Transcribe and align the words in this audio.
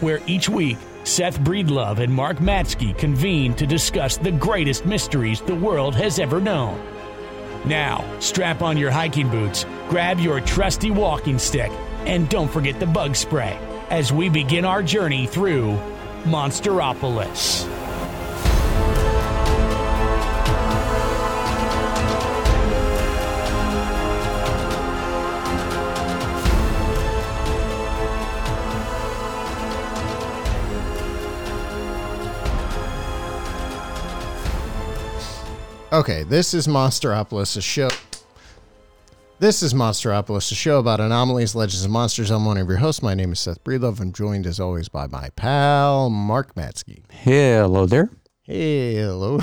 where 0.00 0.20
each 0.26 0.48
week 0.48 0.78
Seth 1.04 1.38
Breedlove 1.40 1.98
and 1.98 2.12
Mark 2.12 2.38
Matsko 2.38 2.96
convene 2.96 3.54
to 3.54 3.66
discuss 3.66 4.16
the 4.16 4.32
greatest 4.32 4.86
mysteries 4.86 5.40
the 5.40 5.54
world 5.54 5.94
has 5.94 6.18
ever 6.18 6.40
known. 6.40 6.80
Now, 7.66 8.04
strap 8.20 8.62
on 8.62 8.76
your 8.76 8.90
hiking 8.90 9.28
boots, 9.28 9.66
grab 9.88 10.18
your 10.18 10.40
trusty 10.40 10.90
walking 10.90 11.38
stick, 11.38 11.70
and 12.06 12.28
don't 12.28 12.50
forget 12.50 12.80
the 12.80 12.86
bug 12.86 13.16
spray 13.16 13.58
as 13.90 14.12
we 14.12 14.28
begin 14.28 14.64
our 14.64 14.82
journey 14.82 15.26
through 15.26 15.78
Monsteropolis. 16.24 17.66
Okay, 35.94 36.24
this 36.24 36.54
is 36.54 36.66
Monsteropolis, 36.66 37.56
a 37.56 37.62
show. 37.62 37.88
This 39.38 39.62
is 39.62 39.74
Monsteropolis, 39.74 40.50
a 40.50 40.56
show 40.56 40.80
about 40.80 40.98
anomalies, 40.98 41.54
legends, 41.54 41.84
and 41.84 41.92
monsters. 41.92 42.32
I'm 42.32 42.44
one 42.44 42.58
of 42.58 42.66
your 42.66 42.78
hosts. 42.78 43.00
My 43.00 43.14
name 43.14 43.30
is 43.30 43.38
Seth 43.38 43.62
Breedlove. 43.62 44.00
I'm 44.00 44.12
joined 44.12 44.44
as 44.44 44.58
always 44.58 44.88
by 44.88 45.06
my 45.06 45.28
pal 45.36 46.10
Mark 46.10 46.56
Matsko. 46.56 47.00
Hello 47.12 47.86
there. 47.86 48.10
Hello. 48.42 49.38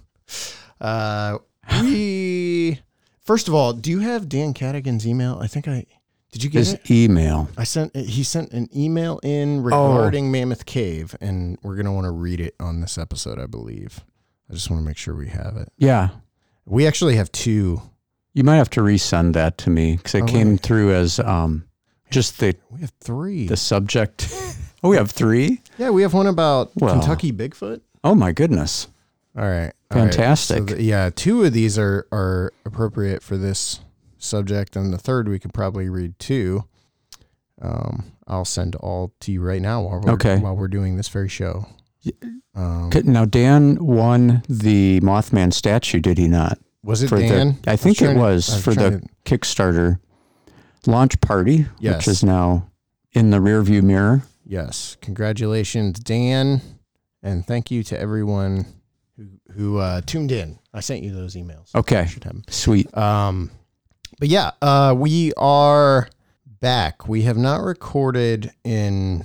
uh, 0.80 1.38
we 1.82 2.78
first 3.24 3.48
of 3.48 3.54
all, 3.54 3.72
do 3.72 3.90
you 3.90 3.98
have 3.98 4.28
Dan 4.28 4.54
Cadigan's 4.54 5.04
email? 5.04 5.40
I 5.42 5.48
think 5.48 5.66
I 5.66 5.86
did. 6.30 6.44
You 6.44 6.50
get 6.50 6.58
His 6.60 6.74
it? 6.74 6.88
email. 6.88 7.48
I 7.58 7.64
sent. 7.64 7.96
He 7.96 8.22
sent 8.22 8.52
an 8.52 8.68
email 8.76 9.18
in 9.24 9.64
regarding 9.64 10.30
Mammoth 10.30 10.66
Cave, 10.66 11.16
and 11.20 11.58
we're 11.64 11.74
gonna 11.74 11.92
want 11.92 12.04
to 12.04 12.12
read 12.12 12.38
it 12.38 12.54
on 12.60 12.80
this 12.80 12.96
episode, 12.96 13.40
I 13.40 13.46
believe. 13.46 14.04
I 14.50 14.54
just 14.54 14.70
want 14.70 14.82
to 14.82 14.86
make 14.86 14.96
sure 14.96 15.14
we 15.14 15.28
have 15.28 15.56
it. 15.56 15.70
Yeah. 15.78 16.08
We 16.66 16.86
actually 16.86 17.16
have 17.16 17.30
two. 17.32 17.80
You 18.34 18.44
might 18.44 18.56
have 18.56 18.70
to 18.70 18.80
resend 18.80 19.32
that 19.34 19.58
to 19.58 19.70
me 19.70 19.96
because 19.96 20.14
it 20.14 20.22
Oh, 20.22 20.26
came 20.26 20.58
through 20.58 20.92
as 20.94 21.18
um, 21.20 21.64
just 22.10 22.40
the 22.40 22.54
We 22.70 22.80
have 22.80 22.92
three. 23.00 23.46
the 23.46 23.56
subject. 23.56 24.28
oh, 24.82 24.88
we 24.90 24.96
have 24.96 25.10
three. 25.10 25.60
yeah, 25.78 25.90
we 25.90 26.02
have 26.02 26.14
one 26.14 26.26
about 26.26 26.70
Well. 26.76 26.92
Kentucky 26.98 27.32
Bigfoot. 27.32 27.80
Oh 28.02 28.14
my 28.14 28.32
goodness. 28.32 28.88
All 29.36 29.44
right. 29.44 29.72
all 29.90 29.98
right. 30.02 30.12
Fantastic. 30.14 30.68
So 30.70 30.74
the- 30.76 30.82
yeah, 30.82 31.10
two 31.14 31.44
of 31.44 31.52
these 31.52 31.78
are 31.78 32.06
are 32.12 32.52
appropriate 32.64 33.22
for 33.22 33.36
this 33.36 33.80
subject, 34.18 34.74
and 34.76 34.92
the 34.92 34.98
third 34.98 35.28
we 35.28 35.38
could 35.38 35.52
probably 35.54 35.88
read 35.88 36.18
too. 36.18 36.64
Um, 37.62 38.12
I'll 38.26 38.44
send 38.44 38.74
all 38.76 39.12
to 39.20 39.32
you 39.32 39.40
right 39.42 39.62
now 39.62 39.82
while 39.82 40.00
we're 40.00 40.12
Okay. 40.12 40.38
while 40.38 40.56
we're 40.56 40.68
doing 40.68 40.96
this 40.96 41.08
very 41.08 41.28
show. 41.28 41.66
Um, 42.54 42.90
Now 43.04 43.24
Dan 43.24 43.84
won 43.84 44.42
the 44.48 45.00
Mothman 45.00 45.52
statue, 45.52 46.00
did 46.00 46.18
he 46.18 46.28
not? 46.28 46.58
was 46.82 47.02
it 47.02 47.08
for 47.08 47.18
the- 47.18 47.26
Dan? 47.28 47.58
I 47.66 47.76
think 47.76 48.02
it 48.02 48.14
was 48.16 48.50
I 48.50 48.54
was 48.56 48.62
for 48.64 48.74
the 48.74 48.90
to- 49.00 49.08
Kickstarter 49.24 49.98
launch 50.86 51.18
party, 51.20 51.66
Yes. 51.80 51.96
which 51.96 52.08
is 52.08 52.22
now 52.22 52.68
in 53.12 53.30
the 53.30 53.38
rearview 53.38 53.82
mirror. 53.82 54.22
Yes, 54.46 54.96
congratulations, 55.00 55.98
Dan, 55.98 56.60
and 57.22 57.46
thank 57.46 57.70
you 57.70 57.82
to 57.84 57.98
everyone 57.98 58.66
who 59.16 59.26
who 59.54 59.78
uh, 59.78 60.02
tuned 60.04 60.30
in. 60.30 60.58
I 60.74 60.80
sent 60.80 61.02
you 61.02 61.14
those 61.14 61.34
emails. 61.36 61.74
Okay. 61.74 62.02
You 62.02 62.08
should 62.08 62.24
have 62.24 62.34
'em. 62.34 62.42
Sweet. 62.50 62.94
Um, 62.96 63.50
but 64.20 64.28
yeah, 64.28 64.50
uh, 64.60 64.94
we 64.96 65.32
are 65.38 66.08
back. 66.60 67.08
We 67.08 67.22
have 67.22 67.38
not 67.38 67.62
recorded 67.62 68.50
in 68.62 69.24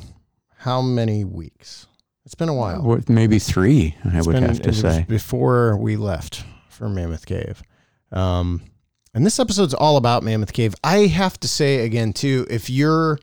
how 0.60 0.82
many 0.82 1.26
weeks? 1.26 1.88
It's 2.30 2.36
been 2.36 2.48
a 2.48 2.54
while. 2.54 3.02
Maybe 3.08 3.40
three, 3.40 3.96
I 4.06 4.20
It's 4.20 4.28
would 4.28 4.34
been- 4.34 4.44
have 4.44 4.62
to 4.62 4.72
say. 4.72 5.04
before 5.10 5.76
we 5.78 5.98
left 5.98 6.44
for 6.70 6.88
Mammoth 6.88 7.26
Cave. 7.26 7.64
Um, 8.12 8.62
and 9.16 9.26
this 9.26 9.40
episode's 9.40 9.74
all 9.74 9.98
about 9.98 10.22
Mammoth 10.22 10.54
Cave. 10.54 10.76
I 10.84 11.08
have 11.08 11.40
to 11.40 11.48
say 11.48 11.80
again 11.86 12.14
too, 12.14 12.46
if 12.48 12.70
you're 12.70 13.18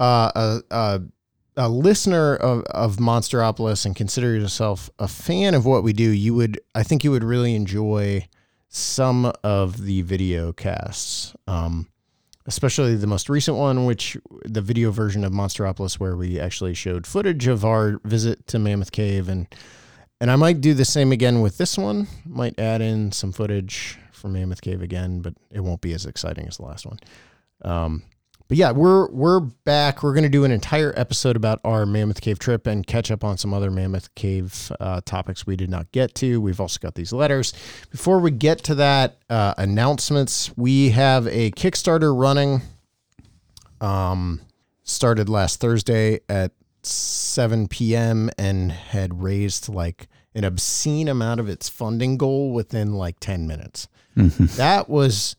uh, 0.00 0.32
a, 0.34 0.62
a 0.72 1.00
a 1.56 1.68
listener 1.68 2.34
of, 2.34 2.64
of 2.64 2.98
Monsteropolis 2.98 3.86
and 3.86 3.94
consider 3.94 4.34
yourself 4.36 4.90
a 4.98 5.06
fan 5.06 5.54
of 5.54 5.64
what 5.64 5.84
we 5.84 5.92
do, 5.92 6.10
you 6.10 6.34
would 6.34 6.60
I 6.74 6.82
think 6.82 7.04
you 7.04 7.12
would 7.12 7.22
really 7.22 7.54
enjoy 7.54 8.26
some 8.68 9.30
of 9.44 9.84
the 9.84 10.02
video 10.02 10.52
casts. 10.52 11.36
Um, 11.46 11.86
especially 12.50 12.96
the 12.96 13.06
most 13.06 13.28
recent 13.28 13.56
one, 13.56 13.86
which 13.86 14.16
the 14.44 14.60
video 14.60 14.90
version 14.90 15.22
of 15.22 15.32
Monsteropolis, 15.32 16.00
where 16.00 16.16
we 16.16 16.40
actually 16.40 16.74
showed 16.74 17.06
footage 17.06 17.46
of 17.46 17.64
our 17.64 18.00
visit 18.02 18.44
to 18.48 18.58
Mammoth 18.58 18.90
Cave, 18.90 19.28
and 19.28 19.46
and 20.20 20.32
I 20.32 20.36
might 20.36 20.60
do 20.60 20.74
the 20.74 20.84
same 20.84 21.12
again 21.12 21.42
with 21.42 21.58
this 21.58 21.78
one. 21.78 22.08
Might 22.26 22.58
add 22.58 22.82
in 22.82 23.12
some 23.12 23.30
footage 23.30 23.98
from 24.10 24.32
Mammoth 24.32 24.62
Cave 24.62 24.82
again, 24.82 25.20
but 25.20 25.34
it 25.52 25.60
won't 25.60 25.80
be 25.80 25.92
as 25.92 26.06
exciting 26.06 26.48
as 26.48 26.56
the 26.56 26.64
last 26.64 26.86
one. 26.86 26.98
Um, 27.62 28.02
but 28.50 28.58
yeah, 28.58 28.72
we're 28.72 29.08
we're 29.10 29.38
back. 29.38 30.02
We're 30.02 30.12
going 30.12 30.24
to 30.24 30.28
do 30.28 30.42
an 30.42 30.50
entire 30.50 30.92
episode 30.96 31.36
about 31.36 31.60
our 31.62 31.86
Mammoth 31.86 32.20
Cave 32.20 32.40
trip 32.40 32.66
and 32.66 32.84
catch 32.84 33.12
up 33.12 33.22
on 33.22 33.38
some 33.38 33.54
other 33.54 33.70
Mammoth 33.70 34.12
Cave 34.16 34.72
uh, 34.80 35.02
topics 35.04 35.46
we 35.46 35.54
did 35.54 35.70
not 35.70 35.92
get 35.92 36.16
to. 36.16 36.40
We've 36.40 36.60
also 36.60 36.80
got 36.80 36.96
these 36.96 37.12
letters. 37.12 37.52
Before 37.92 38.18
we 38.18 38.32
get 38.32 38.64
to 38.64 38.74
that, 38.74 39.18
uh, 39.30 39.54
announcements. 39.56 40.50
We 40.56 40.90
have 40.90 41.28
a 41.28 41.52
Kickstarter 41.52 42.12
running. 42.12 42.62
Um, 43.80 44.40
started 44.82 45.28
last 45.28 45.60
Thursday 45.60 46.18
at 46.28 46.50
7 46.82 47.68
p.m. 47.68 48.30
and 48.36 48.72
had 48.72 49.22
raised 49.22 49.68
like 49.68 50.08
an 50.34 50.42
obscene 50.42 51.06
amount 51.06 51.38
of 51.38 51.48
its 51.48 51.68
funding 51.68 52.16
goal 52.16 52.52
within 52.52 52.94
like 52.94 53.20
10 53.20 53.46
minutes. 53.46 53.86
That 54.56 54.88
was 54.88 55.36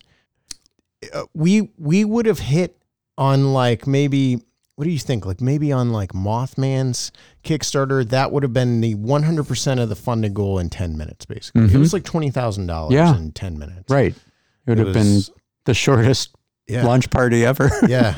uh, 1.12 1.24
we 1.34 1.70
we 1.76 2.06
would 2.06 2.24
have 2.24 2.38
hit 2.38 2.78
on 3.18 3.52
like 3.52 3.86
maybe 3.86 4.40
what 4.76 4.84
do 4.84 4.90
you 4.90 4.98
think 4.98 5.26
like 5.26 5.40
maybe 5.40 5.70
on 5.70 5.90
like 5.92 6.12
Mothman's 6.12 7.12
Kickstarter 7.44 8.08
that 8.08 8.32
would 8.32 8.42
have 8.42 8.52
been 8.54 8.80
the 8.80 8.94
100% 8.94 9.82
of 9.82 9.88
the 9.88 9.94
funding 9.96 10.32
goal 10.32 10.58
in 10.58 10.70
10 10.70 10.96
minutes 10.96 11.24
basically. 11.26 11.64
It 11.64 11.76
was 11.76 11.92
like 11.92 12.04
$20,000 12.04 12.90
Yeah. 12.90 13.14
in 13.16 13.32
10 13.32 13.58
minutes. 13.58 13.90
Right. 13.90 14.14
It 14.14 14.70
would 14.70 14.80
It 14.80 14.86
have 14.86 14.94
been 14.94 15.20
the 15.66 15.74
shortest 15.74 16.34
Yeah. 16.66 16.84
launch 16.86 17.10
party 17.10 17.44
ever. 17.44 17.70
yeah. 17.88 18.14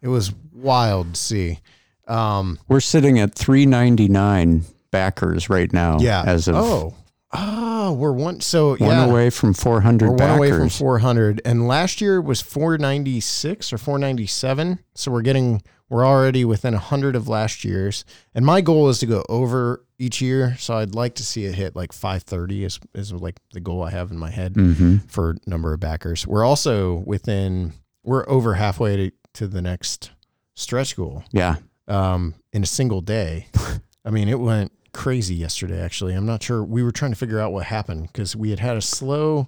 It 0.00 0.08
was 0.08 0.32
wild 0.52 1.14
to 1.14 1.20
see. 1.20 1.58
Um 2.06 2.58
We're 2.68 2.80
sitting 2.80 3.18
at 3.18 3.34
399 3.34 4.64
backers 4.92 5.50
right 5.50 5.72
now. 5.72 5.98
yeah. 5.98 6.22
As 6.24 6.46
of 6.48 6.54
Oh. 6.54 6.94
Oh, 7.38 7.92
we're 7.92 8.12
one 8.12 8.40
so 8.40 8.70
one 8.70 8.80
yeah. 8.80 9.04
away 9.04 9.30
from 9.30 9.52
400 9.54 10.08
We're 10.08 10.16
one 10.16 10.30
away 10.38 10.50
from 10.52 10.68
400, 10.68 11.40
and 11.44 11.68
last 11.68 12.00
year 12.00 12.20
was 12.20 12.40
496 12.40 13.72
or 13.72 13.78
497. 13.78 14.78
So 14.94 15.10
we're 15.10 15.22
getting, 15.22 15.62
we're 15.88 16.06
already 16.06 16.44
within 16.44 16.72
100 16.74 17.14
of 17.14 17.28
last 17.28 17.64
year's. 17.64 18.04
And 18.34 18.44
my 18.46 18.60
goal 18.60 18.88
is 18.88 18.98
to 19.00 19.06
go 19.06 19.24
over 19.28 19.84
each 19.98 20.20
year. 20.20 20.56
So 20.58 20.76
I'd 20.76 20.94
like 20.94 21.14
to 21.16 21.22
see 21.22 21.44
it 21.44 21.54
hit 21.54 21.76
like 21.76 21.92
530 21.92 22.64
is, 22.64 22.80
is 22.94 23.12
like 23.12 23.38
the 23.52 23.60
goal 23.60 23.82
I 23.82 23.90
have 23.90 24.10
in 24.10 24.18
my 24.18 24.30
head 24.30 24.54
hmm 24.54 24.96
for 25.08 25.36
number 25.46 25.72
of 25.72 25.80
backers. 25.80 26.26
We're 26.26 26.44
also 26.44 26.96
within, 27.06 27.72
we're 28.02 28.28
over 28.28 28.54
halfway 28.54 28.96
to, 28.96 29.10
to 29.34 29.46
the 29.46 29.62
next 29.62 30.10
stretch 30.54 30.96
goal 30.96 31.22
Yeah. 31.32 31.56
um, 31.88 32.34
in 32.52 32.62
a 32.62 32.66
single 32.66 33.00
day. 33.00 33.46
I 34.04 34.10
mean, 34.10 34.28
it 34.28 34.38
went 34.40 34.72
crazy 34.96 35.34
yesterday. 35.34 35.80
Actually, 35.80 36.14
I'm 36.14 36.26
not 36.26 36.42
sure. 36.42 36.62
We 36.64 36.82
were 36.82 36.92
trying 36.92 37.12
to 37.12 37.16
figure 37.18 37.38
out 37.40 37.52
what 37.52 37.66
happened 37.66 38.08
because 38.08 38.34
we 38.34 38.50
had 38.50 38.58
had 38.60 38.76
a 38.76 38.80
slow 38.82 39.46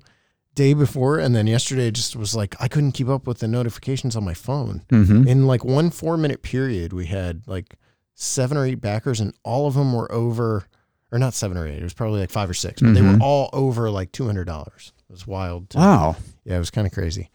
day 0.55 0.75
before, 0.75 1.19
and 1.19 1.35
then 1.35 1.47
yesterday 1.47 1.91
just 1.91 2.15
was 2.17 2.35
like 2.35 2.55
I 2.61 2.69
couldn't 2.69 2.93
keep 2.93 3.09
up 3.09 3.27
with 3.27 3.39
the 3.39 3.49
notifications 3.49 4.17
on 4.17 4.25
my 4.25 4.35
phone. 4.35 4.83
hmm 4.91 5.27
In 5.27 5.47
like 5.47 5.65
one 5.65 5.91
four 5.91 6.17
minute 6.17 6.43
period, 6.43 6.93
we 6.93 7.07
had 7.07 7.43
like 7.47 7.75
seven 8.15 8.57
or 8.57 8.65
eight 8.67 8.81
backers, 8.81 9.21
and 9.21 9.33
all 9.45 9.67
of 9.67 9.75
them 9.75 9.93
were 9.93 10.11
over, 10.13 10.65
or 11.13 11.19
not 11.19 11.35
seven 11.35 11.57
or 11.57 11.67
eight. 11.67 11.79
It 11.79 11.83
was 11.85 11.95
probably 11.95 12.21
like 12.21 12.31
five 12.31 12.51
or 12.51 12.55
six, 12.55 12.81
but 12.83 12.95
they 12.95 13.03
were 13.03 13.09
Mhm. 13.15 13.21
all 13.23 13.49
over 13.53 13.91
like 13.91 14.13
two 14.13 14.27
hundred 14.27 14.47
dollars. 14.47 14.93
It 15.09 15.13
was 15.13 15.27
wild. 15.27 15.75
Wow. 15.75 16.17
Yeah, 16.45 16.57
it 16.57 16.59
was 16.59 16.71
kind 16.71 16.87
of 16.87 16.93
crazy. 16.93 17.31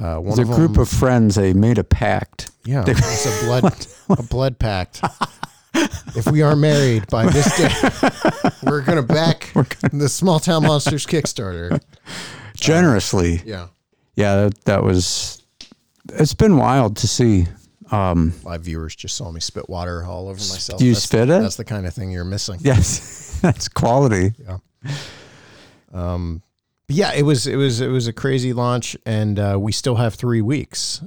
Uh, 0.00 0.18
It 0.18 0.22
one 0.22 0.24
was 0.24 0.38
a 0.38 0.42
of 0.42 0.48
group 0.50 0.72
them- 0.74 0.82
of 0.82 0.88
friends. 0.88 1.34
They 1.34 1.52
made 1.52 1.78
a 1.78 1.82
pact. 1.84 2.50
yeah, 2.64 2.84
it 2.86 2.96
was 2.96 3.26
a 3.26 3.44
blood 3.46 3.86
a 4.20 4.22
blood 4.22 4.58
pact. 4.60 5.02
If 6.16 6.30
we 6.30 6.42
aren't 6.42 6.60
married 6.60 7.06
by 7.08 7.26
this 7.26 7.56
day, 7.56 8.50
we're 8.64 8.82
gonna 8.82 9.02
back 9.02 9.50
the 9.92 10.08
Small 10.08 10.40
Town 10.40 10.62
Monsters 10.64 11.06
Kickstarter. 11.06 11.80
Generously. 12.54 13.42
Yeah, 13.44 13.68
Yeah, 14.16 14.36
that, 14.44 14.64
that 14.64 14.82
was. 14.82 15.42
It's 16.12 16.34
been 16.34 16.56
wild 16.56 16.96
to 16.98 17.08
see. 17.08 17.46
Um, 17.90 18.30
five 18.30 18.62
viewers 18.62 18.94
just 18.94 19.16
saw 19.16 19.30
me 19.32 19.40
spit 19.40 19.68
water 19.68 20.04
all 20.04 20.24
over 20.28 20.38
myself. 20.38 20.80
You 20.80 20.90
That's- 20.90 21.02
spit 21.04 21.22
it? 21.30 21.40
That's 21.42 21.56
the 21.56 21.64
kind 21.64 21.86
of 21.86 21.94
thing 21.94 22.10
you're 22.12 22.24
missing. 22.24 22.58
yes, 22.62 23.38
that's 23.42 23.68
quality. 23.68 24.32
Yeah. 24.38 24.58
Um, 25.92 26.42
but 26.86 26.96
yeah, 26.96 27.12
it 27.14 27.22
was 27.22 27.46
it 27.46 27.56
was 27.56 27.80
it 27.80 27.88
was 27.88 28.06
a 28.06 28.12
crazy 28.12 28.52
launch, 28.52 28.96
and 29.06 29.38
uh, 29.38 29.56
we 29.60 29.72
still 29.72 29.96
have 29.96 30.14
three 30.14 30.42
weeks. 30.42 31.02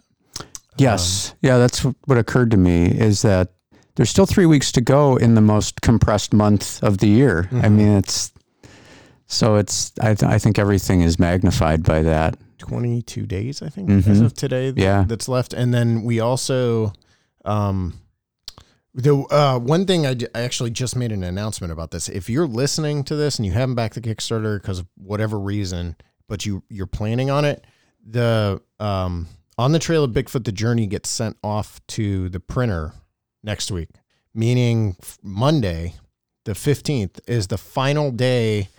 Yes. 0.77 1.35
yeah, 1.43 1.59
that's 1.59 1.79
what 1.81 2.17
occurred 2.17 2.49
to 2.51 2.57
me 2.57 2.85
is 2.87 3.21
that 3.21 3.49
there's 3.95 4.09
still 4.09 4.25
three 4.25 4.45
weeks 4.45 4.71
to 4.73 4.81
go 4.81 5.15
in 5.17 5.35
the 5.35 5.41
most 5.41 5.81
compressed 5.81 6.33
month 6.33 6.81
of 6.83 6.97
the 6.99 7.07
year. 7.07 7.47
I 7.51 7.55
Mm-hmm. 7.55 7.77
mean, 7.77 7.87
it's 7.97 8.31
so 9.27 9.55
it's. 9.55 9.91
I, 10.01 10.13
th- 10.15 10.23
I 10.31 10.37
think 10.37 10.59
everything 10.59 11.01
is 11.01 11.17
magnified 11.17 11.83
by 11.83 12.01
that. 12.03 12.37
22 12.59 13.25
days, 13.25 13.61
I 13.61 13.69
think, 13.69 13.89
as 13.89 14.05
Mhm. 14.05 14.25
of 14.25 14.33
today. 14.33 14.71
th- 14.71 14.81
Yeah. 14.83 15.05
That's 15.07 15.27
left. 15.27 15.53
And 15.53 15.73
then 15.73 16.03
we 16.03 16.19
also, 16.19 16.93
um, 17.45 17.93
the 18.93 19.17
uh, 19.31 19.57
one 19.59 19.85
thing 19.85 20.05
I, 20.05 20.13
d- 20.13 20.27
I 20.35 20.41
actually 20.41 20.69
just 20.69 20.95
made 20.95 21.11
an 21.11 21.23
announcement 21.23 21.73
about 21.73 21.91
this. 21.91 22.07
If 22.09 22.29
you're 22.29 22.47
listening 22.47 23.03
to 23.05 23.15
this 23.15 23.37
and 23.39 23.45
you 23.45 23.51
haven't 23.51 23.75
backed 23.75 23.95
the 23.95 24.01
Kickstarter 24.01 24.61
because 24.61 24.79
of 24.79 24.87
whatever 24.95 25.39
reason, 25.39 25.95
but 26.27 26.45
you 26.45 26.63
you're 26.69 26.85
planning 26.87 27.29
on 27.31 27.43
it, 27.43 27.65
the 28.05 28.61
um, 28.79 29.27
on 29.57 29.71
the 29.71 29.79
trail 29.79 30.03
of 30.03 30.11
Bigfoot, 30.11 30.43
the 30.45 30.51
journey 30.51 30.85
gets 30.87 31.09
sent 31.09 31.37
off 31.43 31.81
to 31.87 32.29
the 32.29 32.39
printer 32.39 32.93
next 33.43 33.71
week, 33.71 33.89
meaning 34.33 34.95
Monday, 35.21 35.95
the 36.45 36.53
15th, 36.53 37.19
is 37.27 37.47
the 37.47 37.57
final 37.57 38.11
day 38.11 38.69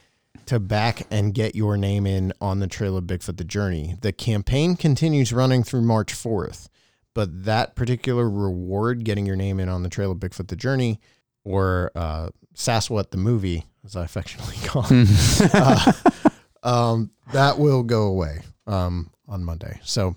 to 0.47 0.59
back 0.59 1.07
and 1.11 1.33
get 1.35 1.55
your 1.55 1.77
name 1.77 2.07
in 2.07 2.33
on 2.41 2.61
the 2.61 2.67
Trail 2.67 2.97
of 2.97 3.05
Bigfoot 3.05 3.37
the 3.37 3.45
Journey. 3.45 3.97
The 4.01 4.13
campaign 4.13 4.77
continues 4.77 5.33
running 5.33 5.63
through 5.63 5.83
March 5.83 6.13
4th, 6.13 6.69
but 7.15 7.45
that 7.45 7.75
particular 7.75 8.29
reward, 8.29 9.05
getting 9.05 9.27
your 9.27 9.37
name 9.37 9.61
in 9.61 9.69
on 9.69 9.83
the 9.83 9.89
Trail 9.89 10.11
of 10.13 10.19
Bigfoot 10.19 10.49
the 10.49 10.57
Journey, 10.57 11.01
or 11.45 11.91
uh, 11.95 12.29
Sasquatch 12.55 13.11
the 13.11 13.17
movie, 13.17 13.65
as 13.85 13.97
I 13.97 14.05
affectionately 14.05 14.57
call 14.65 14.87
it, 14.91 15.55
uh, 15.55 15.93
um, 16.63 17.11
that 17.33 17.59
will 17.59 17.83
go 17.83 18.03
away 18.05 18.41
um, 18.67 19.11
on 19.29 19.45
Monday. 19.45 19.81
So 19.83 20.17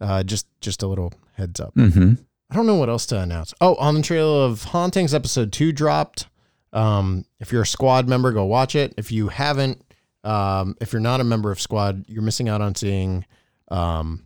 uh, 0.00 0.22
just 0.22 0.46
just 0.60 0.82
a 0.82 0.86
little 0.86 1.12
heads 1.34 1.60
up. 1.60 1.74
Mm-hmm. 1.74 2.14
I 2.50 2.56
don't 2.56 2.66
know 2.66 2.74
what 2.76 2.88
else 2.88 3.06
to 3.06 3.20
announce. 3.20 3.54
Oh, 3.60 3.76
on 3.76 3.94
the 3.94 4.02
trail 4.02 4.42
of 4.42 4.64
hauntings, 4.64 5.14
episode 5.14 5.52
two 5.52 5.72
dropped. 5.72 6.26
Um, 6.72 7.24
if 7.38 7.52
you're 7.52 7.62
a 7.62 7.66
squad 7.66 8.08
member, 8.08 8.32
go 8.32 8.44
watch 8.44 8.74
it. 8.74 8.94
If 8.96 9.12
you 9.12 9.28
haven't, 9.28 9.82
um, 10.24 10.76
if 10.80 10.92
you're 10.92 11.00
not 11.00 11.20
a 11.20 11.24
member 11.24 11.50
of 11.52 11.60
squad, 11.60 12.04
you're 12.08 12.22
missing 12.22 12.48
out 12.48 12.60
on 12.60 12.74
seeing 12.74 13.24
um, 13.70 14.24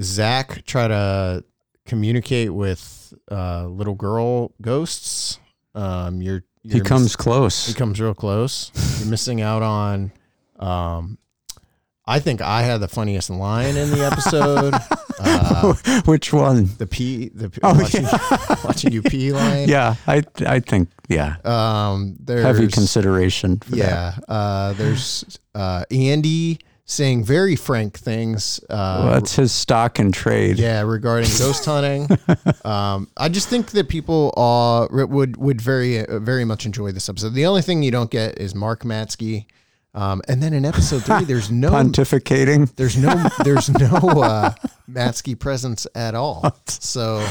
Zach 0.00 0.64
try 0.64 0.86
to 0.88 1.44
communicate 1.86 2.52
with 2.54 3.12
uh, 3.30 3.66
little 3.66 3.94
girl 3.94 4.52
ghosts. 4.62 5.38
Um, 5.74 6.22
you're, 6.22 6.44
He 6.62 6.76
you're 6.76 6.84
comes 6.84 7.02
miss- 7.04 7.16
close. 7.16 7.66
he 7.66 7.74
comes 7.74 8.00
real 8.00 8.14
close. 8.14 8.70
You're 9.00 9.10
missing 9.10 9.40
out 9.40 9.62
on. 9.62 10.12
Um, 10.58 11.18
I 12.06 12.18
think 12.20 12.40
I 12.40 12.62
had 12.62 12.78
the 12.80 12.88
funniest 12.88 13.30
line 13.30 13.76
in 13.76 13.90
the 13.90 14.04
episode. 14.04 14.74
Uh, 15.20 15.74
Which 16.04 16.32
one? 16.32 16.68
the 16.78 16.86
pee 16.86 17.30
the 17.34 17.50
pee- 17.50 17.60
Oh, 17.62 17.74
watching, 17.74 18.04
watching 18.64 18.92
you 18.92 19.02
pee 19.02 19.32
line. 19.32 19.68
Yeah, 19.76 19.94
I 20.06 20.22
I 20.46 20.60
think 20.60 20.90
yeah. 21.08 21.36
Um 21.44 22.16
there's 22.20 22.44
Heavy 22.44 22.68
consideration. 22.68 23.58
For 23.58 23.70
that. 23.72 23.76
yeah. 23.76 24.14
Uh 24.34 24.72
there's 24.74 25.38
uh 25.54 25.84
Andy 25.90 26.58
saying 26.84 27.22
very 27.24 27.54
frank 27.56 27.98
things. 27.98 28.60
Uh 28.70 29.00
Well, 29.04 29.12
that's 29.14 29.36
his 29.36 29.52
stock 29.52 29.98
and 29.98 30.12
trade. 30.14 30.58
yeah, 30.58 30.80
regarding 30.82 31.28
ghost 31.38 31.64
hunting. 31.66 32.08
um, 32.64 33.08
I 33.16 33.28
just 33.28 33.48
think 33.48 33.72
that 33.72 33.88
people 33.88 34.32
uh, 34.36 34.86
would 35.06 35.36
would 35.36 35.60
very 35.60 36.06
uh, 36.06 36.18
very 36.18 36.44
much 36.46 36.64
enjoy 36.66 36.92
this 36.92 37.08
episode. 37.08 37.34
The 37.34 37.44
only 37.46 37.62
thing 37.62 37.82
you 37.82 37.90
don't 37.90 38.10
get 38.10 38.38
is 38.38 38.54
Mark 38.54 38.84
Matsko, 38.84 39.44
um, 39.98 40.22
and 40.28 40.42
then 40.42 40.52
in 40.52 40.64
episode 40.64 41.02
three, 41.04 41.24
there's 41.24 41.50
no 41.64 41.70
Pontificating. 41.70 42.70
there's 42.76 42.96
no 42.96 43.14
there's 43.44 43.68
no 43.70 43.96
uh, 44.22 44.52
Matsko 44.90 45.38
presence 45.38 45.86
at 45.94 46.14
all. 46.14 46.56
So 46.68 47.26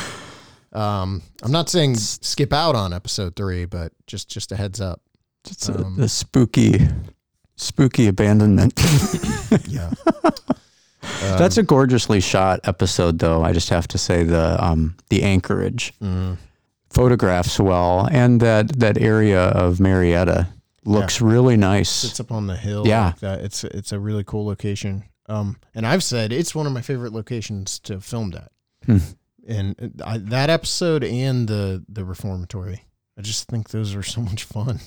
um, 0.73 1.21
I'm 1.43 1.51
not 1.51 1.69
saying 1.69 1.95
skip 1.95 2.51
out 2.53 2.75
on 2.75 2.93
episode 2.93 3.35
three, 3.35 3.65
but 3.65 3.91
just 4.05 4.29
just 4.29 4.51
a 4.51 4.55
heads 4.55 4.81
up. 4.81 5.01
It's 5.49 5.69
a, 5.69 5.77
Um, 5.85 5.95
the 5.95 6.09
spooky, 6.09 6.87
spooky 7.55 8.07
abandonment. 8.07 8.73
Yeah, 9.67 9.91
That's 11.37 11.57
a 11.57 11.63
gorgeously 11.63 12.19
shot 12.19 12.59
episode, 12.65 13.19
though. 13.19 13.41
I 13.43 13.53
just 13.53 13.69
have 13.69 13.87
to 13.89 13.97
say 13.97 14.23
the 14.23 14.61
um, 14.63 14.95
the 15.09 15.23
anchorage 15.23 15.93
Mhm. 16.03 16.37
photographs 16.89 17.59
well, 17.59 18.07
and 18.11 18.41
that 18.41 18.77
that 18.79 18.97
area 18.97 19.41
of 19.49 19.79
Marietta 19.79 20.47
looks 20.87 21.21
really 21.21 21.57
nice. 21.57 21.89
sits 21.89 22.19
up 22.19 22.31
on 22.31 22.47
the 22.47 22.55
hill. 22.55 22.87
Yeah. 22.87 23.07
like 23.07 23.19
that. 23.19 23.39
It's 23.41 23.63
it's 23.63 23.91
a 23.91 23.99
really 23.99 24.23
cool 24.23 24.45
location. 24.45 25.03
Um, 25.29 25.57
and 25.75 25.85
I've 25.85 26.03
said 26.03 26.31
it's 26.31 26.55
one 26.55 26.65
of 26.67 26.71
my 26.73 26.81
favorite 26.81 27.11
locations 27.13 27.79
to 27.79 27.99
film 27.99 28.33
at. 28.33 28.51
Hmm. 28.85 28.97
And 29.47 30.01
I, 30.05 30.17
that 30.17 30.49
episode 30.49 31.03
and 31.03 31.47
the 31.47 31.83
the 31.87 32.03
reformatory, 32.05 32.83
I 33.17 33.21
just 33.21 33.47
think 33.47 33.69
those 33.69 33.95
are 33.95 34.03
so 34.03 34.21
much 34.21 34.43
fun. 34.43 34.79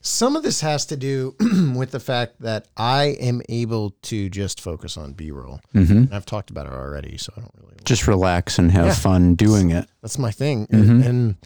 Some 0.00 0.36
of 0.36 0.42
this 0.42 0.60
has 0.60 0.84
to 0.86 0.96
do 0.98 1.34
with 1.76 1.90
the 1.90 1.98
fact 2.00 2.40
that 2.42 2.68
I 2.76 3.16
am 3.20 3.40
able 3.48 3.90
to 4.02 4.28
just 4.28 4.60
focus 4.60 4.96
on 4.98 5.12
B 5.14 5.30
roll. 5.30 5.60
hmm 5.72 6.04
I've 6.12 6.26
talked 6.26 6.50
about 6.50 6.66
it 6.66 6.72
already, 6.72 7.16
so 7.16 7.32
I 7.36 7.40
don't 7.40 7.50
really. 7.56 7.74
Just 7.84 8.06
relax 8.06 8.58
and 8.58 8.70
have 8.72 8.86
Yeah. 8.86 8.94
fun 8.94 9.34
doing 9.34 9.70
it. 9.70 9.88
That's 10.02 10.18
my 10.18 10.30
thing, 10.30 10.66
Mhm. 10.66 10.90
and, 10.90 11.04
and 11.04 11.36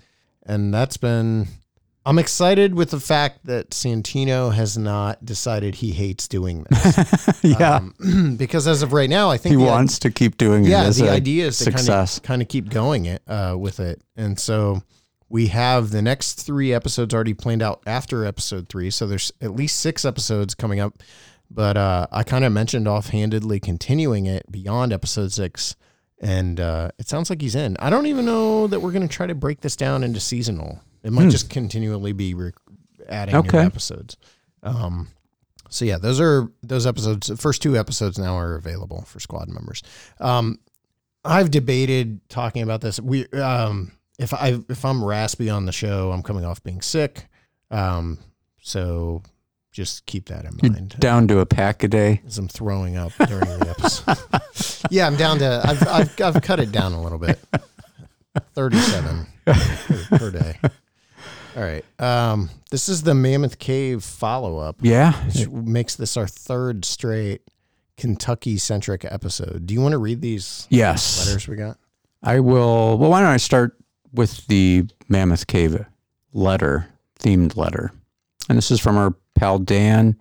and 0.44 0.74
that's 0.74 0.96
been. 0.96 1.46
I'm 2.06 2.18
excited 2.18 2.74
with 2.74 2.90
the 2.90 3.00
fact 3.00 3.44
that 3.44 3.70
Santino 3.70 4.54
has 4.54 4.78
not 4.78 5.24
decided 5.24 5.76
he 5.76 5.90
hates 5.92 6.26
doing 6.26 6.64
this. 6.70 7.38
yeah, 7.42 7.76
Um, 7.76 8.36
because 8.38 8.66
as 8.66 8.82
of 8.82 8.92
right 8.92 9.10
now, 9.10 9.30
I 9.30 9.36
think 9.36 9.50
he 9.52 9.56
wants 9.62 9.98
to 10.00 10.10
keep 10.10 10.38
doing 10.38 10.64
it. 10.64 10.68
Yeah, 10.68 10.88
the 10.88 11.08
a 11.08 11.10
idea 11.10 11.46
is 11.46 11.58
to 11.58 11.66
kind 11.66 11.78
success. 11.78 12.16
of 12.16 12.22
kind 12.22 12.40
of 12.40 12.48
keep 12.48 12.70
going 12.70 13.04
it 13.06 13.22
uh, 13.28 13.56
with 13.58 13.78
it, 13.80 14.00
and 14.16 14.38
so 14.38 14.82
we 15.28 15.48
have 15.48 15.90
the 15.90 16.00
next 16.00 16.40
three 16.46 16.72
episodes 16.72 17.12
already 17.12 17.34
planned 17.34 17.62
out 17.62 17.82
after 17.86 18.24
episode 18.24 18.68
three. 18.68 18.90
So 18.90 19.06
there's 19.06 19.30
at 19.42 19.54
least 19.54 19.78
six 19.80 20.04
episodes 20.06 20.54
coming 20.54 20.80
up. 20.80 21.02
But 21.50 21.76
uh, 21.76 22.06
I 22.12 22.24
kind 22.24 22.44
of 22.44 22.52
mentioned 22.52 22.86
offhandedly 22.86 23.60
continuing 23.60 24.26
it 24.26 24.50
beyond 24.50 24.92
episode 24.92 25.32
six, 25.32 25.76
and 26.20 26.60
uh, 26.60 26.90
it 26.98 27.08
sounds 27.08 27.30
like 27.30 27.40
he's 27.40 27.54
in. 27.54 27.76
I 27.78 27.88
don't 27.90 28.06
even 28.06 28.26
know 28.26 28.66
that 28.66 28.80
we're 28.80 28.92
going 28.92 29.06
to 29.06 29.14
try 29.14 29.26
to 29.26 29.34
break 29.34 29.60
this 29.62 29.74
down 29.76 30.04
into 30.04 30.20
seasonal. 30.20 30.80
It 31.02 31.12
might 31.12 31.24
Hmm. 31.24 31.30
just 31.30 31.50
continually 31.50 32.12
be 32.12 32.34
re- 32.34 32.52
adding 33.08 33.34
new 33.40 33.58
episodes. 33.58 34.16
Um, 34.62 35.08
so 35.70 35.84
yeah, 35.84 35.98
those 35.98 36.20
are 36.20 36.50
those 36.62 36.86
episodes. 36.86 37.26
The 37.28 37.36
first 37.36 37.62
two 37.62 37.76
episodes 37.76 38.18
now 38.18 38.36
are 38.36 38.54
available 38.56 39.02
for 39.06 39.20
squad 39.20 39.48
members. 39.48 39.82
Um, 40.20 40.58
I've 41.24 41.50
debated 41.50 42.20
talking 42.28 42.62
about 42.62 42.80
this. 42.80 42.98
We 43.00 43.26
um, 43.28 43.92
if 44.18 44.32
I 44.34 44.58
if 44.68 44.84
I'm 44.84 45.04
raspy 45.04 45.50
on 45.50 45.66
the 45.66 45.72
show, 45.72 46.10
I'm 46.12 46.22
coming 46.22 46.44
off 46.44 46.62
being 46.62 46.80
sick. 46.80 47.26
Um, 47.70 48.18
so 48.62 49.22
just 49.70 50.06
keep 50.06 50.28
that 50.30 50.44
in 50.46 50.58
You're 50.62 50.72
mind. 50.72 50.96
down 50.98 51.28
to 51.28 51.38
a 51.40 51.46
pack 51.46 51.82
a 51.84 51.88
day. 51.88 52.22
As 52.26 52.38
I'm 52.38 52.48
throwing 52.48 52.96
up 52.96 53.12
during 53.26 53.44
the 53.58 53.68
episode. 53.78 54.16
yeah, 54.90 55.06
I'm 55.06 55.16
down 55.16 55.38
to. 55.40 55.60
I've, 55.64 55.86
I've 55.86 56.20
I've 56.36 56.42
cut 56.42 56.60
it 56.60 56.72
down 56.72 56.92
a 56.94 57.02
little 57.02 57.18
bit. 57.18 57.38
Thirty-seven 58.54 59.26
per, 59.44 60.18
per 60.18 60.30
day. 60.30 60.58
All 61.58 61.64
right. 61.64 61.84
Um, 62.00 62.50
this 62.70 62.88
is 62.88 63.02
the 63.02 63.14
Mammoth 63.14 63.58
Cave 63.58 64.04
follow-up 64.04 64.76
Yeah, 64.80 65.12
which 65.26 65.48
makes 65.48 65.96
this 65.96 66.16
our 66.16 66.28
third 66.28 66.84
straight 66.84 67.42
Kentucky 67.96 68.58
centric 68.58 69.04
episode. 69.04 69.66
Do 69.66 69.74
you 69.74 69.80
want 69.80 69.90
to 69.90 69.98
read 69.98 70.20
these 70.20 70.68
yes. 70.70 71.26
letters 71.26 71.48
we 71.48 71.56
got? 71.56 71.76
I 72.22 72.38
will. 72.38 72.96
Well, 72.96 73.10
why 73.10 73.22
don't 73.22 73.30
I 73.30 73.38
start 73.38 73.76
with 74.12 74.46
the 74.46 74.84
Mammoth 75.08 75.48
Cave 75.48 75.84
letter, 76.32 76.86
themed 77.18 77.56
letter? 77.56 77.90
And 78.48 78.56
this 78.56 78.70
is 78.70 78.78
from 78.78 78.96
our 78.96 79.16
pal 79.34 79.58
Dan. 79.58 80.16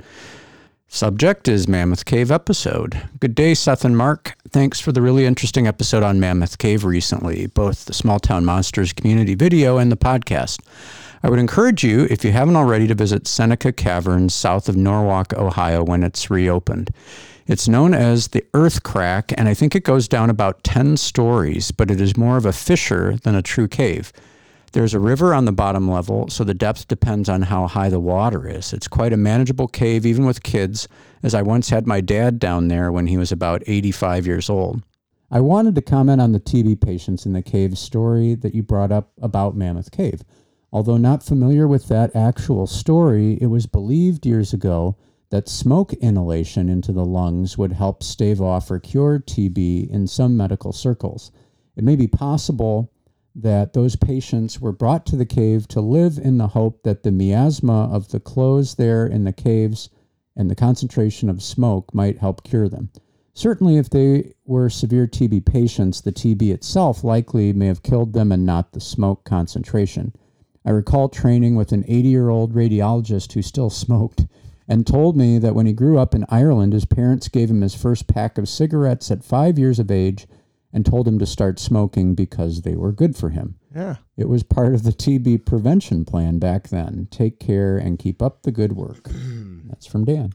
Subject 0.87 1.47
is 1.47 1.67
Mammoth 1.67 2.05
Cave 2.05 2.31
episode. 2.31 2.99
Good 3.19 3.35
day, 3.35 3.53
Seth 3.53 3.85
and 3.85 3.95
Mark. 3.95 4.35
Thanks 4.49 4.79
for 4.79 4.91
the 4.91 5.03
really 5.03 5.25
interesting 5.25 5.67
episode 5.67 6.01
on 6.01 6.19
Mammoth 6.19 6.57
Cave 6.57 6.83
recently, 6.83 7.45
both 7.45 7.85
the 7.85 7.93
Small 7.93 8.19
Town 8.19 8.43
Monsters 8.43 8.91
community 8.91 9.35
video 9.35 9.77
and 9.77 9.91
the 9.91 9.97
podcast. 9.97 10.61
I 11.23 11.29
would 11.29 11.39
encourage 11.39 11.83
you, 11.83 12.07
if 12.09 12.23
you 12.23 12.31
haven't 12.31 12.55
already, 12.55 12.87
to 12.87 12.95
visit 12.95 13.27
Seneca 13.27 13.71
Caverns 13.71 14.33
south 14.33 14.69
of 14.69 14.75
Norwalk, 14.75 15.33
Ohio, 15.33 15.83
when 15.83 16.03
it's 16.03 16.29
reopened. 16.29 16.91
It's 17.47 17.67
known 17.67 17.93
as 17.93 18.27
the 18.27 18.45
Earth 18.53 18.83
Crack, 18.83 19.33
and 19.37 19.47
I 19.47 19.53
think 19.53 19.73
it 19.73 19.83
goes 19.83 20.07
down 20.07 20.29
about 20.29 20.63
10 20.63 20.97
stories, 20.97 21.71
but 21.71 21.89
it 21.89 21.99
is 21.99 22.17
more 22.17 22.37
of 22.37 22.45
a 22.45 22.53
fissure 22.53 23.15
than 23.23 23.35
a 23.35 23.41
true 23.41 23.67
cave. 23.67 24.11
There's 24.73 24.93
a 24.93 24.99
river 24.99 25.33
on 25.33 25.45
the 25.45 25.53
bottom 25.53 25.89
level, 25.89 26.27
so 26.29 26.43
the 26.43 26.53
depth 26.53 26.87
depends 26.87 27.29
on 27.29 27.43
how 27.43 27.67
high 27.67 27.89
the 27.89 28.01
water 28.01 28.47
is. 28.47 28.73
It's 28.73 28.87
quite 28.87 29.13
a 29.13 29.17
manageable 29.17 29.67
cave, 29.67 30.05
even 30.05 30.25
with 30.25 30.43
kids, 30.43 30.87
as 31.23 31.33
I 31.33 31.41
once 31.41 31.69
had 31.69 31.87
my 31.87 32.01
dad 32.01 32.37
down 32.37 32.67
there 32.67 32.91
when 32.91 33.07
he 33.07 33.17
was 33.17 33.31
about 33.31 33.63
85 33.65 34.27
years 34.27 34.49
old. 34.49 34.83
I 35.31 35.39
wanted 35.39 35.73
to 35.75 35.81
comment 35.81 36.21
on 36.21 36.31
the 36.33 36.39
TB 36.39 36.81
patients 36.81 37.25
in 37.25 37.33
the 37.33 37.41
cave 37.41 37.77
story 37.77 38.35
that 38.35 38.53
you 38.53 38.61
brought 38.61 38.91
up 38.91 39.11
about 39.21 39.55
Mammoth 39.55 39.91
Cave. 39.91 40.23
Although 40.71 40.97
not 40.97 41.23
familiar 41.23 41.67
with 41.67 41.87
that 41.87 42.15
actual 42.15 42.67
story, 42.67 43.37
it 43.39 43.47
was 43.47 43.65
believed 43.67 44.25
years 44.25 44.53
ago 44.53 44.97
that 45.29 45.47
smoke 45.47 45.93
inhalation 45.93 46.69
into 46.69 46.91
the 46.91 47.05
lungs 47.05 47.57
would 47.57 47.73
help 47.73 48.03
stave 48.03 48.41
off 48.41 48.69
or 48.69 48.79
cure 48.79 49.19
TB 49.19 49.89
in 49.89 50.07
some 50.07 50.35
medical 50.35 50.71
circles. 50.71 51.31
It 51.75 51.83
may 51.83 51.95
be 51.95 52.07
possible 52.07 52.91
that 53.35 53.73
those 53.73 53.95
patients 53.95 54.59
were 54.59 54.71
brought 54.71 55.05
to 55.05 55.15
the 55.15 55.25
cave 55.25 55.67
to 55.69 55.79
live 55.79 56.17
in 56.17 56.37
the 56.37 56.47
hope 56.47 56.83
that 56.83 57.03
the 57.03 57.11
miasma 57.11 57.89
of 57.91 58.09
the 58.09 58.19
clothes 58.19 58.75
there 58.75 59.05
in 59.05 59.25
the 59.25 59.33
caves 59.33 59.89
and 60.35 60.49
the 60.49 60.55
concentration 60.55 61.29
of 61.29 61.43
smoke 61.43 61.93
might 61.93 62.17
help 62.17 62.43
cure 62.43 62.67
them. 62.67 62.89
Certainly, 63.33 63.77
if 63.77 63.89
they 63.89 64.33
were 64.45 64.69
severe 64.69 65.07
TB 65.07 65.45
patients, 65.45 66.01
the 66.01 66.11
TB 66.11 66.51
itself 66.51 67.03
likely 67.03 67.53
may 67.53 67.67
have 67.67 67.83
killed 67.83 68.13
them 68.13 68.31
and 68.31 68.45
not 68.45 68.71
the 68.71 68.79
smoke 68.79 69.23
concentration. 69.23 70.13
I 70.67 70.71
recall 70.71 71.07
training 71.07 71.55
with 71.55 71.71
an 71.71 71.85
80 71.87 72.09
year 72.09 72.27
old 72.27 72.53
radiologist 72.53 73.31
who 73.31 73.41
still 73.41 73.69
smoked 73.69 74.25
and 74.67 74.85
told 74.85 75.15
me 75.15 75.39
that 75.39 75.55
when 75.55 75.65
he 75.65 75.71
grew 75.71 75.97
up 75.97 76.13
in 76.13 76.25
Ireland, 76.27 76.73
his 76.73 76.83
parents 76.83 77.29
gave 77.29 77.49
him 77.49 77.61
his 77.61 77.73
first 77.73 78.09
pack 78.09 78.37
of 78.37 78.49
cigarettes 78.49 79.09
at 79.09 79.23
five 79.23 79.57
years 79.57 79.79
of 79.79 79.89
age 79.89 80.27
and 80.73 80.85
told 80.85 81.07
him 81.07 81.19
to 81.19 81.25
start 81.25 81.57
smoking 81.57 82.15
because 82.15 82.63
they 82.63 82.75
were 82.75 82.91
good 82.91 83.15
for 83.15 83.29
him. 83.29 83.55
Yeah. 83.73 83.95
It 84.17 84.27
was 84.27 84.43
part 84.43 84.75
of 84.75 84.83
the 84.83 84.91
TB 84.91 85.45
prevention 85.45 86.03
plan 86.03 86.37
back 86.37 86.67
then. 86.67 87.07
Take 87.11 87.39
care 87.39 87.77
and 87.77 87.97
keep 87.97 88.21
up 88.21 88.43
the 88.43 88.51
good 88.51 88.73
work. 88.73 89.07
That's 89.69 89.85
from 89.85 90.03
Dan. 90.03 90.33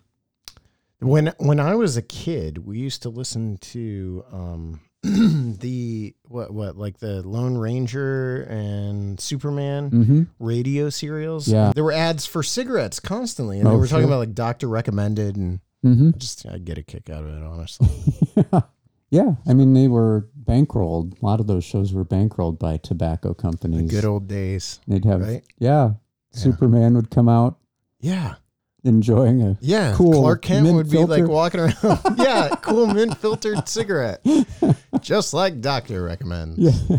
When 1.01 1.35
when 1.37 1.61
I 1.61 1.75
was 1.75 1.99
a 1.99 2.03
kid, 2.03 2.65
we 2.65 2.79
used 2.79 3.03
to 3.03 3.11
listen 3.11 3.59
to 3.59 4.25
um, 4.33 4.81
the 5.61 6.15
what 6.29 6.53
what 6.53 6.77
like 6.77 6.99
the 6.99 7.23
Lone 7.27 7.57
Ranger 7.57 8.43
and 8.43 9.19
Superman 9.21 9.91
Mm-hmm. 9.91 10.23
radio 10.39 10.91
serials. 10.91 11.49
Yeah. 11.49 11.73
there 11.75 11.85
were 11.85 11.93
ads 11.93 12.25
for 12.27 12.43
cigarettes 12.43 13.01
constantly, 13.01 13.59
and 13.59 13.67
Oh, 13.67 13.73
they 13.73 13.77
were 13.79 13.87
talking 13.89 14.05
about 14.07 14.19
like 14.21 14.35
doctor 14.35 14.69
recommended, 14.69 15.37
and 15.37 15.61
Mm-hmm. 15.85 16.11
I 16.15 16.19
just 16.19 16.47
I 16.47 16.59
get 16.59 16.79
a 16.79 16.83
kick 16.85 17.11
out 17.11 17.25
of 17.25 17.31
it, 17.31 17.43
honestly. 17.43 17.89
yeah, 19.11 19.35
I 19.45 19.53
mean 19.53 19.75
they 19.75 19.89
were 19.89 20.29
bankrolled. 20.45 21.21
A 21.21 21.27
lot 21.27 21.41
of 21.41 21.49
those 21.49 21.65
shows 21.65 21.93
were 21.93 22.05
bankrolled 22.05 22.61
by 22.61 22.77
tobacco 22.77 23.31
the 23.31 23.35
companies. 23.35 23.91
good 23.91 24.05
old 24.05 24.29
days, 24.29 24.79
They'd 24.87 25.05
have 25.05 25.21
right? 25.23 25.43
yeah, 25.59 25.95
Superman 26.31 26.95
would 26.95 27.11
come 27.11 27.29
out 27.29 27.59
Yeah, 28.01 28.37
enjoying 28.85 29.43
a 29.43 29.59
yeah. 29.61 29.95
Cool 29.95 30.21
Clark 30.21 30.43
Kent 30.43 30.65
mint 30.65 30.77
would 30.77 30.91
be 30.91 31.05
like 31.05 31.27
walking 31.27 31.61
around. 31.61 32.01
yeah, 32.17 32.49
cool 32.63 32.87
mint 32.87 33.17
filtered 33.19 33.69
cigarette, 33.69 34.25
just 35.01 35.35
like 35.35 35.61
doctor 35.61 36.03
recommends. 36.03 36.59
yeah. 36.59 36.99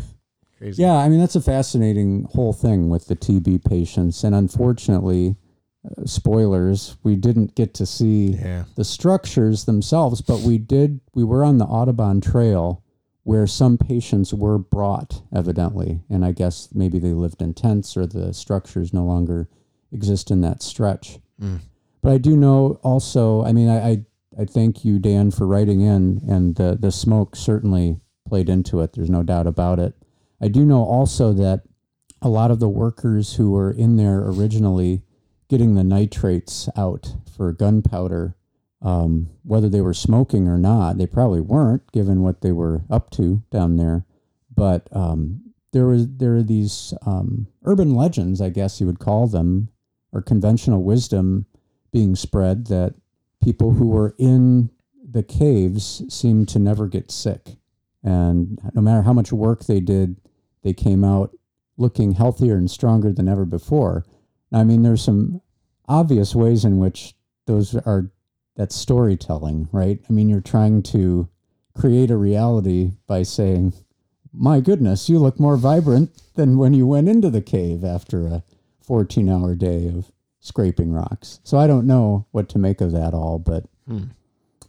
Crazy. 0.58 0.82
Yeah, 0.82 0.96
I 0.96 1.10
mean 1.10 1.20
that's 1.20 1.36
a 1.36 1.42
fascinating 1.42 2.28
whole 2.34 2.54
thing 2.54 2.90
with 2.90 3.08
the 3.08 3.16
TB 3.16 3.66
patients, 3.66 4.24
and 4.24 4.34
unfortunately, 4.34 5.36
uh, 5.86 6.06
spoilers, 6.06 6.98
we 7.04 7.16
didn't 7.16 7.56
get 7.56 7.74
to 7.76 7.86
see 7.86 8.28
yeah. 8.28 8.66
the 8.76 8.86
structures 8.86 9.66
themselves, 9.66 10.22
but 10.22 10.40
we 10.40 10.58
did. 10.58 11.02
We 11.14 11.24
were 11.24 11.44
on 11.44 11.58
the 11.58 11.66
Audubon 11.66 12.22
Trail 12.22 12.84
where 13.24 13.48
some 13.48 13.78
patients 13.78 14.34
were 14.34 14.58
brought, 14.58 15.22
evidently, 15.34 16.02
and 16.10 16.26
I 16.26 16.34
guess 16.34 16.70
maybe 16.74 17.00
they 17.00 17.14
lived 17.14 17.42
in 17.42 17.54
tents 17.54 17.96
or 17.96 18.06
the 18.06 18.34
structures 18.34 18.94
no 18.94 19.06
longer 19.06 19.48
exist 19.94 20.30
in 20.30 20.42
that 20.42 20.62
stretch. 20.62 21.20
Mm. 21.42 21.60
But 22.04 22.12
I 22.12 22.18
do 22.20 22.36
know 22.36 22.80
also. 22.84 23.44
I 23.44 23.54
mean, 23.54 23.70
I 23.70 23.90
I, 23.90 24.06
I 24.42 24.46
thank 24.46 24.86
you, 24.86 25.00
Dan, 25.00 25.32
for 25.32 25.48
writing 25.48 25.82
in, 25.82 26.22
and 26.28 26.56
the 26.56 26.78
the 26.80 26.92
smoke 26.92 27.36
certainly 27.36 28.02
played 28.28 28.50
into 28.50 28.82
it. 28.82 28.94
There's 28.94 29.10
no 29.10 29.24
doubt 29.24 29.48
about 29.48 29.80
it. 29.80 29.96
I 30.42 30.50
do 30.50 30.66
know 30.66 30.84
also 30.84 31.32
that 31.34 31.64
a 32.22 32.30
lot 32.30 32.52
of 32.52 32.60
the 32.60 32.70
workers 32.70 33.36
who 33.36 33.52
were 33.52 33.72
in 33.72 33.96
there 33.96 34.20
originally 34.20 35.02
getting 35.50 35.76
the 35.76 35.84
nitrates 35.84 36.68
out 36.76 37.16
for 37.36 37.52
gunpowder, 37.54 38.36
um, 38.82 39.30
whether 39.44 39.70
they 39.70 39.82
were 39.82 39.94
smoking 39.94 40.48
or 40.48 40.58
not, 40.58 40.98
they 40.98 41.06
probably 41.06 41.42
weren't, 41.42 41.90
given 41.92 42.22
what 42.22 42.42
they 42.42 42.52
were 42.52 42.82
up 42.90 43.12
to 43.12 43.44
down 43.50 43.78
there. 43.78 44.06
But 44.54 44.88
um, 44.92 45.54
there 45.72 45.88
was 45.88 46.08
there 46.18 46.36
are 46.36 46.44
these 46.44 46.94
um, 47.06 47.48
urban 47.64 47.96
legends, 47.96 48.42
I 48.42 48.50
guess 48.50 48.82
you 48.82 48.88
would 48.88 49.00
call 49.00 49.28
them, 49.28 49.70
or 50.12 50.22
conventional 50.22 50.84
wisdom 50.84 51.46
being 51.94 52.18
spread 52.18 52.68
that 52.68 52.96
people 53.42 53.72
who 53.72 53.88
were 53.88 54.14
in 54.18 54.70
the 55.10 55.24
caves 55.24 56.04
seemed 56.10 56.50
to 56.50 56.60
never 56.60 56.88
get 56.88 57.12
sick, 57.12 57.56
and 58.04 58.60
no 58.74 58.82
matter 58.82 59.04
how 59.04 59.14
much 59.14 59.32
work 59.32 59.64
they 59.64 59.80
did, 59.80 60.20
they 60.64 60.74
came 60.74 61.06
out 61.06 61.34
looking 61.78 62.14
healthier 62.14 62.56
and 62.56 62.70
stronger 62.70 63.14
than 63.14 63.30
ever 63.30 63.46
before. 63.46 64.06
I 64.52 64.64
mean, 64.64 64.84
there's 64.84 65.04
some 65.04 65.42
obvious 65.88 66.36
ways 66.36 66.66
in 66.66 66.78
which 66.80 67.16
those 67.46 67.76
are 67.76 68.12
that's 68.56 68.76
storytelling, 68.76 69.68
right? 69.72 70.00
I 70.08 70.14
mean, 70.14 70.30
you're 70.30 70.42
trying 70.42 70.84
to 70.84 71.28
create 71.76 72.12
a 72.12 72.18
reality 72.18 72.92
by 73.08 73.24
saying, 73.24 73.74
"My 74.32 74.62
goodness, 74.62 75.10
you 75.10 75.20
look 75.20 75.40
more 75.40 75.58
vibrant 75.58 76.12
than 76.36 76.58
when 76.58 76.74
you 76.74 76.86
went 76.86 77.10
into 77.10 77.32
the 77.32 77.42
cave 77.42 77.84
after 77.84 78.28
a 78.28 78.44
14-hour 78.88 79.56
day 79.56 79.88
of 79.88 80.12
scraping 80.44 80.92
rocks." 80.92 81.40
So 81.44 81.58
I 81.58 81.66
don't 81.68 81.88
know 81.88 82.26
what 82.32 82.48
to 82.50 82.60
make 82.60 82.80
of 82.82 82.92
that 82.92 83.14
all, 83.16 83.40
but 83.40 83.66
Hmm. 83.88 84.04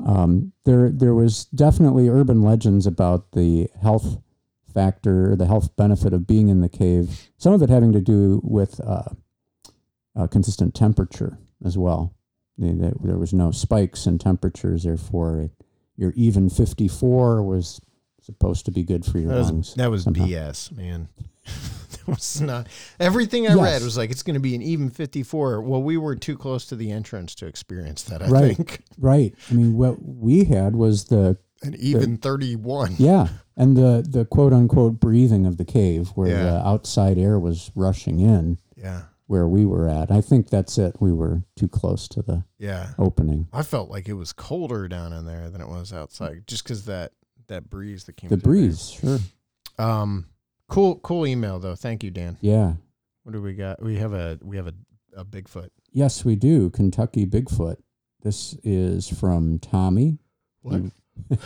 um, 0.00 0.52
there 0.64 0.90
there 0.90 1.14
was 1.14 1.44
definitely 1.54 2.08
urban 2.08 2.42
legends 2.42 2.86
about 2.86 3.32
the 3.32 3.68
health 3.80 4.18
factor, 4.72 5.36
the 5.36 5.46
health 5.46 5.76
benefit 5.76 6.12
of 6.12 6.26
being 6.26 6.48
in 6.48 6.60
the 6.62 6.68
cave. 6.68 7.30
Some 7.36 7.52
of 7.52 7.62
it 7.62 7.68
having 7.70 7.92
to 7.92 8.00
do 8.00 8.40
with 8.42 8.80
uh, 8.80 9.04
uh, 10.16 10.26
consistent 10.26 10.74
temperature 10.74 11.38
as 11.64 11.76
well. 11.78 12.12
There 12.58 13.18
was 13.18 13.32
no 13.32 13.50
spikes 13.50 14.06
in 14.06 14.18
temperatures, 14.18 14.84
therefore, 14.84 15.40
it, 15.40 15.50
your 15.96 16.12
even 16.16 16.48
54 16.48 17.42
was 17.42 17.80
supposed 18.20 18.64
to 18.66 18.70
be 18.72 18.82
good 18.84 19.04
for 19.04 19.18
your 19.18 19.30
That 19.30 19.38
was, 19.38 19.50
lungs. 19.50 19.74
that 19.74 19.90
was 19.90 20.02
somehow. 20.04 20.24
BS, 20.26 20.72
man. 20.76 21.08
was 22.06 22.40
not 22.40 22.68
everything 23.00 23.46
I 23.46 23.54
Yes. 23.54 23.62
read 23.62 23.82
was 23.82 23.96
like 23.96 24.10
it's 24.10 24.22
going 24.22 24.34
to 24.34 24.40
be 24.40 24.54
an 24.54 24.62
even 24.62 24.90
54. 24.90 25.62
Well, 25.62 25.82
we 25.82 25.96
were 25.96 26.16
too 26.16 26.36
close 26.36 26.66
to 26.66 26.76
the 26.76 26.90
entrance 26.90 27.34
to 27.36 27.46
experience 27.46 28.02
that, 28.04 28.22
I 28.22 28.28
Right. 28.28 28.56
think. 28.56 28.82
Right. 28.98 29.34
I 29.50 29.54
mean, 29.54 29.76
what 29.76 29.96
we 30.04 30.44
had 30.44 30.76
was 30.76 31.04
the 31.04 31.36
An 31.62 31.74
even 31.78 32.16
31. 32.18 32.96
yeah, 32.98 33.28
and 33.56 33.76
the 33.76 34.06
the 34.08 34.24
quote 34.24 34.52
unquote 34.52 35.00
breathing 35.00 35.46
of 35.46 35.56
the 35.56 35.64
cave, 35.64 36.08
where 36.14 36.28
Yeah. 36.28 36.42
the 36.44 36.66
outside 36.66 37.16
air 37.18 37.38
was 37.38 37.70
rushing 37.74 38.20
in. 38.20 38.58
Yeah. 38.76 39.02
where 39.26 39.48
we 39.48 39.64
were 39.64 39.88
at. 39.88 40.10
I 40.10 40.20
think 40.20 40.50
that's 40.50 40.76
it. 40.76 40.96
We 41.00 41.10
were 41.10 41.44
too 41.56 41.66
close 41.66 42.06
to 42.08 42.20
the 42.20 42.44
Yeah. 42.58 42.90
opening. 42.98 43.48
I 43.54 43.62
felt 43.62 43.88
like 43.90 44.06
it 44.06 44.12
was 44.12 44.34
colder 44.34 44.86
down 44.86 45.14
in 45.14 45.24
there 45.24 45.48
than 45.48 45.62
it 45.62 45.68
was 45.68 45.94
outside 45.94 46.42
just 46.46 46.66
cuz 46.66 46.84
that 46.84 47.12
that 47.46 47.70
breeze 47.70 48.04
that 48.04 48.18
came 48.18 48.28
The 48.28 48.36
breeze, 48.36 48.90
sure. 48.90 49.20
Um 49.78 50.26
cool 50.68 50.98
cool 51.00 51.26
email 51.26 51.58
though. 51.58 51.74
Thank 51.74 52.02
you, 52.02 52.10
Dan. 52.10 52.36
Yeah. 52.40 52.74
What 53.22 53.32
do 53.32 53.42
we 53.42 53.54
got? 53.54 53.82
We 53.82 53.96
have 53.96 54.12
a 54.12 54.38
we 54.42 54.56
have 54.56 54.66
a 54.66 54.74
a 55.16 55.24
Bigfoot. 55.24 55.68
Yes, 55.92 56.24
we 56.24 56.36
do. 56.36 56.70
Kentucky 56.70 57.24
Bigfoot. 57.26 57.76
This 58.22 58.56
is 58.64 59.08
from 59.08 59.58
Tommy. 59.58 60.18
What? 60.62 60.82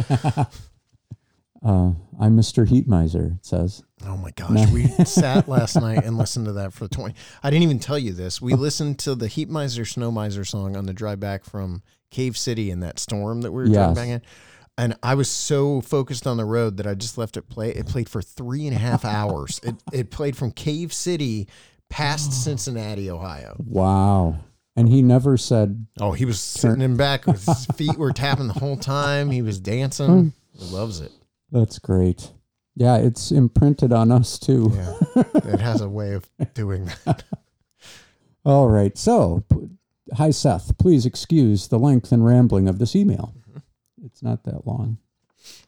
uh, 1.65 1.93
I'm 2.21 2.37
Mr. 2.37 2.67
Heat 2.67 2.87
Miser, 2.87 3.37
it 3.39 3.45
says. 3.45 3.83
Oh 4.07 4.17
my 4.17 4.31
gosh, 4.31 4.71
we 4.71 4.87
sat 5.05 5.49
last 5.49 5.75
night 5.77 6.05
and 6.05 6.17
listened 6.17 6.47
to 6.47 6.53
that 6.53 6.73
for 6.73 6.87
20. 6.89 7.15
I 7.43 7.51
didn't 7.51 7.65
even 7.65 7.79
tell 7.81 7.99
you 7.99 8.13
this. 8.13 8.41
We 8.41 8.55
listened 8.55 8.99
to 9.01 9.15
the 9.15 9.27
Heat 9.29 9.49
Miser 9.49 9.85
Snow 9.85 10.11
Miser 10.11 10.45
song 10.45 10.77
on 10.77 10.87
the 10.87 10.93
drive 10.95 11.21
back 11.21 11.45
from 11.45 11.83
Cave 12.11 12.37
City 12.37 12.71
in 12.71 12.81
that 12.81 12.99
storm 12.99 13.43
that 13.43 13.53
we 13.53 13.63
were 13.65 13.69
driving 13.69 13.89
Yes. 13.89 13.97
back 13.97 14.09
in. 14.09 14.23
And 14.79 14.97
I 15.03 15.15
was 15.15 15.29
so 15.31 15.81
focused 15.81 16.27
on 16.27 16.37
the 16.37 16.45
road 16.45 16.77
that 16.77 16.87
I 16.87 16.95
just 16.95 17.19
left 17.19 17.37
it 17.37 17.43
play. 17.49 17.71
It 17.71 17.87
played 17.87 18.09
for 18.09 18.23
three 18.23 18.67
and 18.67 18.75
a 18.75 18.79
half 18.79 19.05
hours. 19.19 19.61
It 19.65 19.75
it 19.93 20.11
played 20.11 20.37
from 20.37 20.53
Cave 20.53 20.93
City 20.93 21.49
past 21.91 22.33
Cincinnati, 22.45 23.11
Ohio. 23.11 23.57
Wow. 23.67 24.39
And 24.77 24.89
he 24.89 25.03
never 25.03 25.37
said, 25.37 25.87
Oh, 26.01 26.13
he 26.13 26.25
was 26.25 26.39
sitting 26.39 26.81
in 26.81 26.97
back 26.97 27.25
his 27.25 27.67
feet 27.75 27.99
were 27.99 28.13
tapping 28.13 28.47
the 28.47 28.53
whole 28.55 28.77
time. 28.77 29.31
He 29.33 29.43
was 29.43 29.59
dancing. 29.59 30.33
He 30.57 30.65
loves 30.73 31.01
it. 31.01 31.11
that's 31.51 31.81
great. 31.81 32.31
Yeah, 32.77 32.97
it's 32.99 33.33
imprinted 33.33 33.93
on 33.93 34.13
us 34.13 34.39
too. 34.39 34.73
Yeah. 34.73 35.23
It 35.35 35.59
has 35.59 35.81
a 35.81 35.89
way 35.89 36.13
of 36.13 36.31
doing 36.55 36.89
that. 37.05 37.25
All 38.45 38.69
right. 38.69 38.97
So, 38.97 39.43
hi, 40.15 40.31
Seth. 40.31 40.79
Please 40.79 41.05
excuse 41.05 41.67
the 41.67 41.79
length 41.81 42.13
and 42.13 42.25
rambling 42.25 42.69
of 42.69 42.79
this 42.79 42.95
email. 42.95 43.35
It's 44.05 44.23
not 44.23 44.45
that 44.45 44.67
long. 44.67 44.99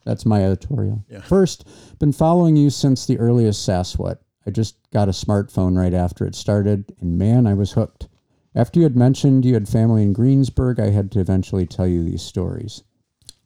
That's 0.04 0.26
my 0.26 0.44
editorial. 0.44 1.04
Yeah. 1.08 1.20
First, 1.20 1.66
been 1.98 2.12
following 2.12 2.56
you 2.56 2.70
since 2.70 3.06
the 3.06 3.18
earliest 3.18 3.66
Sasquatch. 3.66 4.18
I 4.46 4.50
just 4.50 4.76
got 4.90 5.08
a 5.08 5.12
smartphone 5.12 5.76
right 5.76 5.94
after 5.94 6.26
it 6.26 6.34
started, 6.34 6.94
and 7.00 7.18
man, 7.18 7.46
I 7.46 7.54
was 7.54 7.72
hooked. 7.72 8.08
After 8.54 8.80
you 8.80 8.84
had 8.84 8.96
mentioned 8.96 9.44
you 9.44 9.54
had 9.54 9.68
family 9.68 10.02
in 10.02 10.12
Greensburg, 10.12 10.80
I 10.80 10.90
had 10.90 11.12
to 11.12 11.20
eventually 11.20 11.66
tell 11.66 11.86
you 11.86 12.02
these 12.02 12.22
stories. 12.22 12.82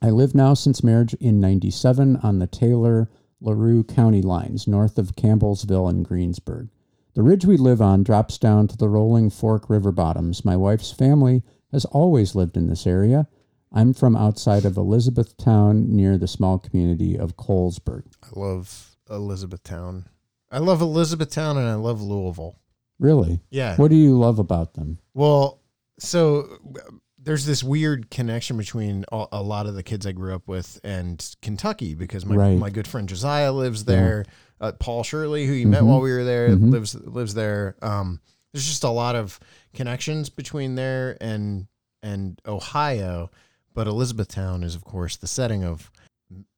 I 0.01 0.11
live 0.11 0.35
now 0.35 0.55
since 0.55 0.85
marriage 0.85 1.15
in 1.15 1.41
97 1.41 2.17
on 2.17 2.39
the 2.39 2.47
Taylor 2.47 3.11
LaRue 3.41 3.85
County 3.85 4.23
lines, 4.23 4.67
north 4.67 4.99
of 4.99 5.17
Campbellsville 5.17 5.91
and 5.91 6.05
Greensburg. 6.05 6.69
The 7.15 7.23
ridge 7.23 7.45
we 7.45 7.57
live 7.57 7.83
on 7.83 8.03
drops 8.03 8.39
down 8.39 8.69
to 8.69 8.77
the 8.77 8.89
rolling 8.89 9.31
Fork 9.31 9.69
River 9.69 9.93
bottoms. 9.93 10.45
My 10.45 10.57
wife's 10.57 10.91
family 10.91 11.43
has 11.71 11.85
always 11.87 12.35
lived 12.35 12.57
in 12.57 12.67
this 12.67 12.87
area. 12.87 13.29
I'm 13.75 13.93
from 13.93 14.17
outside 14.17 14.65
of 14.65 14.77
Elizabethtown 14.77 15.95
near 15.95 16.17
the 16.17 16.29
small 16.29 16.59
community 16.59 17.19
of 17.19 17.37
Colesburg. 17.37 18.05
I 18.23 18.39
love 18.39 18.97
Elizabethtown. 19.11 20.07
I 20.51 20.59
love 20.59 20.81
Elizabethtown 20.81 21.57
and 21.59 21.69
I 21.69 21.75
love 21.75 22.01
Louisville. 22.01 22.57
Really? 23.01 23.41
Yeah. 23.51 23.77
What 23.77 23.91
do 23.91 23.97
you 23.97 24.17
love 24.19 24.39
about 24.39 24.75
them? 24.75 24.99
Well, 25.15 25.61
so 25.99 26.59
uh, 26.77 26.91
there's 27.19 27.45
this 27.47 27.65
weird 27.65 28.11
connection 28.11 28.57
between 28.57 29.05
a, 29.11 29.43
lot 29.43 29.67
of 29.67 29.75
the 29.75 29.83
kids 29.83 30.07
I 30.07 30.13
grew 30.13 30.35
up 30.35 30.47
with 30.47 30.79
and 30.85 31.25
Kentucky 31.43 31.95
because 31.95 32.25
my 32.25 32.37
Right. 32.37 32.59
my 32.59 32.71
good 32.71 32.87
friend 32.87 33.09
Josiah 33.09 33.53
lives 33.53 33.85
there. 33.85 34.25
Uh, 34.61 34.73
Paul 34.73 35.03
Shirley, 35.03 35.47
who 35.47 35.53
you 35.53 35.67
met 35.67 35.83
Mhm. 35.83 35.87
while 35.87 36.01
we 36.01 36.13
were 36.13 36.23
there, 36.25 36.51
Mhm. 36.51 36.71
lives 36.71 36.95
lives 36.95 37.35
there. 37.35 37.75
Um, 37.83 38.21
there's 38.53 38.67
just 38.67 38.85
a 38.85 38.91
lot 38.91 39.17
of 39.17 39.41
connections 39.73 40.29
between 40.31 40.77
there 40.77 41.17
and 41.21 41.67
and 42.03 42.41
Ohio. 42.47 43.31
But 43.75 43.87
Elizabethtown 43.89 44.63
is, 44.63 44.75
of 44.75 44.85
course, 44.85 45.17
the 45.17 45.27
setting 45.27 45.65
of 45.65 45.91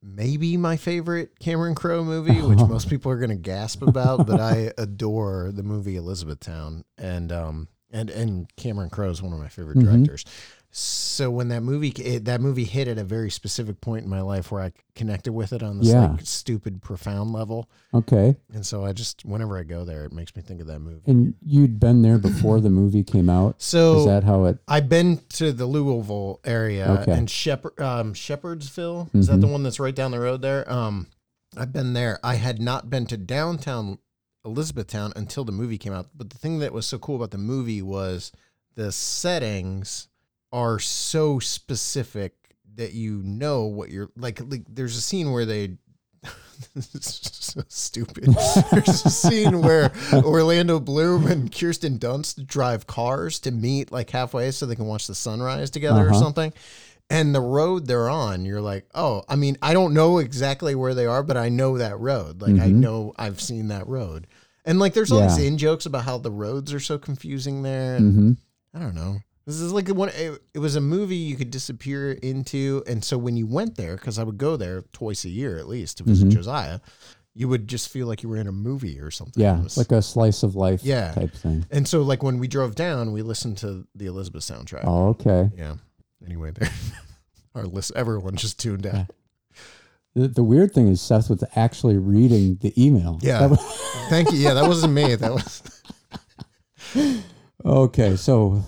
maybe 0.02 0.56
my 0.56 0.76
favorite 0.76 1.38
Cameron 1.40 1.74
Crowe 1.74 2.04
movie, 2.04 2.40
which 2.42 2.58
most 2.68 2.88
people 2.88 3.10
are 3.10 3.16
going 3.18 3.30
to 3.30 3.36
gasp 3.36 3.82
about. 3.82 4.26
but 4.26 4.40
I 4.40 4.72
adore 4.78 5.50
the 5.52 5.62
movie 5.62 5.96
Elizabethtown, 5.96 6.84
and 6.98 7.32
um, 7.32 7.68
and 7.90 8.10
and 8.10 8.54
Cameron 8.56 8.90
Crowe 8.90 9.10
is 9.10 9.22
one 9.22 9.32
of 9.32 9.38
my 9.38 9.48
favorite 9.48 9.78
Mhm. 9.78 9.84
directors. 9.84 10.24
So 10.70 11.30
when 11.30 11.48
that 11.48 11.62
movie 11.62 11.88
it, 11.88 12.26
that 12.26 12.40
movie 12.42 12.64
hit 12.64 12.86
at 12.88 12.98
a 12.98 13.04
very 13.04 13.30
specific 13.30 13.80
point 13.80 14.04
in 14.04 14.10
my 14.10 14.20
life 14.20 14.50
where 14.52 14.62
I 14.62 14.72
connected 14.94 15.32
with 15.32 15.52
it 15.54 15.62
on 15.62 15.78
this 15.78 15.88
Yeah. 15.88 16.10
like 16.12 16.20
stupid 16.26 16.82
profound 16.82 17.32
level, 17.32 17.70
Okay. 17.94 18.36
and 18.52 18.64
so 18.66 18.84
I 18.84 18.92
just 18.92 19.24
whenever 19.24 19.56
I 19.56 19.62
go 19.62 19.84
there, 19.84 20.04
it 20.04 20.12
makes 20.12 20.36
me 20.36 20.42
think 20.42 20.60
of 20.60 20.66
that 20.66 20.80
movie. 20.80 21.00
And 21.06 21.34
you'd 21.40 21.80
been 21.80 22.02
there 22.02 22.18
before 22.18 22.60
the 22.60 22.68
movie 22.70 23.02
came 23.04 23.30
out. 23.30 23.56
So 23.62 24.00
Is 24.00 24.06
that 24.06 24.24
how 24.24 24.44
it? 24.44 24.58
I've 24.68 24.88
been 24.88 25.20
to 25.30 25.52
the 25.52 25.66
Louisville 25.66 26.40
area 26.44 26.98
Okay. 27.02 27.12
and 27.12 27.30
Shepherd, 27.30 27.80
um, 27.80 28.12
Shepherdsville. 28.12 29.14
Is 29.14 29.28
that 29.28 29.40
the 29.40 29.46
one 29.46 29.62
that's 29.62 29.80
right 29.80 29.94
down 29.94 30.10
the 30.10 30.20
road 30.20 30.42
there? 30.42 30.70
Um, 30.70 31.06
I've 31.56 31.72
been 31.72 31.94
there. 31.94 32.18
I 32.22 32.34
had 32.34 32.60
not 32.60 32.90
been 32.90 33.06
to 33.06 33.16
downtown 33.16 33.98
Elizabethtown 34.44 35.12
until 35.16 35.44
the 35.44 35.52
movie 35.52 35.78
came 35.78 35.92
out. 35.94 36.08
But 36.14 36.30
the 36.30 36.38
thing 36.38 36.58
that 36.58 36.72
was 36.72 36.86
so 36.86 36.98
cool 36.98 37.16
about 37.16 37.30
the 37.30 37.38
movie 37.38 37.80
was 37.82 38.30
the 38.74 38.92
settings 38.92 40.08
are 40.52 40.78
so 40.78 41.38
specific 41.38 42.34
that 42.76 42.92
you 42.92 43.22
know 43.22 43.64
what 43.64 43.90
you're 43.90 44.10
like. 44.16 44.40
like 44.48 44.62
there's 44.68 44.96
a 44.96 45.00
scene 45.00 45.32
where 45.32 45.46
they. 45.46 45.76
this 46.74 46.94
is 46.94 47.30
so 47.32 47.62
stupid. 47.68 48.24
There's 48.72 49.04
a 49.04 49.10
scene 49.10 49.62
where 49.62 49.92
Orlando 50.12 50.80
Bloom 50.80 51.26
and 51.26 51.52
Kirsten 51.52 51.98
Dunst 51.98 52.46
drive 52.46 52.86
cars 52.86 53.38
to 53.40 53.50
meet 53.50 53.92
like 53.92 54.10
halfway 54.10 54.50
so 54.50 54.66
they 54.66 54.74
can 54.74 54.86
watch 54.86 55.06
the 55.06 55.14
sunrise 55.14 55.70
together 55.70 56.06
or 56.06 56.10
Uh-huh. 56.10 56.20
something. 56.20 56.52
And 57.08 57.34
the 57.34 57.40
road 57.40 57.86
they're 57.86 58.08
on, 58.10 58.44
you're 58.44 58.60
like, 58.60 58.86
oh, 58.94 59.22
I 59.28 59.36
mean, 59.36 59.56
I 59.62 59.72
don't 59.74 59.94
know 59.94 60.18
exactly 60.18 60.74
where 60.74 60.92
they 60.94 61.06
are, 61.06 61.22
but 61.22 61.36
I 61.36 61.48
know 61.48 61.78
that 61.78 62.00
road. 62.00 62.42
Like, 62.42 62.58
I 62.58 62.68
Mhm. 62.68 62.80
know 62.80 63.12
I've 63.16 63.40
seen 63.40 63.68
that 63.68 63.86
road. 63.86 64.26
And 64.64 64.80
like, 64.80 64.92
there's 64.94 65.12
all 65.12 65.20
these 65.20 65.38
in 65.38 65.56
jokes 65.58 65.86
about 65.86 66.04
how 66.04 66.18
the 66.18 66.32
roads 66.32 66.72
are 66.74 66.80
so 66.80 66.98
confusing 66.98 67.62
there. 67.62 67.96
And 67.96 68.12
hmm 68.14 68.32
I 68.74 68.80
don't 68.80 68.94
know. 68.96 69.18
This 69.46 69.60
is 69.60 69.72
like 69.72 69.88
one. 69.88 70.08
It, 70.08 70.42
it 70.54 70.58
was 70.58 70.74
a 70.74 70.80
movie 70.80 71.16
you 71.16 71.36
could 71.36 71.50
disappear 71.52 72.12
into, 72.12 72.82
and 72.86 73.04
so 73.04 73.16
when 73.16 73.36
you 73.36 73.46
went 73.46 73.76
there, 73.76 73.94
because 73.96 74.18
I 74.18 74.24
would 74.24 74.38
go 74.38 74.56
there 74.56 74.82
twice 74.92 75.24
a 75.24 75.28
year 75.28 75.56
at 75.56 75.68
least 75.68 75.98
to 75.98 76.04
visit 76.04 76.28
Mhm. 76.28 76.32
Josiah, 76.32 76.80
you 77.32 77.46
would 77.48 77.68
just 77.68 77.88
feel 77.88 78.08
like 78.08 78.24
you 78.24 78.28
were 78.28 78.38
in 78.38 78.48
a 78.48 78.52
movie 78.52 78.98
or 78.98 79.10
something. 79.12 79.40
Yeah, 79.40 79.62
was- 79.62 79.76
like 79.78 79.92
a 79.92 80.02
slice 80.02 80.42
of 80.42 80.56
life 80.56 80.80
Yeah. 80.82 81.12
type 81.12 81.32
thing. 81.32 81.64
and 81.70 81.86
so 81.86 82.02
like 82.02 82.24
when 82.24 82.38
we 82.38 82.48
drove 82.48 82.74
down, 82.74 83.12
we 83.12 83.22
listened 83.22 83.58
to 83.58 83.86
the 83.94 84.06
Elizabeth 84.06 84.42
soundtrack. 84.42 84.82
Oh, 84.84 85.08
okay. 85.10 85.50
Yeah. 85.56 85.76
Anyway, 86.24 86.50
there, 86.50 86.68
our 87.54 87.66
list, 87.66 87.92
everyone 87.94 88.34
just 88.34 88.58
tuned 88.58 88.84
out. 88.86 89.06
The, 90.16 90.26
the 90.28 90.42
weird 90.42 90.72
thing 90.72 90.88
is 90.88 91.00
Seth 91.00 91.28
was 91.30 91.44
actually 91.54 91.98
reading 91.98 92.56
the 92.62 92.72
email. 92.82 93.20
Yeah. 93.22 93.46
Was- 93.46 93.60
Thank 94.08 94.32
you. 94.32 94.38
Yeah, 94.38 94.54
that 94.54 94.66
wasn't 94.66 94.92
me. 94.94 95.14
That 95.14 95.32
was. 95.32 95.62
okay, 97.64 98.16
so 98.16 98.62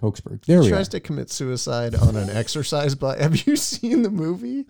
Colesburg. 0.00 0.44
There 0.46 0.58
he 0.60 0.66
we 0.66 0.72
are. 0.72 0.76
tries 0.76 0.88
to 0.88 1.00
commit 1.00 1.30
suicide 1.30 1.94
on 1.94 2.16
an 2.16 2.30
exercise 2.30 2.94
bike. 2.94 3.18
Have 3.20 3.46
you 3.46 3.56
seen 3.56 4.02
the 4.02 4.10
movie? 4.10 4.64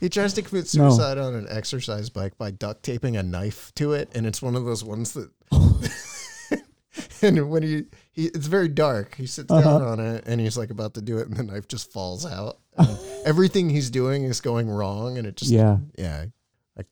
He 0.00 0.08
tries 0.08 0.32
to 0.34 0.42
commit 0.42 0.64
No. 0.74 0.88
suicide 0.90 1.18
on 1.18 1.34
an 1.34 1.46
exercise 1.50 2.10
bike 2.10 2.36
by 2.38 2.50
duct 2.50 2.82
taping 2.82 3.16
a 3.16 3.22
knife 3.22 3.72
to 3.76 3.92
it, 3.92 4.10
and 4.14 4.26
it's 4.26 4.40
one 4.42 4.56
of 4.56 4.64
those 4.64 4.82
ones 4.84 5.12
that. 5.14 5.30
and 7.22 7.50
when 7.50 7.62
he, 7.62 7.84
he, 8.12 8.26
it's 8.26 8.46
very 8.46 8.68
dark. 8.68 9.14
He 9.16 9.26
sits 9.26 9.48
down 9.48 9.64
Uh-huh. 9.64 9.88
on 9.90 10.00
it, 10.00 10.24
and 10.26 10.40
he's 10.40 10.56
like 10.56 10.70
about 10.70 10.94
to 10.94 11.00
do 11.02 11.18
it, 11.18 11.26
and 11.28 11.36
the 11.36 11.42
knife 11.42 11.66
just 11.68 11.92
falls 11.92 12.24
out. 12.24 12.58
Everything 13.24 13.68
he's 13.70 13.90
doing 13.90 14.24
is 14.24 14.40
going 14.40 14.68
wrong, 14.70 15.18
and 15.18 15.26
it 15.26 15.36
just, 15.36 15.50
Yeah. 15.50 15.78
yeah. 15.98 16.26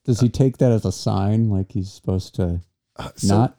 Does 0.05 0.19
he 0.21 0.29
take 0.29 0.57
that 0.59 0.71
as 0.71 0.85
a 0.85 0.91
sign, 0.91 1.49
like 1.49 1.71
he's 1.71 1.91
supposed 1.91 2.35
to 2.35 2.61
Uh, 2.95 3.09
so- 3.15 3.37
not? 3.37 3.57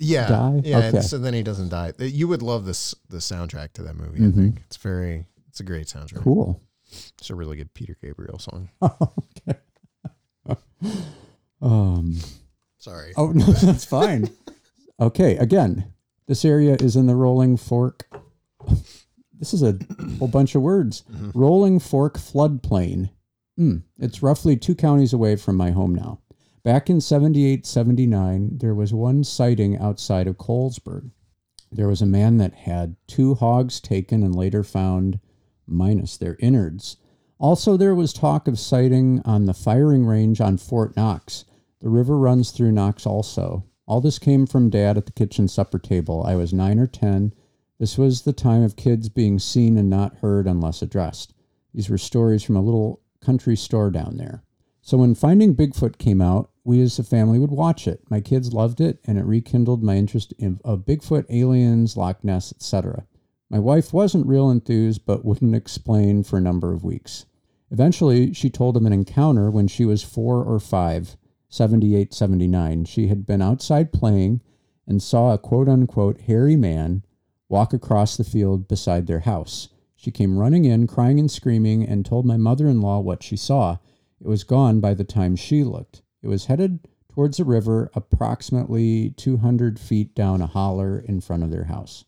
Yeah, 0.00 0.26
die? 0.28 0.60
yeah. 0.64 0.78
Okay. 0.88 1.00
So 1.02 1.18
then 1.18 1.34
he 1.34 1.42
doesn't 1.44 1.68
die. 1.68 1.92
You 1.98 2.26
would 2.28 2.42
love 2.42 2.64
this 2.64 2.94
the 3.08 3.18
soundtrack 3.18 3.72
to 3.74 3.82
that 3.84 3.94
movie. 3.94 4.18
I 4.18 4.22
Mhm. 4.28 4.34
think 4.34 4.62
it's 4.66 4.76
very, 4.78 5.26
it's 5.48 5.60
a 5.60 5.64
great 5.64 5.86
soundtrack. 5.86 6.22
Cool. 6.22 6.60
It's 7.18 7.30
a 7.30 7.34
really 7.36 7.56
good 7.56 7.72
Peter 7.74 7.96
Gabriel 8.02 8.38
song. 8.40 8.68
okay. 8.82 9.58
um. 11.62 12.16
Sorry. 12.78 13.12
Oh 13.16 13.28
no, 13.32 13.44
that's 13.62 13.84
fine. 13.84 14.30
okay, 14.98 15.36
again, 15.36 15.92
this 16.26 16.44
area 16.44 16.76
is 16.80 16.96
in 16.96 17.06
the 17.06 17.14
Rolling 17.14 17.56
Fork. 17.56 18.08
This 19.38 19.54
is 19.54 19.62
a 19.62 19.78
whole 20.18 20.28
bunch 20.28 20.54
of 20.54 20.62
words. 20.62 21.04
Mhm. 21.10 21.32
Rolling 21.34 21.78
Fork 21.78 22.18
floodplain. 22.18 23.10
Hmm, 23.56 23.78
it's 23.98 24.22
roughly 24.22 24.56
two 24.56 24.74
counties 24.74 25.12
away 25.12 25.36
from 25.36 25.56
my 25.56 25.70
home 25.72 25.94
now. 25.94 26.20
Back 26.62 26.90
in 26.90 27.00
78 27.00 27.64
79, 27.64 28.58
there 28.58 28.74
was 28.74 28.92
one 28.92 29.24
sighting 29.24 29.78
outside 29.78 30.26
of 30.26 30.36
Colesburg. 30.36 31.10
There 31.72 31.88
was 31.88 32.02
a 32.02 32.06
man 32.06 32.36
that 32.36 32.52
had 32.52 32.96
two 33.06 33.34
hogs 33.34 33.80
taken 33.80 34.22
and 34.22 34.34
later 34.34 34.62
found 34.62 35.20
minus 35.66 36.18
their 36.18 36.36
innards. 36.38 36.98
Also, 37.38 37.78
there 37.78 37.94
was 37.94 38.12
talk 38.12 38.46
of 38.46 38.58
sighting 38.58 39.22
on 39.24 39.46
the 39.46 39.54
firing 39.54 40.04
range 40.04 40.38
on 40.38 40.58
Fort 40.58 40.94
Knox. 40.96 41.46
The 41.80 41.88
river 41.88 42.18
runs 42.18 42.50
through 42.50 42.72
Knox 42.72 43.06
also. 43.06 43.64
All 43.86 44.02
this 44.02 44.18
came 44.18 44.46
from 44.46 44.68
Dad 44.68 44.98
at 44.98 45.06
the 45.06 45.12
kitchen 45.12 45.48
supper 45.48 45.78
table. 45.78 46.22
I 46.26 46.34
was 46.34 46.52
nine 46.52 46.78
or 46.78 46.86
ten. 46.86 47.32
This 47.78 47.96
was 47.96 48.22
the 48.22 48.34
time 48.34 48.62
of 48.62 48.76
kids 48.76 49.08
being 49.08 49.38
seen 49.38 49.78
and 49.78 49.88
not 49.88 50.18
heard 50.18 50.46
unless 50.46 50.82
addressed. 50.82 51.32
These 51.72 51.88
were 51.88 51.96
stories 51.96 52.42
from 52.42 52.56
a 52.56 52.62
little 52.62 53.00
country 53.22 53.56
store 53.56 53.90
down 53.90 54.18
there. 54.18 54.42
So 54.82 54.96
when 54.98 55.14
Finding 55.14 55.54
Bigfoot 55.54 55.98
came 55.98 56.20
out, 56.22 56.50
we 56.64 56.80
as 56.80 56.98
a 56.98 57.04
family 57.04 57.38
would 57.38 57.50
watch 57.50 57.86
it. 57.86 58.02
My 58.08 58.20
kids 58.20 58.52
loved 58.52 58.80
it, 58.80 58.98
and 59.04 59.18
it 59.18 59.24
rekindled 59.24 59.82
my 59.82 59.96
interest 59.96 60.32
in 60.38 60.60
of 60.64 60.84
Bigfoot, 60.84 61.26
aliens, 61.28 61.96
Loch 61.96 62.22
Ness, 62.24 62.52
etc. 62.52 63.06
My 63.50 63.58
wife 63.58 63.92
wasn't 63.92 64.26
real 64.26 64.50
enthused, 64.50 65.04
but 65.04 65.24
wouldn't 65.24 65.54
explain 65.54 66.22
for 66.22 66.36
a 66.36 66.42
number 66.42 66.72
of 66.72 66.84
weeks. 66.84 67.26
Eventually, 67.70 68.32
she 68.32 68.50
told 68.50 68.76
of 68.76 68.84
an 68.84 68.92
encounter 68.92 69.50
when 69.50 69.68
she 69.68 69.84
was 69.84 70.02
four 70.02 70.42
or 70.42 70.58
five, 70.58 71.16
78, 71.48 72.14
79. 72.14 72.84
She 72.84 73.08
had 73.08 73.26
been 73.26 73.42
outside 73.42 73.92
playing 73.92 74.40
and 74.86 75.02
saw 75.02 75.32
a 75.32 75.38
quote 75.38 75.68
unquote 75.68 76.22
hairy 76.22 76.56
man 76.56 77.04
walk 77.48 77.72
across 77.72 78.16
the 78.16 78.24
field 78.24 78.68
beside 78.68 79.06
their 79.06 79.20
house. 79.20 79.68
She 79.96 80.10
came 80.10 80.38
running 80.38 80.64
in, 80.64 80.86
crying 80.86 81.18
and 81.20 81.30
screaming, 81.30 81.86
and 81.86 82.06
told 82.06 82.24
my 82.24 82.36
mother 82.36 82.68
in 82.68 82.80
law 82.80 83.00
what 83.00 83.22
she 83.22 83.36
saw. 83.36 83.78
It 84.20 84.28
was 84.28 84.44
gone 84.44 84.80
by 84.80 84.94
the 84.94 85.04
time 85.04 85.34
she 85.34 85.64
looked. 85.64 86.02
It 86.22 86.28
was 86.28 86.46
headed 86.46 86.86
towards 87.08 87.38
the 87.38 87.44
river, 87.44 87.90
approximately 87.94 89.10
200 89.10 89.78
feet 89.78 90.14
down 90.14 90.42
a 90.42 90.46
holler 90.46 90.98
in 90.98 91.20
front 91.20 91.42
of 91.42 91.50
their 91.50 91.64
house. 91.64 92.04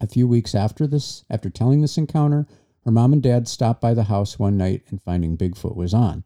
A 0.00 0.06
few 0.06 0.26
weeks 0.26 0.54
after 0.54 0.86
this, 0.86 1.24
after 1.28 1.50
telling 1.50 1.82
this 1.82 1.98
encounter, 1.98 2.46
her 2.84 2.90
mom 2.90 3.12
and 3.12 3.22
dad 3.22 3.46
stopped 3.46 3.80
by 3.80 3.92
the 3.92 4.04
house 4.04 4.38
one 4.38 4.56
night 4.56 4.82
and 4.88 5.02
finding 5.02 5.36
Bigfoot 5.36 5.76
was 5.76 5.92
on. 5.92 6.24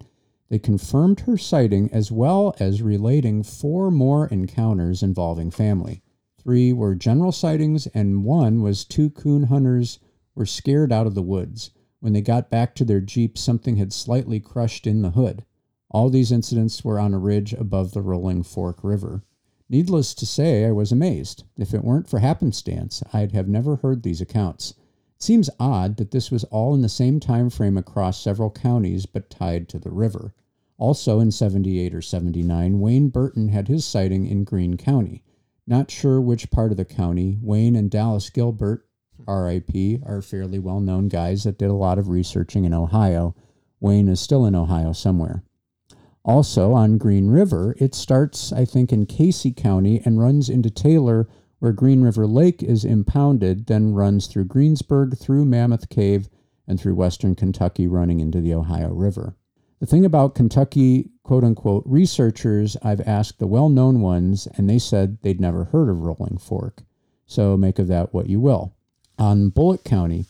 They 0.49 0.61
confirmed 0.61 1.20
her 1.20 1.37
sighting 1.37 1.90
as 1.92 2.12
well 2.12 2.55
as 2.61 2.81
relating 2.81 3.42
four 3.42 3.90
more 3.90 4.29
encounters 4.29 5.03
involving 5.03 5.51
family. 5.51 6.03
Three 6.38 6.73
were 6.73 6.94
general 6.94 7.33
sightings, 7.33 7.88
and 7.88 8.25
one 8.25 8.62
was 8.62 8.85
two 8.85 9.11
coon 9.11 9.44
hunters 9.44 9.99
were 10.37 10.47
scared 10.47 10.92
out 10.92 11.09
of 11.09 11.14
the 11.14 11.23
woods. 11.23 11.70
When 12.04 12.12
they 12.12 12.20
got 12.20 12.50
back 12.50 12.74
to 12.74 12.84
their 12.84 13.00
Jeep, 13.00 13.38
something 13.38 13.76
had 13.76 13.90
slightly 13.90 14.38
crushed 14.38 14.86
in 14.86 15.00
the 15.00 15.12
hood. 15.12 15.42
All 15.88 16.10
these 16.10 16.30
incidents 16.30 16.84
were 16.84 16.98
on 16.98 17.14
a 17.14 17.18
ridge 17.18 17.54
above 17.54 17.92
the 17.92 18.02
Rolling 18.02 18.42
Fork 18.42 18.84
River. 18.84 19.24
Needless 19.70 20.12
to 20.16 20.26
say, 20.26 20.66
I 20.66 20.72
was 20.72 20.92
amazed. 20.92 21.44
If 21.56 21.72
it 21.72 21.82
weren't 21.82 22.06
for 22.06 22.18
happenstance, 22.18 23.02
I'd 23.14 23.32
have 23.32 23.48
never 23.48 23.76
heard 23.76 24.02
these 24.02 24.20
accounts. 24.20 24.74
It 25.16 25.22
seems 25.22 25.48
odd 25.58 25.96
that 25.96 26.10
this 26.10 26.30
was 26.30 26.44
all 26.44 26.74
in 26.74 26.82
the 26.82 26.90
same 26.90 27.20
time 27.20 27.48
frame 27.48 27.78
across 27.78 28.20
several 28.20 28.50
counties 28.50 29.06
but 29.06 29.30
tied 29.30 29.66
to 29.70 29.78
the 29.78 29.90
river. 29.90 30.34
Also 30.76 31.20
in 31.20 31.30
78 31.30 31.94
or 31.94 32.02
79, 32.02 32.80
Wayne 32.80 33.08
Burton 33.08 33.48
had 33.48 33.68
his 33.68 33.86
sighting 33.86 34.26
in 34.26 34.44
Green 34.44 34.76
County. 34.76 35.22
Not 35.66 35.90
sure 35.90 36.20
which 36.20 36.50
part 36.50 36.70
of 36.70 36.76
the 36.76 36.84
county. 36.84 37.38
Wayne 37.40 37.74
and 37.74 37.90
Dallas 37.90 38.28
Gilbert, 38.28 38.86
RIP, 39.27 40.00
are 40.07 40.22
fairly 40.22 40.59
well 40.59 40.81
known 40.81 41.09
guys 41.09 41.44
that 41.44 41.59
did 41.59 41.70
a 41.70 41.74
lot 41.74 41.98
of 41.98 42.09
researching 42.09 42.64
in 42.64 42.74
Ohio. 42.74 43.35
Wayne 43.81 44.09
is 44.09 44.20
still 44.20 44.44
in 44.46 44.55
Ohio 44.55 44.92
somewhere. 44.92 45.42
Also 46.24 46.72
on 46.72 46.96
Green 46.96 47.29
River, 47.29 47.74
it 47.79 47.94
starts, 47.94 48.53
I 48.53 48.64
think, 48.64 48.92
in 48.92 49.07
Casey 49.07 49.53
County 49.53 50.00
and 50.05 50.18
runs 50.18 50.48
into 50.48 50.70
Taylor, 50.70 51.29
where 51.59 51.72
Green 51.72 52.03
River 52.03 52.27
Lake 52.27 52.62
is 52.62 52.85
impounded, 52.85 53.66
then 53.66 53.92
runs 53.92 54.27
through 54.27 54.46
Greensburg, 54.46 55.18
through 55.18 55.44
Mammoth 55.44 55.88
Cave, 55.90 56.29
and 56.66 56.81
through 56.81 56.94
western 56.94 57.35
Kentucky, 57.35 57.87
running 57.87 58.20
into 58.20 58.40
the 58.40 58.55
Ohio 58.55 58.88
River. 58.88 59.37
The 59.81 59.87
thing 59.87 60.07
about 60.07 60.35
Kentucky, 60.35 61.11
quote 61.24 61.44
unquote, 61.44 61.83
researchers, 61.85 62.77
I've 62.83 63.03
asked 63.03 63.38
the 63.38 63.46
well 63.46 63.68
known 63.68 64.00
ones, 64.00 64.48
and 64.57 64.68
they 64.68 64.79
said 64.79 65.18
they'd 65.20 65.40
never 65.40 65.64
heard 65.64 65.90
of 65.90 66.00
Rolling 66.00 66.38
Fork. 66.38 66.85
So 67.27 67.57
make 67.57 67.79
of 67.79 67.88
that 67.88 68.14
what 68.14 68.31
you 68.31 68.40
will. 68.40 68.73
On 69.18 69.48
Bullitt 69.50 69.85
County, 69.85 70.27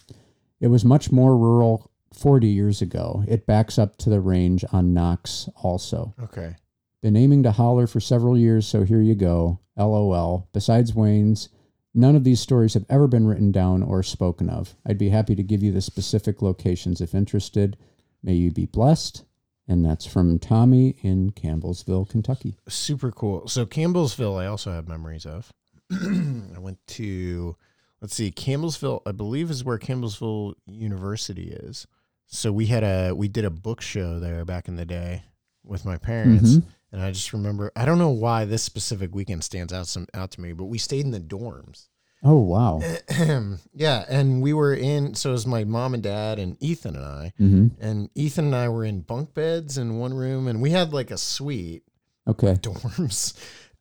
it 0.60 0.68
was 0.68 0.84
much 0.84 1.10
more 1.10 1.36
rural 1.36 1.90
40 2.12 2.46
years 2.46 2.80
ago. 2.80 3.24
It 3.26 3.46
backs 3.46 3.78
up 3.78 3.96
to 3.98 4.10
the 4.10 4.20
range 4.20 4.64
on 4.72 4.94
Knox 4.94 5.48
also. 5.62 6.14
Okay. 6.22 6.56
Been 7.02 7.16
aiming 7.16 7.42
to 7.42 7.52
holler 7.52 7.86
for 7.86 8.00
several 8.00 8.38
years, 8.38 8.66
so 8.66 8.84
here 8.84 9.00
you 9.00 9.14
go. 9.14 9.60
LOL. 9.76 10.48
Besides 10.52 10.94
Wayne's, 10.94 11.48
none 11.92 12.16
of 12.16 12.24
these 12.24 12.40
stories 12.40 12.74
have 12.74 12.86
ever 12.88 13.06
been 13.06 13.26
written 13.26 13.52
down 13.52 13.82
or 13.82 14.02
spoken 14.02 14.48
of. 14.48 14.74
I'd 14.86 14.98
be 14.98 15.10
happy 15.10 15.34
to 15.34 15.42
give 15.42 15.62
you 15.62 15.72
the 15.72 15.82
specific 15.82 16.40
locations 16.40 17.00
if 17.00 17.14
interested. 17.14 17.76
May 18.22 18.34
you 18.34 18.50
be 18.50 18.66
blessed. 18.66 19.24
And 19.66 19.84
that's 19.84 20.04
from 20.04 20.38
Tommy 20.38 20.96
in 21.02 21.32
Campbellsville, 21.32 22.08
Kentucky. 22.08 22.56
Super 22.68 23.10
cool. 23.10 23.48
So 23.48 23.64
Campbellsville, 23.64 24.40
I 24.40 24.46
also 24.46 24.72
have 24.72 24.88
memories 24.88 25.24
of. 25.24 25.50
I 25.90 26.58
went 26.58 26.78
to, 26.88 27.56
let's 28.04 28.14
see, 28.16 28.30
Campbellsville. 28.30 29.00
I 29.06 29.12
believe 29.12 29.50
is 29.50 29.64
where 29.64 29.78
Campbellsville 29.78 30.52
University 30.66 31.44
is. 31.50 31.86
So 32.26 32.52
we 32.52 32.66
had 32.66 32.84
a 32.84 33.14
we 33.14 33.28
did 33.28 33.46
a 33.46 33.50
book 33.50 33.80
show 33.80 34.20
there 34.20 34.44
back 34.44 34.68
in 34.68 34.76
the 34.76 34.84
day 34.84 35.22
with 35.64 35.86
my 35.86 35.96
parents, 35.96 36.56
Mhm. 36.56 36.64
and 36.92 37.00
I 37.00 37.10
just 37.12 37.32
remember. 37.32 37.72
I 37.74 37.86
don't 37.86 37.96
know 37.98 38.10
why 38.10 38.44
this 38.44 38.62
specific 38.62 39.14
weekend 39.14 39.42
stands 39.42 39.72
out 39.72 39.86
some 39.86 40.06
out 40.12 40.32
to 40.32 40.42
me, 40.42 40.52
but 40.52 40.66
we 40.66 40.76
stayed 40.76 41.06
in 41.06 41.12
the 41.12 41.18
dorms. 41.20 41.88
Oh, 42.22 42.40
wow. 42.40 42.82
yeah, 43.74 44.04
and 44.08 44.42
we 44.42 44.52
were 44.52 44.74
in. 44.74 45.14
So 45.14 45.30
it 45.30 45.32
was 45.32 45.46
my 45.46 45.64
mom 45.64 45.94
and 45.94 46.02
dad 46.02 46.38
and 46.38 46.56
Ethan 46.62 46.96
and 46.96 47.04
I, 47.06 47.32
hmm 47.38 47.68
and 47.80 48.10
Ethan 48.14 48.44
and 48.46 48.54
I 48.56 48.68
were 48.68 48.84
in 48.84 49.00
bunk 49.00 49.32
beds 49.32 49.78
in 49.78 49.96
one 49.98 50.12
room, 50.12 50.46
and 50.46 50.60
we 50.60 50.70
had 50.72 50.92
like 50.92 51.10
a 51.10 51.16
suite 51.18 51.84
Okay. 52.26 52.54
dorms. 52.60 53.32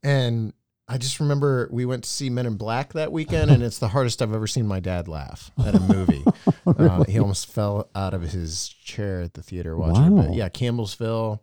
And 0.02 0.54
I 0.86 0.98
just 0.98 1.18
remember 1.18 1.68
we 1.70 1.86
went 1.86 2.04
to 2.04 2.10
see 2.10 2.28
Men 2.28 2.46
in 2.46 2.56
Black 2.56 2.92
that 2.92 3.10
weekend, 3.10 3.50
and 3.50 3.62
it's 3.62 3.78
the 3.78 3.88
hardest 3.88 4.20
I've 4.20 4.34
ever 4.34 4.46
seen 4.46 4.66
my 4.66 4.80
dad 4.80 5.08
laugh 5.08 5.50
at 5.64 5.74
a 5.74 5.80
movie. 5.80 6.24
uh, 6.66 7.04
he 7.04 7.18
almost 7.18 7.50
fell 7.50 7.88
out 7.94 8.12
of 8.12 8.22
his 8.22 8.68
chair 8.68 9.22
at 9.22 9.34
the 9.34 9.42
theater 9.42 9.76
watching. 9.76 10.04
it. 10.04 10.10
Wow. 10.10 10.22
But 10.26 10.34
yeah, 10.34 10.48
Campbellsville. 10.50 11.40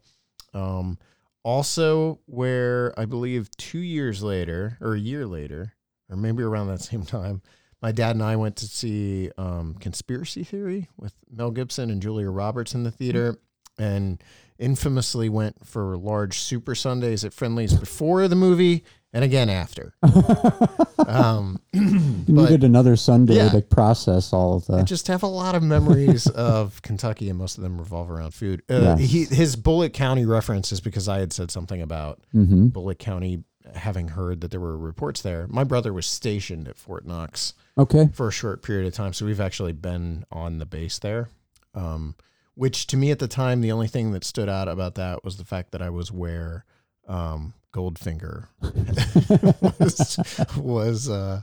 Um, 0.54 0.99
also, 1.43 2.19
where 2.27 2.93
I 2.99 3.06
believe 3.06 3.49
two 3.58 3.80
years 3.80 4.21
later, 4.21 4.77
or 4.80 4.93
a 4.93 4.99
year 4.99 5.25
later, 5.25 5.73
or 6.08 6.17
maybe 6.17 6.43
around 6.43 6.67
that 6.67 6.82
same 6.82 7.04
time, 7.04 7.41
my 7.82 7.91
dad 7.91 8.15
and 8.15 8.23
I 8.23 8.36
went 8.36 8.58
to 8.58 8.67
see 8.67 9.32
um, 9.39 9.73
Conspiracy 9.80 10.43
Theory 10.43 10.88
with 10.97 11.13
Mel 11.32 11.49
Gibson 11.49 11.89
and 11.89 11.99
Julia 11.99 12.30
Roberts 12.30 12.75
in 12.75 12.84
the 12.84 12.91
theater, 12.91 13.39
and 13.80 14.21
infamously 14.60 15.30
went 15.30 15.65
for 15.65 15.97
large 15.97 16.38
Super 16.38 16.75
Sundaes 16.75 17.25
at 17.25 17.34
Friendlies 17.34 17.73
before 17.73 18.27
the 18.27 18.36
movie 18.36 18.84
and 19.13 19.24
again 19.24 19.50
after. 19.50 19.93
um, 21.08 21.60
You 21.74 21.82
needed 22.28 22.63
another 22.63 22.95
sundae 22.95 23.36
Yeah. 23.36 23.50
to 23.50 23.62
process 23.62 24.34
all 24.34 24.56
of 24.56 24.65
that. 24.67 24.76
I 24.80 24.84
just 24.84 25.08
have 25.08 25.24
a 25.24 25.28
lot 25.28 25.56
of 25.56 25.63
memories 25.63 26.28
of 26.28 26.82
Kentucky, 26.84 27.30
and 27.30 27.38
most 27.38 27.58
of 27.58 27.63
them 27.63 27.78
revolve 27.78 28.10
around 28.10 28.34
food. 28.34 28.62
Uh, 28.69 28.82
Yeah. 28.82 28.97
he, 28.97 29.26
his 29.26 29.56
Bullitt 29.56 29.93
County 29.93 30.26
reference 30.26 30.71
is 30.71 30.80
because 30.82 31.08
I 31.10 31.19
had 31.19 31.34
said 31.34 31.52
something 31.52 31.82
about 31.82 32.19
hmm 32.32 32.67
Bullitt 32.67 33.00
County 33.00 33.43
having 33.76 34.10
heard 34.10 34.41
that 34.41 34.52
there 34.52 34.60
were 34.60 34.78
reports 34.78 35.21
there. 35.21 35.47
My 35.47 35.63
brother 35.63 35.93
was 35.93 36.06
stationed 36.06 36.67
at 36.67 36.78
Fort 36.78 37.06
Knox 37.06 37.54
Okay. 37.78 38.10
for 38.13 38.28
a 38.28 38.32
short 38.32 38.63
period 38.63 38.88
of 38.88 38.93
time, 38.93 39.13
so 39.13 39.26
we've 39.26 39.39
actually 39.39 39.71
been 39.74 40.26
on 40.32 40.58
the 40.58 40.65
base 40.65 41.00
there. 41.00 41.30
Um, 41.74 42.15
which 42.56 42.86
to 42.88 42.97
me 42.97 43.12
at 43.12 43.19
the 43.19 43.28
time, 43.30 43.62
the 43.62 43.71
only 43.71 43.88
thing 43.88 44.12
that 44.12 44.24
stood 44.26 44.50
out 44.50 44.67
about 44.67 44.95
that 44.95 45.24
was 45.24 45.38
the 45.38 45.45
fact 45.45 45.71
that 45.71 45.82
I 45.82 45.89
was 45.89 46.12
where 46.12 46.65
um, 47.08 47.54
Goldfinger 47.73 48.47
was 49.79 50.19
was 50.57 51.10
uh, 51.10 51.41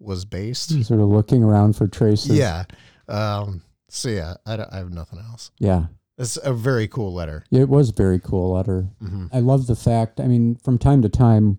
was 0.00 0.24
based. 0.24 0.70
Sort 0.84 1.00
of 1.00 1.08
looking 1.08 1.42
around 1.42 1.76
for 1.76 1.86
traces. 1.86 2.36
Yeah. 2.36 2.64
Um, 3.08 3.62
so 3.88 4.08
yeah, 4.08 4.34
I, 4.46 4.56
don't- 4.56 4.72
I 4.72 4.78
have 4.78 4.90
nothing 4.92 5.18
else. 5.18 5.50
Yeah. 5.58 5.86
It's 6.18 6.38
a 6.42 6.52
very 6.54 6.88
cool 6.88 7.12
letter. 7.12 7.44
It 7.50 7.68
was 7.68 7.90
a 7.90 7.92
very 7.92 8.18
cool 8.18 8.52
letter. 8.52 8.88
hmm 9.00 9.26
I 9.32 9.40
love 9.40 9.66
the 9.66 9.76
fact. 9.76 10.18
I 10.20 10.26
mean, 10.26 10.56
from 10.56 10.78
time 10.78 11.02
to 11.02 11.08
time, 11.10 11.58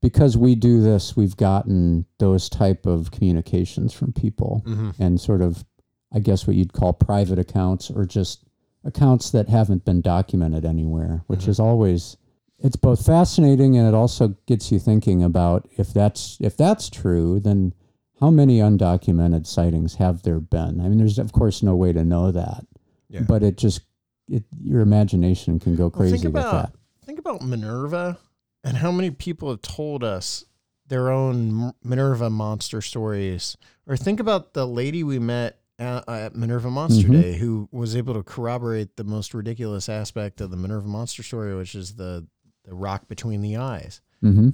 because 0.00 0.36
we 0.36 0.54
do 0.54 0.80
this, 0.80 1.14
we've 1.16 1.36
gotten 1.36 2.06
those 2.18 2.48
type 2.48 2.86
of 2.86 3.10
communications 3.10 3.92
from 3.92 4.12
people, 4.12 4.62
hmm 4.64 4.90
and 4.98 5.20
sort 5.20 5.42
of, 5.42 5.64
I 6.12 6.20
guess, 6.20 6.46
what 6.46 6.56
you'd 6.56 6.72
call 6.72 6.92
private 6.94 7.38
accounts 7.38 7.90
or 7.90 8.06
just 8.06 8.44
accounts 8.84 9.30
that 9.32 9.48
haven't 9.48 9.84
been 9.84 10.00
documented 10.00 10.64
anywhere, 10.64 11.22
which 11.26 11.40
Mhm. 11.44 11.48
is 11.48 11.60
always. 11.60 12.16
It's 12.60 12.76
both 12.76 13.04
fascinating 13.06 13.76
and 13.76 13.86
it 13.86 13.94
also 13.94 14.36
gets 14.46 14.72
you 14.72 14.78
thinking 14.78 15.22
about 15.22 15.68
if 15.76 15.92
that's 15.92 16.36
if 16.40 16.56
that's 16.56 16.90
true, 16.90 17.38
then 17.40 17.72
how 18.20 18.30
many 18.30 18.58
undocumented 18.58 19.46
sightings 19.46 19.94
have 19.96 20.22
there 20.22 20.40
been? 20.40 20.80
I 20.80 20.88
mean, 20.88 20.98
there's 20.98 21.18
of 21.18 21.32
course 21.32 21.62
no 21.62 21.76
way 21.76 21.92
to 21.92 22.04
know 22.04 22.32
that, 22.32 22.66
Yeah. 23.08 23.22
but 23.22 23.42
it 23.44 23.56
just 23.56 23.82
it 24.28 24.44
your 24.60 24.80
imagination 24.80 25.60
can 25.60 25.76
go 25.76 25.84
Well, 25.84 25.90
crazy 25.90 26.18
think 26.18 26.34
with 26.34 26.42
that. 26.42 26.72
think 27.04 27.18
about 27.20 27.42
Minerva 27.42 28.18
and 28.64 28.76
how 28.78 28.90
many 28.90 29.10
people 29.12 29.50
have 29.50 29.62
told 29.62 30.02
us 30.02 30.44
their 30.88 31.10
own 31.10 31.72
Minerva 31.84 32.28
monster 32.28 32.80
stories. 32.80 33.56
Or 33.86 33.96
think 33.96 34.18
about 34.20 34.54
the 34.54 34.66
lady 34.66 35.04
we 35.04 35.18
met 35.18 35.60
at, 35.78 36.08
at 36.08 36.34
Minerva 36.34 36.70
Monster 36.70 37.06
Mhm. 37.08 37.12
Day 37.22 37.36
who 37.38 37.68
was 37.70 37.94
able 37.94 38.14
to 38.14 38.22
corroborate 38.22 38.96
the 38.96 39.04
most 39.04 39.32
ridiculous 39.32 39.88
aspect 39.88 40.40
of 40.40 40.50
the 40.50 40.56
Minerva 40.56 40.88
monster 40.88 41.22
story, 41.22 41.54
which 41.56 41.74
is 41.76 41.94
the 41.94 42.26
the 42.68 42.74
rock 42.74 43.08
between 43.08 43.40
the 43.40 43.56
eyes. 43.56 44.00
hmm 44.20 44.50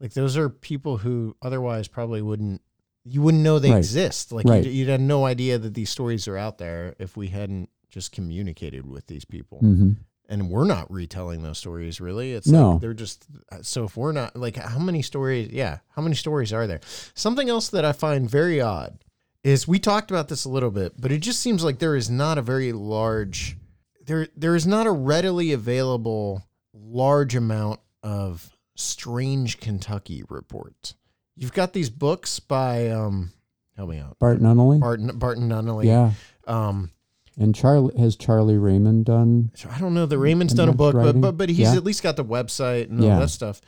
Like 0.00 0.14
those 0.14 0.36
are 0.36 0.48
people 0.48 0.98
who 0.98 1.36
otherwise 1.42 1.86
probably 1.88 2.22
wouldn't 2.22 2.62
you 3.04 3.22
wouldn't 3.22 3.42
know 3.42 3.58
they 3.58 3.70
Right. 3.70 3.78
exist. 3.78 4.32
Like 4.32 4.46
Right. 4.46 4.64
you'd, 4.64 4.72
you'd 4.72 4.88
have 4.88 5.00
no 5.00 5.24
idea 5.24 5.58
that 5.58 5.74
these 5.74 5.88
stories 5.90 6.28
are 6.28 6.36
out 6.36 6.58
there 6.58 6.94
if 6.98 7.16
we 7.16 7.28
hadn't 7.28 7.70
just 7.88 8.12
communicated 8.12 8.84
with 8.86 9.06
these 9.06 9.24
people. 9.24 9.58
hmm 9.60 9.92
And 10.28 10.50
we're 10.50 10.64
not 10.66 10.90
retelling 10.92 11.42
those 11.42 11.56
stories 11.58 12.00
really. 12.00 12.32
It's 12.32 12.46
No. 12.48 12.72
like 12.72 12.80
they're 12.80 12.94
just 12.94 13.26
so 13.62 13.84
if 13.84 13.96
we're 13.96 14.12
not 14.12 14.36
like 14.36 14.56
how 14.56 14.78
many 14.78 15.02
stories 15.02 15.50
yeah, 15.52 15.78
how 15.90 16.02
many 16.02 16.14
stories 16.14 16.52
are 16.52 16.66
there? 16.66 16.80
Something 17.14 17.48
else 17.48 17.68
that 17.70 17.84
I 17.84 17.92
find 17.92 18.28
very 18.30 18.60
odd 18.60 18.98
is 19.44 19.66
we 19.68 19.78
talked 19.78 20.10
about 20.10 20.28
this 20.28 20.44
a 20.44 20.50
little 20.50 20.70
bit, 20.70 21.00
but 21.00 21.12
it 21.12 21.18
just 21.20 21.40
seems 21.40 21.64
like 21.64 21.78
there 21.78 21.96
is 21.96 22.10
not 22.10 22.36
a 22.38 22.42
very 22.42 22.72
large 22.72 23.56
there 24.04 24.28
there 24.36 24.54
is 24.56 24.66
not 24.66 24.86
a 24.86 24.90
readily 24.92 25.52
available 25.52 26.42
large 26.84 27.34
amount 27.34 27.80
of 28.02 28.50
strange 28.76 29.60
Kentucky 29.60 30.22
reports. 30.28 30.94
You've 31.36 31.52
got 31.52 31.72
these 31.72 31.90
books 31.90 32.40
by 32.40 32.88
um 32.90 33.32
help 33.76 33.90
me 33.90 33.98
out. 33.98 34.18
Bart 34.18 34.40
Nunnelly. 34.40 34.80
Barton 34.80 35.18
Barton 35.18 35.48
Nunnelly. 35.48 35.84
yeah, 35.86 36.12
Um 36.46 36.90
and 37.36 37.54
Charlie 37.54 37.96
has 37.98 38.16
Charlie 38.16 38.58
Raymond 38.58 39.04
done. 39.04 39.52
I 39.70 39.78
don't 39.78 39.94
know 39.94 40.06
that 40.06 40.18
Raymond's 40.18 40.54
done 40.54 40.68
a 40.68 40.72
book, 40.72 40.94
but 40.94 41.04
writing? 41.04 41.20
but 41.20 41.36
but 41.36 41.48
he's 41.48 41.58
Yeah. 41.60 41.74
at 41.76 41.84
least 41.84 42.02
got 42.02 42.16
the 42.16 42.24
website 42.24 42.90
and 42.90 43.00
all 43.00 43.06
Yeah. 43.06 43.18
that 43.20 43.30
stuff. 43.30 43.60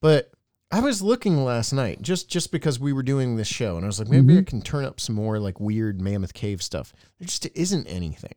But 0.00 0.30
I 0.70 0.80
was 0.80 1.00
looking 1.02 1.44
last 1.44 1.72
night 1.72 2.00
just 2.02 2.28
just 2.30 2.50
because 2.52 2.78
we 2.80 2.92
were 2.92 3.02
doing 3.02 3.36
this 3.36 3.48
show, 3.48 3.76
and 3.76 3.84
I 3.84 3.88
was 3.88 3.98
like, 3.98 4.08
maybe 4.08 4.34
Mhm. 4.34 4.38
I 4.40 4.42
can 4.44 4.62
turn 4.62 4.84
up 4.84 5.00
some 5.00 5.14
more 5.14 5.38
like 5.38 5.60
weird 5.60 6.00
Mammoth 6.00 6.34
Cave 6.34 6.62
stuff. 6.62 6.92
There 7.18 7.26
just 7.26 7.46
isn't 7.54 7.86
anything. 7.86 8.34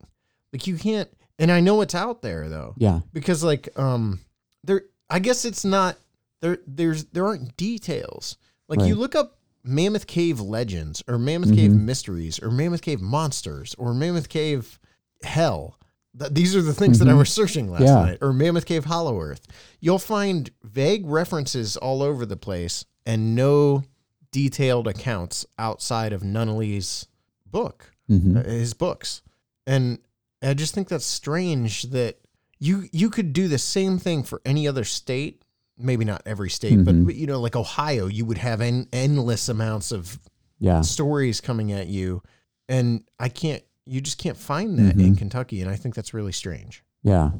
Like 0.53 0.67
you 0.67 0.75
can't, 0.77 1.09
and 1.41 1.51
I 1.51 1.59
know 1.59 1.81
it's 1.81 1.95
out 1.95 2.21
there 2.21 2.47
though, 2.47 2.73
Yeah, 2.77 3.01
because 3.11 3.43
like 3.43 3.67
um 3.77 4.21
there, 4.63 4.83
I 5.09 5.19
guess 5.19 5.43
it's 5.43 5.65
not 5.65 5.97
there. 6.39 6.59
There's 6.65 7.03
there 7.05 7.25
aren't 7.25 7.57
details. 7.57 8.37
Like 8.69 8.81
you 8.87 8.95
look 8.95 9.15
up 9.15 9.37
Mammoth 9.63 10.07
Cave 10.07 10.39
legends 10.39 11.03
or 11.07 11.17
Mammoth 11.19 11.53
Cave 11.53 11.71
Mhm. 11.71 11.81
mysteries 11.81 12.39
or 12.41 12.49
Mammoth 12.51 12.81
Cave 12.81 13.01
monsters 13.01 13.75
or 13.77 13.93
Mammoth 13.93 14.29
Cave 14.29 14.79
hell. 15.23 15.77
Th- 16.17 16.31
these 16.31 16.55
are 16.55 16.61
the 16.61 16.73
things 16.73 16.99
that 16.99 17.07
I 17.07 17.11
Mhm. 17.11 17.17
was 17.19 17.29
searching 17.31 17.69
last 17.69 17.83
Yeah. 17.83 17.95
night. 18.05 18.17
Or 18.21 18.33
Mammoth 18.33 18.65
Cave 18.65 18.85
Hollow 18.85 19.19
Earth. 19.21 19.45
You'll 19.79 19.99
find 19.99 20.49
vague 20.63 21.05
references 21.05 21.77
all 21.77 22.01
over 22.01 22.25
the 22.25 22.37
place 22.37 22.85
and 23.05 23.35
no 23.35 23.83
detailed 24.31 24.87
accounts 24.87 25.45
outside 25.59 26.11
of 26.13 26.21
Nunnelly's 26.23 27.07
book, 27.45 27.91
Mhm. 28.09 28.37
uh, 28.37 28.49
his 28.49 28.73
books. 28.73 29.21
And 29.67 29.99
I 30.41 30.53
just 30.53 30.73
think 30.73 30.87
that's 30.89 31.05
strange 31.05 31.83
that 31.83 32.17
you 32.59 32.87
you 32.91 33.09
could 33.09 33.33
do 33.33 33.47
the 33.47 33.57
same 33.57 33.97
thing 33.99 34.23
for 34.23 34.41
any 34.45 34.67
other 34.67 34.83
state. 34.83 35.43
Maybe 35.77 36.05
not 36.05 36.21
every 36.25 36.49
state, 36.49 36.77
Mhm. 36.77 36.85
but, 36.85 37.05
but 37.05 37.15
you 37.15 37.25
know, 37.25 37.39
like 37.39 37.55
Ohio, 37.55 38.05
you 38.05 38.23
would 38.25 38.37
have 38.37 38.61
en- 38.61 38.87
endless 38.93 39.49
amounts 39.49 39.91
of 39.91 40.19
yeah. 40.59 40.81
stories 40.81 41.41
coming 41.41 41.71
at 41.71 41.87
you 41.87 42.21
and 42.69 43.03
i 43.19 43.27
can't 43.27 43.63
you 43.87 43.99
just 43.99 44.19
can't 44.19 44.37
find 44.37 44.77
that 44.77 44.93
in 44.93 45.15
Mhm. 45.15 45.17
kentucky 45.17 45.59
and 45.59 45.71
i 45.71 45.75
think 45.75 45.95
that's 45.95 46.13
really 46.13 46.31
strange 46.31 46.83
Yeah. 47.03 47.31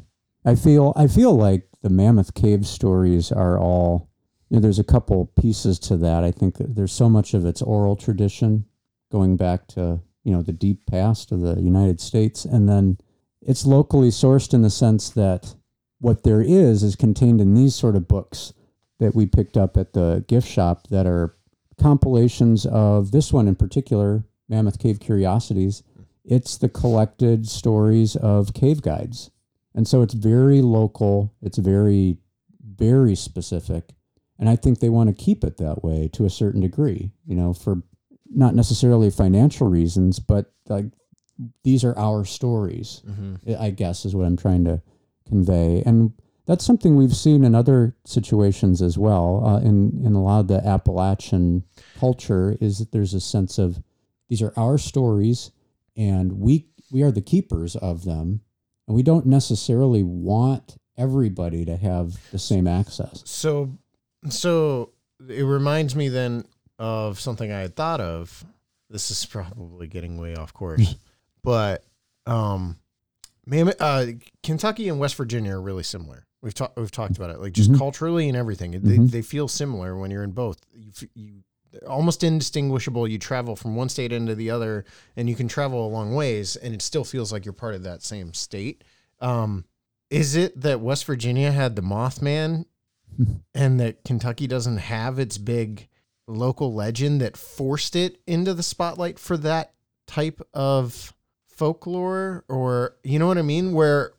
I 0.44 0.56
feel 0.56 0.92
I 0.96 1.06
feel 1.06 1.36
like 1.36 1.70
the 1.84 1.92
Mammoth 1.92 2.34
Cave 2.34 2.66
stories 2.66 3.32
are 3.32 3.60
all 3.60 4.10
you 4.50 4.58
know, 4.58 4.62
there's 4.62 4.80
a 4.80 4.84
couple 4.84 5.28
pieces 5.40 5.78
to 5.80 5.96
that. 5.98 6.24
I 6.24 6.32
think 6.32 6.58
that 6.58 6.76
there's 6.76 6.92
so 6.92 7.08
much 7.10 7.36
of 7.36 7.46
its 7.46 7.62
oral 7.62 7.96
tradition 7.96 8.66
going 9.12 9.38
back 9.38 9.68
to, 9.68 10.02
you 10.24 10.32
know, 10.32 10.42
the 10.42 10.54
deep 10.54 10.86
past 10.86 11.32
of 11.32 11.42
the 11.42 11.60
United 11.62 12.00
States. 12.00 12.46
And 12.46 12.68
then 12.70 12.98
it's 13.42 13.66
locally 13.66 14.10
sourced 14.10 14.54
in 14.54 14.62
the 14.62 14.70
sense 14.70 15.10
that 15.10 15.56
what 16.00 16.24
there 16.24 16.42
is 16.42 16.84
is 16.84 16.96
contained 16.96 17.42
in 17.42 17.54
these 17.54 17.76
sort 17.76 17.96
of 17.96 18.08
books 18.08 18.54
that 19.00 19.16
we 19.16 19.26
picked 19.26 19.58
up 19.58 19.78
at 19.78 19.94
the 19.94 20.24
gift 20.28 20.48
shop 20.48 20.88
that 20.88 21.08
are 21.08 21.36
compilations 21.80 22.66
of 22.66 23.12
this 23.12 23.34
one 23.34 23.48
in 23.48 23.56
particular, 23.56 24.24
Mammoth 24.48 24.80
Cave 24.80 25.00
Curiosities. 25.00 25.84
It's 26.24 26.58
the 26.58 26.70
collected 26.70 27.48
stories 27.48 28.16
of 28.16 28.54
cave 28.54 28.82
guides. 28.82 29.32
And 29.74 29.88
so 29.88 30.02
it's 30.02 30.14
very 30.14 30.62
local, 30.62 31.34
it's 31.42 31.58
very, 31.58 32.18
very 32.64 33.16
specific. 33.16 33.94
And 34.38 34.50
I 34.50 34.56
think 34.56 34.80
they 34.80 34.90
want 34.90 35.16
to 35.16 35.24
keep 35.24 35.44
it 35.44 35.58
that 35.58 35.84
way 35.84 36.10
to 36.14 36.26
a 36.26 36.30
certain 36.30 36.62
degree, 36.62 37.12
you 37.26 37.36
know, 37.36 37.54
for 37.54 37.84
not 38.34 38.56
necessarily 38.56 39.10
financial 39.10 39.68
reasons, 39.68 40.20
but 40.20 40.52
like 40.68 40.86
these 41.64 41.84
are 41.84 41.98
our 41.98 42.26
stories, 42.26 43.02
mm-hmm. 43.08 43.36
I 43.60 43.72
guess 43.72 44.06
is 44.06 44.16
what 44.16 44.26
I'm 44.26 44.38
trying 44.38 44.64
to 44.66 44.82
convey. 45.28 45.84
And 45.86 46.14
that's 46.46 46.66
something 46.66 46.96
we've 46.96 47.16
seen 47.16 47.44
in 47.44 47.56
other 47.56 47.96
situations 48.06 48.82
as 48.82 48.98
well. 48.98 49.44
Uh, 49.46 49.60
in, 49.60 50.02
in 50.06 50.14
a 50.14 50.22
lot 50.22 50.42
of 50.42 50.48
the 50.48 50.66
Appalachian 50.66 51.64
culture, 52.00 52.58
is 52.62 52.80
that 52.80 52.92
there's 52.92 53.14
a 53.14 53.22
sense 53.22 53.58
of 53.58 53.82
these 54.30 54.42
are 54.42 54.54
our 54.58 54.78
stories 54.78 55.52
and 55.96 56.34
we, 56.34 56.68
we 56.92 57.04
are 57.04 57.12
the 57.12 57.22
keepers 57.22 57.76
of 57.76 58.06
them. 58.06 58.42
And 58.88 58.96
we 58.96 59.04
don't 59.04 59.26
necessarily 59.26 60.04
want 60.04 60.78
everybody 60.98 61.66
to 61.66 61.78
have 61.78 62.18
the 62.32 62.40
same 62.40 62.68
access. 62.68 63.24
so 63.26 63.78
so 64.30 64.92
it 65.28 65.44
reminds 65.44 65.96
me 65.96 66.10
then 66.10 66.46
of 66.82 67.20
something 67.20 67.52
i 67.52 67.60
had 67.60 67.76
thought 67.76 68.02
of. 68.02 68.44
This 68.90 69.10
is 69.12 69.26
probably 69.26 69.88
getting 69.88 70.18
way 70.20 70.36
off 70.36 70.54
course 70.54 70.96
but 71.44 71.84
um 72.26 72.78
uh, 73.80 74.06
kentucky 74.44 74.90
and 74.90 75.00
west 75.00 75.16
virginia 75.16 75.54
are 75.54 75.62
really 75.62 75.84
similar. 75.84 76.26
We've 76.42 76.54
talked 76.54 76.78
we've 76.78 76.92
talked 76.92 77.18
about 77.18 77.30
it 77.30 77.40
like 77.40 77.54
just 77.54 77.72
Mhm. 77.72 77.78
culturally 77.78 78.28
and 78.28 78.36
everything. 78.38 78.74
Mhm. 78.74 78.82
they, 78.84 78.98
they 78.98 79.22
feel 79.22 79.48
similar 79.48 79.96
when 79.98 80.10
you're 80.12 80.24
in 80.24 80.32
both. 80.32 80.58
You, 80.74 80.92
you 81.14 81.32
almost 81.88 82.24
indistinguishable. 82.24 83.08
You 83.08 83.18
travel 83.20 83.56
from 83.56 83.76
one 83.76 83.90
state 83.90 84.12
into 84.12 84.36
the 84.36 84.50
other 84.50 84.84
and 85.16 85.30
you 85.30 85.36
can 85.36 85.48
travel 85.48 85.86
a 85.86 85.90
long 85.90 86.14
ways 86.16 86.56
and 86.56 86.74
it 86.74 86.82
still 86.82 87.04
feels 87.04 87.32
like 87.32 87.46
you're 87.46 87.54
part 87.54 87.76
of 87.76 87.84
that 87.84 88.02
same 88.04 88.34
state. 88.34 88.84
Um 89.20 89.66
is 90.10 90.36
it 90.36 90.60
that 90.62 90.82
west 90.82 91.06
virginia 91.06 91.52
had 91.52 91.76
the 91.76 91.82
mothman 91.82 92.66
and 93.56 93.80
that 93.80 94.04
kentucky 94.04 94.48
doesn't 94.48 94.78
have 94.78 95.20
its 95.20 95.38
big 95.38 95.88
local 96.28 96.74
legend 96.74 97.22
that 97.22 97.36
forced 97.38 97.96
it 97.96 98.20
into 98.28 98.54
the 98.54 98.64
spotlight 98.64 99.20
for 99.20 99.38
that 99.38 99.74
type 100.08 100.42
of 100.54 101.14
folklore 101.48 102.44
or 102.48 102.96
you 103.04 103.20
know 103.20 103.28
what 103.28 103.38
i 103.38 103.42
mean 103.42 103.74
where 103.74 104.14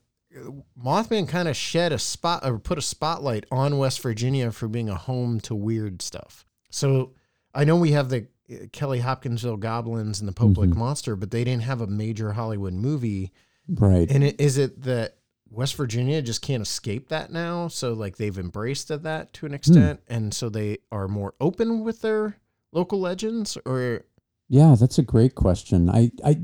mothman 0.82 1.28
kind 1.28 1.48
of 1.48 1.56
shed 1.56 1.92
a 1.92 1.98
spot 1.98 2.42
or 2.44 2.58
put 2.58 2.78
a 2.78 2.82
spotlight 2.82 3.44
on 3.50 3.78
west 3.78 4.00
virginia 4.00 4.50
for 4.52 4.68
being 4.68 4.88
a 4.88 4.94
home 4.94 5.40
to 5.40 5.54
weird 5.54 6.00
stuff 6.02 6.44
so 6.70 7.12
i 7.54 7.64
know 7.64 7.76
we 7.76 7.92
have 7.92 8.08
the 8.10 8.26
uh, 8.50 8.54
kelly 8.72 9.00
hopkinsville 9.00 9.56
goblins 9.56 10.20
and 10.20 10.28
the 10.28 10.32
pope 10.32 10.52
Mhm. 10.56 10.74
monster 10.76 11.16
but 11.16 11.30
they 11.30 11.44
didn't 11.44 11.62
have 11.64 11.80
a 11.80 11.86
major 11.86 12.32
hollywood 12.32 12.74
movie 12.74 13.32
Right. 13.68 14.10
and 14.10 14.24
it, 14.24 14.40
is 14.40 14.58
it 14.58 14.82
that 14.82 15.16
West 15.52 15.74
Virginia 15.76 16.22
just 16.22 16.42
can't 16.42 16.62
escape 16.62 17.08
that 17.08 17.30
now? 17.30 17.68
So 17.68 17.92
like 17.92 18.16
they've 18.16 18.38
embraced 18.38 18.88
that 18.88 19.32
to 19.34 19.46
an 19.46 19.54
extent, 19.54 20.00
and 20.08 20.32
so 20.32 20.48
they 20.48 20.78
are 20.90 21.08
more 21.08 21.34
open 21.40 21.84
with 21.84 22.00
their 22.00 22.36
local 22.72 22.98
legends, 23.00 23.58
or 23.66 24.04
Yeah, 24.48 24.74
that's 24.78 24.98
a 24.98 25.02
great 25.02 25.34
question. 25.34 25.88
I, 25.90 26.10
I 26.24 26.40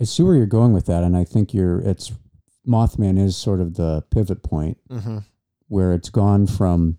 I 0.00 0.04
see 0.04 0.22
where 0.22 0.34
you're 0.36 0.46
going 0.46 0.72
with 0.72 0.86
that, 0.86 1.04
and 1.04 1.16
I 1.16 1.24
think 1.24 1.52
you're 1.54 1.80
it's 1.80 2.12
Mothman 2.66 3.18
is 3.18 3.36
sort 3.36 3.60
of 3.60 3.74
the 3.74 4.02
pivot 4.10 4.42
point 4.42 4.78
Mhm. 4.90 5.24
where 5.68 5.92
it's 5.92 6.10
gone 6.10 6.46
from 6.46 6.98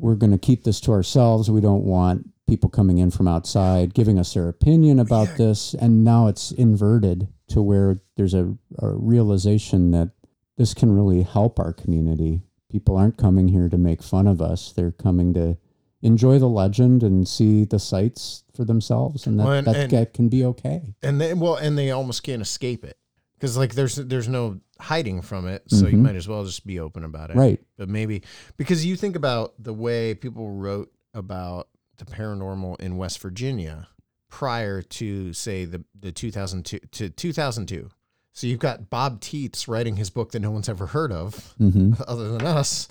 we're 0.00 0.14
going 0.14 0.30
to 0.30 0.38
keep 0.38 0.62
this 0.62 0.80
to 0.82 0.92
ourselves. 0.92 1.50
We 1.50 1.60
don't 1.60 1.82
want 1.84 2.28
people 2.46 2.70
coming 2.70 2.98
in 2.98 3.10
from 3.10 3.26
outside 3.26 3.94
giving 3.94 4.16
us 4.18 4.32
their 4.34 4.48
opinion 4.48 4.98
about 5.00 5.28
Yeah. 5.30 5.36
this, 5.38 5.74
and 5.74 6.04
now 6.04 6.28
it's 6.28 6.52
inverted 6.52 7.26
to 7.48 7.60
where 7.60 8.00
there's 8.16 8.32
a, 8.34 8.56
a 8.78 8.90
realization 8.94 9.90
that 9.90 10.10
this 10.58 10.74
can 10.74 10.94
really 10.94 11.22
help 11.22 11.58
our 11.58 11.72
community. 11.72 12.42
People 12.70 12.96
aren't 12.98 13.16
coming 13.16 13.48
here 13.48 13.70
to 13.70 13.78
make 13.78 14.02
fun 14.02 14.26
of 14.26 14.42
us; 14.42 14.70
they're 14.72 14.90
coming 14.92 15.32
to 15.34 15.56
enjoy 16.02 16.38
the 16.38 16.48
legend 16.48 17.02
and 17.02 17.26
see 17.26 17.64
the 17.64 17.78
sights 17.78 18.44
for 18.54 18.64
themselves, 18.64 19.26
and 19.26 19.40
that, 19.40 19.44
Well, 19.44 19.52
and- 19.54 19.66
that, 19.66 19.76
and- 19.76 19.90
that 19.92 20.12
can 20.12 20.28
be 20.28 20.44
okay. 20.44 20.94
and 21.02 21.18
they 21.20 21.32
well, 21.32 21.54
and 21.56 21.78
they 21.78 21.90
almost 21.90 22.22
can't 22.22 22.42
escape 22.42 22.84
it 22.84 22.98
because 23.36 23.56
like 23.56 23.74
there's 23.74 23.96
there's 23.96 24.28
no 24.28 24.60
hiding 24.78 25.22
from 25.22 25.46
it, 25.48 25.62
so 25.68 25.86
you 25.88 25.96
Mhm. 25.96 26.02
might 26.02 26.14
as 26.16 26.28
well 26.28 26.44
just 26.44 26.66
be 26.66 26.78
open 26.78 27.02
about 27.04 27.30
it, 27.30 27.36
Right. 27.36 27.60
But 27.76 27.88
maybe 27.88 28.22
because 28.56 28.84
you 28.86 28.94
think 28.96 29.16
about 29.16 29.54
the 29.62 29.72
way 29.74 30.14
people 30.14 30.50
wrote 30.52 30.92
about 31.14 31.68
the 31.96 32.04
paranormal 32.04 32.78
in 32.80 32.96
West 32.96 33.18
Virginia 33.20 33.88
prior 34.28 34.82
to 34.82 35.32
say 35.32 35.64
the 35.64 35.82
the 35.98 36.12
2002 36.12 36.78
to 36.92 37.08
2002. 37.10 37.90
So 38.38 38.46
you've 38.46 38.60
got 38.60 38.88
Bob 38.88 39.20
Teets 39.20 39.66
writing 39.66 39.96
his 39.96 40.10
book 40.10 40.30
that 40.30 40.38
no 40.38 40.52
one's 40.52 40.68
ever 40.68 40.86
heard 40.86 41.10
of 41.10 41.54
hmm 41.58 41.94
other 42.06 42.28
than 42.30 42.46
us. 42.46 42.86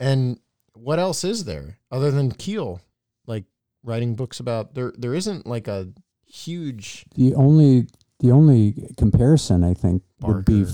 And 0.00 0.40
what 0.74 0.98
else 0.98 1.22
is 1.22 1.44
there 1.44 1.78
other 1.92 2.10
than 2.10 2.32
Keel 2.32 2.80
like 3.24 3.44
writing 3.84 4.16
books 4.16 4.40
about 4.40 4.74
there 4.74 4.92
there 4.98 5.14
isn't 5.14 5.46
like 5.46 5.68
a 5.68 5.92
huge 6.26 7.04
The 7.14 7.36
only 7.36 7.86
the 8.18 8.32
only 8.32 8.92
comparison 8.96 9.62
I 9.62 9.74
think 9.74 10.02
would 10.22 10.44
be 10.44 10.66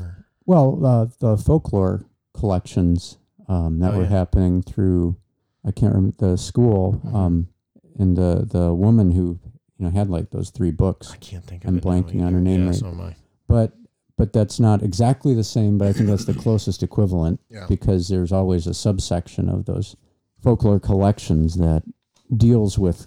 Well, 0.46 0.80
uh, 0.86 1.06
the 1.20 1.36
folklore 1.36 2.06
collections 2.32 3.18
um, 3.48 3.80
that 3.80 3.92
Oh, 3.92 3.98
were 3.98 4.04
yeah. 4.04 4.08
happening 4.08 4.62
through 4.62 5.16
I 5.62 5.72
can't 5.72 5.94
remember 5.94 6.16
the 6.30 6.38
school 6.38 7.02
Mhm. 7.04 7.14
um, 7.14 7.48
and 7.98 8.16
the 8.16 8.46
the 8.50 8.72
woman 8.72 9.10
who 9.12 9.38
you 9.76 9.84
know 9.84 9.90
had 9.90 10.08
like 10.08 10.30
those 10.30 10.48
three 10.48 10.70
books, 10.70 11.10
I 11.12 11.16
can't 11.18 11.44
think 11.44 11.64
of 11.66 11.68
I'm 11.68 11.80
blanking 11.82 12.24
on 12.24 12.32
her 12.32 12.40
name 12.40 12.60
Yeah, 12.62 12.66
right. 12.68 12.74
so 12.76 12.88
am 12.88 13.00
I. 13.02 13.14
but 13.46 13.76
but 14.16 14.32
that's 14.32 14.58
not 14.58 14.82
exactly 14.82 15.34
the 15.34 15.44
same. 15.44 15.78
But 15.78 15.88
I 15.88 15.92
think 15.92 16.08
that's 16.08 16.24
the 16.24 16.34
closest 16.46 16.82
equivalent 16.82 17.40
Yeah. 17.50 17.66
because 17.68 18.08
there's 18.08 18.32
always 18.32 18.66
a 18.66 18.74
subsection 18.74 19.48
of 19.48 19.66
those 19.66 19.96
folklore 20.42 20.80
collections 20.80 21.56
that 21.56 21.82
deals 22.36 22.78
with 22.78 23.06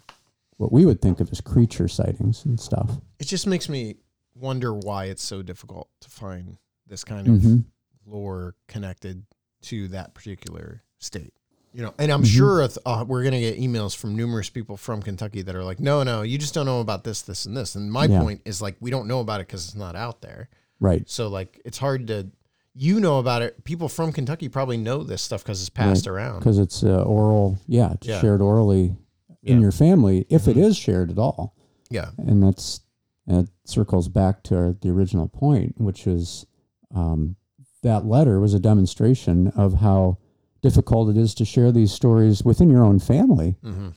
what 0.58 0.72
we 0.72 0.86
would 0.86 1.02
think 1.02 1.20
of 1.20 1.32
as 1.32 1.42
creature 1.42 1.88
sightings 1.88 2.46
and 2.46 2.60
stuff. 2.60 2.98
It 3.20 3.26
just 3.28 3.48
makes 3.48 3.70
me 3.70 3.96
wonder 4.36 4.74
why 4.74 5.06
it's 5.06 5.24
so 5.24 5.42
difficult 5.42 5.90
to 6.02 6.10
find 6.10 6.58
this 6.88 7.04
kind 7.04 7.28
of 7.28 7.36
Mhm. 7.42 7.66
lore 8.06 8.56
connected 8.68 9.24
to 9.62 9.88
that 9.90 10.14
particular 10.14 10.84
state. 11.00 11.34
You 11.72 11.84
know, 11.84 11.94
and 12.00 12.12
I'm 12.12 12.24
Mhm. 12.24 12.28
sure 12.36 12.62
if, 12.62 12.78
uh, 12.86 13.06
we're 13.08 13.22
going 13.22 13.34
to 13.34 13.40
get 13.40 13.60
emails 13.60 13.96
from 13.96 14.16
numerous 14.16 14.50
people 14.50 14.76
from 14.76 15.04
Kentucky 15.04 15.44
that 15.44 15.56
are 15.56 15.64
like, 15.64 15.80
no, 15.80 16.02
no, 16.02 16.24
you 16.24 16.38
just 16.40 16.54
don't 16.54 16.66
know 16.66 16.80
about 16.80 17.04
this, 17.04 17.22
this, 17.22 17.46
and 17.46 17.56
this. 17.56 17.76
And 17.76 17.92
my 17.92 18.06
Yeah. 18.06 18.20
point 18.22 18.42
is 18.44 18.60
like, 18.62 18.76
we 18.80 18.90
don't 18.90 19.08
know 19.08 19.20
about 19.20 19.40
it 19.40 19.48
because 19.48 19.66
it's 19.68 19.76
not 19.76 19.96
out 19.96 20.22
there. 20.22 20.50
Right. 20.80 21.10
So 21.10 21.28
like, 21.28 21.62
it's 21.66 21.78
hard 21.78 22.08
to, 22.08 22.30
you 22.76 23.00
know 23.00 23.20
about 23.20 23.42
it. 23.42 23.64
People 23.66 23.90
from 23.90 24.12
Kentucky 24.14 24.48
probably 24.48 24.78
know 24.78 25.04
this 25.04 25.22
stuff 25.22 25.44
because 25.44 25.60
it's 25.60 25.70
passed 25.70 26.08
around. 26.08 26.40
because 26.40 26.58
it's 26.60 26.84
uh, 26.84 27.02
oral. 27.04 27.58
Yeah, 27.68 27.94
it's 27.94 28.08
Yeah. 28.08 28.22
shared 28.22 28.42
orally 28.42 28.96
in 29.44 29.58
Yeah. 29.58 29.62
your 29.62 29.72
family 29.72 30.26
if 30.30 30.48
it 30.48 30.56
Mhm. 30.56 30.64
is 30.64 30.78
shared 30.78 31.12
at 31.12 31.18
all. 31.18 31.56
Yeah. 31.90 32.12
And 32.18 32.42
that's 32.44 32.82
it 33.28 33.48
circles 33.66 34.08
back 34.08 34.42
to 34.44 34.58
our, 34.58 34.74
the 34.82 34.90
original 34.90 35.28
point, 35.28 35.80
which 35.80 36.08
is 36.08 36.46
um, 36.96 37.36
that 37.84 38.06
letter 38.06 38.40
was 38.40 38.54
a 38.54 38.60
demonstration 38.60 39.48
of 39.50 39.74
how 39.76 40.18
difficult 40.62 41.10
it 41.10 41.18
is 41.18 41.34
to 41.36 41.46
share 41.46 41.72
these 41.72 41.92
stories 41.92 42.44
within 42.44 42.70
your 42.70 42.84
own 42.84 43.00
family, 43.00 43.56
hmm 43.64 43.90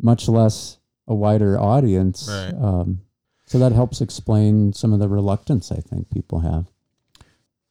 much 0.00 0.28
less 0.28 0.78
a 1.08 1.14
wider 1.14 1.58
audience. 1.58 2.28
Right. 2.28 2.54
Um, 2.54 3.00
so 3.46 3.58
that 3.58 3.72
helps 3.72 4.00
explain 4.00 4.72
some 4.72 4.92
of 4.92 4.98
the 5.00 5.08
reluctance 5.08 5.70
I 5.72 5.76
think 5.80 6.10
people 6.10 6.40
have. 6.40 6.66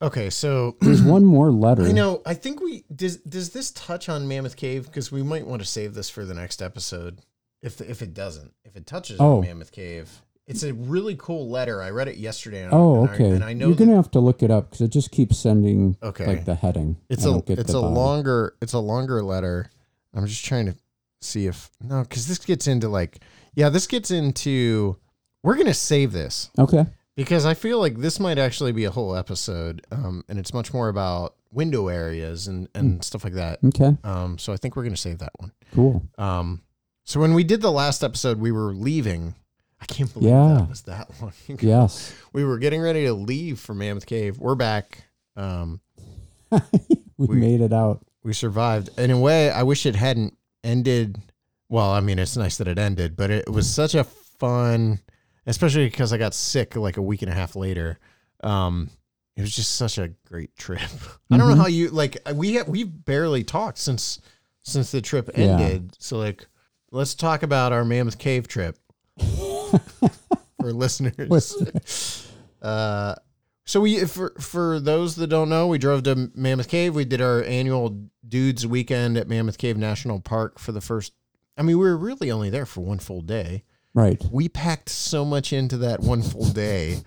Okay, 0.02 0.28
so 0.30 0.76
There's 0.80 1.02
one 1.02 1.24
more 1.24 1.50
letter. 1.50 1.84
I 1.86 1.92
know. 1.92 2.22
I 2.26 2.34
think 2.34 2.60
we 2.60 2.84
does. 2.94 3.16
Does 3.18 3.50
this 3.50 3.70
touch 3.72 4.08
on 4.08 4.28
Mammoth 4.28 4.56
Cave? 4.56 4.86
Because 4.86 5.10
we 5.10 5.22
might 5.22 5.46
want 5.46 5.62
to 5.62 5.66
save 5.68 5.94
this 5.94 6.10
for 6.10 6.24
the 6.24 6.34
next 6.34 6.60
episode. 6.60 7.20
If 7.62 7.80
if 7.80 8.02
it 8.02 8.12
doesn't, 8.14 8.52
if 8.64 8.76
it 8.76 8.86
touches 8.86 9.18
Oh. 9.20 9.36
on 9.38 9.40
Mammoth 9.46 9.72
Cave, 9.72 10.22
it's 10.46 10.62
a 10.62 10.74
really 10.74 11.16
cool 11.18 11.48
letter. 11.48 11.80
I 11.82 11.90
read 11.90 12.08
it 12.08 12.18
yesterday. 12.18 12.62
And 12.64 12.74
Oh, 12.74 13.00
and 13.02 13.10
I- 13.10 13.14
okay. 13.14 13.30
and 13.30 13.42
I 13.44 13.54
know 13.54 13.68
You're 13.68 13.74
that- 13.76 13.84
gonna 13.86 13.96
have 13.96 14.10
to 14.12 14.20
look 14.20 14.42
it 14.42 14.50
up 14.50 14.68
because 14.70 14.82
it 14.82 14.88
just 14.92 15.10
keeps 15.10 15.38
sending 15.38 15.96
Okay. 16.02 16.26
like 16.26 16.44
the 16.44 16.54
heading. 16.56 16.96
It's 17.08 17.24
I 17.24 17.30
a 17.30 17.42
it's 17.48 17.70
a 17.72 17.80
body. 17.80 17.94
longer 17.94 18.54
it's 18.60 18.74
a 18.74 18.78
longer 18.78 19.22
letter. 19.22 19.70
I'm 20.12 20.26
just 20.26 20.44
trying 20.44 20.66
to 20.66 20.76
see 21.22 21.46
if 21.46 21.70
no, 21.82 22.02
because 22.02 22.26
this 22.26 22.38
gets 22.38 22.66
into 22.66 22.88
like 22.90 23.20
yeah, 23.54 23.70
this 23.70 23.86
gets 23.86 24.10
into. 24.10 24.98
We're 25.46 25.56
gonna 25.56 25.72
save 25.74 26.10
this 26.12 26.50
Okay. 26.58 26.84
because 27.14 27.46
I 27.46 27.54
feel 27.54 27.78
like 27.78 27.98
this 27.98 28.18
might 28.18 28.36
actually 28.36 28.72
be 28.72 28.84
a 28.84 28.90
whole 28.90 29.14
episode, 29.14 29.80
um, 29.92 30.24
and 30.28 30.40
it's 30.40 30.52
much 30.52 30.74
more 30.74 30.88
about 30.88 31.36
window 31.52 31.86
areas 31.86 32.48
and 32.48 32.66
Hmm. 32.74 32.78
and 32.80 33.04
stuff 33.04 33.22
like 33.22 33.34
that. 33.34 33.60
Okay. 33.64 33.96
Um, 34.02 34.38
so 34.38 34.52
I 34.52 34.56
think 34.56 34.74
we're 34.74 34.82
gonna 34.82 34.96
save 34.96 35.18
that 35.18 35.32
one. 35.38 35.52
Cool. 35.72 36.02
Um, 36.18 36.62
so 37.04 37.20
when 37.20 37.32
we 37.32 37.44
did 37.44 37.60
the 37.62 37.70
last 37.70 38.02
episode, 38.02 38.40
we 38.40 38.50
were 38.50 38.74
leaving. 38.74 39.36
I 39.80 39.86
can't 39.86 40.12
believe 40.12 40.30
Yeah. 40.30 40.54
that 40.58 40.68
was 40.68 40.82
that 40.82 41.08
one. 41.20 41.32
Yes. 41.60 42.12
we 42.32 42.44
were 42.44 42.58
getting 42.58 42.80
ready 42.80 43.04
to 43.04 43.12
leave 43.14 43.60
for 43.60 43.72
Mammoth 43.74 44.06
Cave. 44.06 44.38
We're 44.38 44.56
back. 44.56 45.04
Um, 45.36 45.80
we, 46.50 46.58
We- 47.18 47.36
made 47.36 47.60
it 47.60 47.72
out. 47.72 48.04
we 48.24 48.32
survived. 48.32 48.90
In 48.98 49.12
a 49.12 49.20
way, 49.20 49.50
I 49.50 49.62
wish 49.62 49.86
it 49.86 49.94
hadn't 49.94 50.36
ended. 50.64 51.18
Well, 51.68 51.90
I 51.92 52.00
mean, 52.00 52.18
it's 52.18 52.36
nice 52.36 52.56
that 52.58 52.66
it 52.66 52.78
ended, 52.78 53.16
but 53.16 53.30
it 53.30 53.48
was 53.48 53.72
such 53.72 53.94
a 53.94 54.02
fun, 54.04 54.98
especially 55.46 55.86
because 55.88 56.12
I 56.12 56.18
got 56.18 56.34
sick 56.34 56.76
like 56.76 56.96
a 56.96 57.02
week 57.02 57.22
and 57.22 57.30
a 57.30 57.34
half 57.34 57.56
later. 57.56 57.98
Um, 58.42 58.90
it 59.36 59.42
was 59.42 59.54
just 59.54 59.76
such 59.76 59.98
a 59.98 60.08
great 60.28 60.56
trip. 60.56 60.80
I 61.30 61.36
don't 61.36 61.48
know 61.48 61.54
Mhm. 61.54 61.58
how 61.58 61.66
you 61.66 61.90
like. 61.90 62.16
We 62.34 62.54
have 62.54 62.68
we've 62.68 63.04
barely 63.04 63.44
talked 63.44 63.78
since 63.78 64.18
since 64.62 64.90
the 64.90 65.00
trip 65.00 65.30
Yeah. 65.36 65.44
ended. 65.58 65.96
So 65.98 66.18
like, 66.18 66.46
let's 66.90 67.14
talk 67.14 67.42
about 67.42 67.72
our 67.72 67.84
Mammoth 67.84 68.18
Cave 68.18 68.48
trip 68.48 68.78
for 70.60 70.72
listeners. 70.72 72.22
Uh, 72.62 73.14
so 73.64 73.80
we 73.80 74.04
for 74.06 74.32
for 74.40 74.80
those 74.80 75.14
that 75.16 75.26
don't 75.28 75.48
know, 75.50 75.68
we 75.68 75.78
drove 75.78 76.02
to 76.04 76.30
Mammoth 76.34 76.68
Cave. 76.68 76.94
We 76.96 77.04
did 77.04 77.20
our 77.20 77.44
annual 77.44 78.08
dudes 78.26 78.66
weekend 78.66 79.16
at 79.16 79.28
Mammoth 79.28 79.58
Cave 79.58 79.76
National 79.76 80.20
Park 80.20 80.58
for 80.58 80.72
the 80.72 80.80
first. 80.80 81.12
I 81.56 81.62
mean, 81.62 81.78
we 81.78 81.84
were 81.84 81.96
really 81.96 82.30
only 82.30 82.50
there 82.50 82.66
for 82.66 82.80
one 82.80 82.98
full 82.98 83.20
day. 83.20 83.62
Right. 83.96 84.22
We 84.30 84.48
packed 84.48 84.90
so 84.90 85.24
much 85.24 85.52
into 85.52 85.78
that 85.78 86.00
one 86.00 86.22
full 86.22 86.44
day. 86.50 86.98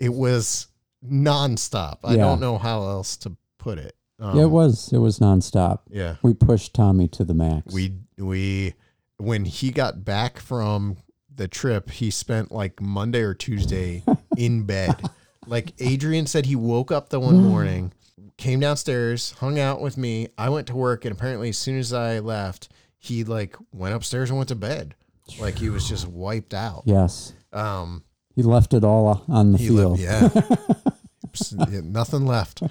It 0.00 0.14
was 0.14 0.66
nonstop. 1.06 1.98
I 2.02 2.14
Yeah. 2.14 2.24
don't 2.24 2.40
know 2.40 2.58
how 2.58 2.82
else 2.88 3.16
to 3.18 3.36
put 3.58 3.78
it. 3.78 3.94
Um, 4.18 4.36
yeah, 4.36 4.44
it 4.44 4.50
was. 4.50 4.90
It 4.92 4.98
was 4.98 5.18
nonstop. 5.20 5.80
Yeah. 5.90 6.16
We 6.22 6.34
pushed 6.34 6.74
Tommy 6.74 7.06
to 7.08 7.24
the 7.24 7.34
max. 7.34 7.72
We 7.72 7.94
we 8.16 8.74
when 9.18 9.44
he 9.44 9.70
got 9.70 10.04
back 10.04 10.38
from 10.38 10.96
the 11.32 11.46
trip, 11.48 11.90
he 11.90 12.10
spent 12.10 12.50
like 12.50 12.80
Monday 12.80 13.20
or 13.20 13.34
Tuesday 13.34 14.02
in 14.36 14.64
bed. 14.64 14.96
Like 15.46 15.72
Adrian 15.78 16.26
said 16.26 16.46
he 16.46 16.56
woke 16.56 16.90
up 16.90 17.10
the 17.10 17.20
one 17.20 17.42
morning, 17.48 17.92
came 18.38 18.58
downstairs, 18.60 19.32
hung 19.38 19.58
out 19.58 19.80
with 19.80 19.96
me. 19.96 20.28
I 20.38 20.48
went 20.48 20.66
to 20.68 20.74
work 20.76 21.04
and 21.04 21.12
apparently 21.12 21.50
as 21.50 21.58
soon 21.58 21.78
as 21.78 21.92
I 21.92 22.18
left, 22.18 22.70
he 22.98 23.22
like 23.22 23.56
went 23.72 23.94
upstairs 23.94 24.30
and 24.30 24.38
went 24.38 24.48
to 24.48 24.56
bed. 24.56 24.94
Like 25.40 25.58
he 25.58 25.68
was 25.70 25.88
just 25.88 26.06
wiped 26.08 26.54
out. 26.54 26.82
yes. 26.86 27.32
Um 27.52 28.02
He 28.34 28.42
left 28.42 28.74
it 28.74 28.84
all 28.84 29.24
on 29.28 29.52
the 29.52 29.58
he 29.58 29.68
field. 29.68 29.98
lived, 29.98 30.02
yeah. 30.02 30.56
Yeah, 31.70 31.80
nothing 31.84 32.26
left. 32.26 32.62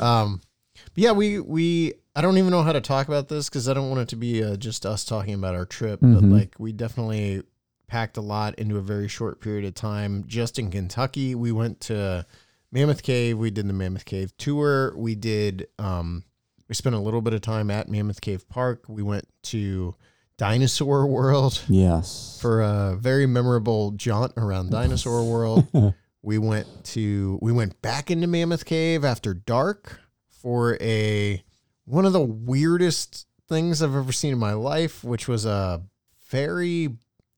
Um, 0.00 0.40
but 0.74 1.02
yeah, 1.02 1.12
we 1.12 1.40
we 1.40 1.94
I 2.16 2.20
don't 2.20 2.38
even 2.38 2.50
know 2.50 2.62
how 2.62 2.72
to 2.72 2.80
talk 2.80 3.08
about 3.08 3.28
this 3.28 3.48
because 3.48 3.68
I 3.68 3.74
don't 3.74 3.88
want 3.90 4.02
it 4.02 4.08
to 4.08 4.16
be 4.16 4.42
uh, 4.42 4.56
just 4.56 4.86
us 4.86 5.04
talking 5.04 5.34
about 5.34 5.54
our 5.54 5.66
trip. 5.66 6.00
But 6.00 6.22
Mhm. 6.22 6.32
like, 6.32 6.54
we 6.58 6.72
definitely 6.72 7.42
packed 7.88 8.16
a 8.16 8.20
lot 8.20 8.54
into 8.54 8.76
a 8.78 8.80
very 8.82 9.08
short 9.08 9.40
period 9.40 9.64
of 9.64 9.74
time. 9.74 10.24
Just 10.26 10.58
in 10.58 10.70
Kentucky, 10.70 11.34
we 11.34 11.50
went 11.52 11.80
to 11.82 12.24
Mammoth 12.70 13.02
Cave. 13.02 13.36
We 13.36 13.50
did 13.50 13.68
the 13.68 13.72
Mammoth 13.72 14.04
Cave 14.04 14.32
tour. 14.38 14.94
We 14.96 15.14
did. 15.16 15.66
Um, 15.78 16.24
we 16.68 16.74
spent 16.74 16.94
a 16.94 17.00
little 17.00 17.20
bit 17.20 17.34
of 17.34 17.40
time 17.40 17.70
at 17.70 17.88
Mammoth 17.88 18.20
Cave 18.20 18.48
Park. 18.48 18.84
We 18.88 19.02
went 19.02 19.26
to 19.44 19.94
Dinosaur 20.36 21.06
World 21.06 21.62
Yes. 21.68 22.38
for 22.40 22.60
a 22.62 22.96
very 22.98 23.26
memorable 23.26 23.92
jaunt 23.92 24.32
around 24.36 24.70
Dinosaur 24.70 25.24
World. 25.30 25.66
we 26.22 26.38
went 26.38 26.66
to 26.84 27.38
we 27.42 27.52
went 27.52 27.80
back 27.82 28.10
into 28.10 28.26
Mammoth 28.26 28.64
Cave 28.64 29.04
after 29.04 29.34
dark 29.34 30.00
for 30.28 30.76
a 30.80 31.42
one 31.84 32.04
of 32.06 32.12
the 32.12 32.20
weirdest 32.22 33.26
things 33.48 33.82
I've 33.82 33.94
ever 33.94 34.12
seen 34.12 34.32
in 34.32 34.38
my 34.38 34.54
life, 34.54 35.04
which 35.04 35.28
was 35.28 35.44
a 35.46 35.82
ferry 36.18 36.88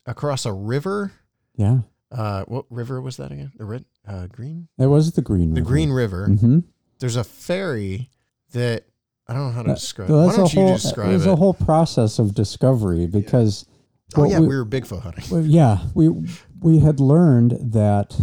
across 0.06 0.46
a 0.46 0.52
river. 0.52 1.12
yeah. 1.56 1.78
Uh, 2.12 2.44
what 2.44 2.64
river 2.70 3.00
was 3.00 3.16
that 3.16 3.32
again? 3.32 3.50
The 3.56 3.64
red, 3.64 3.84
uh, 4.06 4.28
green, 4.28 4.68
It 4.78 4.86
was 4.86 5.10
the 5.12 5.22
Green 5.22 5.50
the 5.54 5.60
River. 5.60 5.68
Green 5.68 5.90
River. 5.90 6.28
Mm-hmm. 6.30 6.58
There's 7.00 7.16
a 7.16 7.24
ferry 7.24 8.10
that 8.52 8.84
I 9.28 9.34
don't 9.34 9.46
know 9.46 9.50
how 9.52 9.62
to 9.62 9.74
describe. 9.74 10.10
Well, 10.10 10.26
Why 10.26 10.36
don't 10.36 10.52
you 10.54 10.60
whole, 10.60 10.72
describe 10.74 11.10
it 11.10 11.12
was 11.14 11.26
a 11.26 11.36
whole 11.36 11.54
process 11.54 12.18
of 12.18 12.34
discovery 12.34 13.06
because 13.06 13.66
oh 14.16 14.24
yeah, 14.24 14.38
we- 14.40 14.48
we 14.48 14.56
were 14.56 14.64
Bigfoot 14.64 15.00
hunting. 15.02 15.24
Well, 15.30 15.44
yeah, 15.44 15.80
we 15.94 16.10
we 16.60 16.78
had 16.78 17.00
learned 17.00 17.58
that 17.72 18.18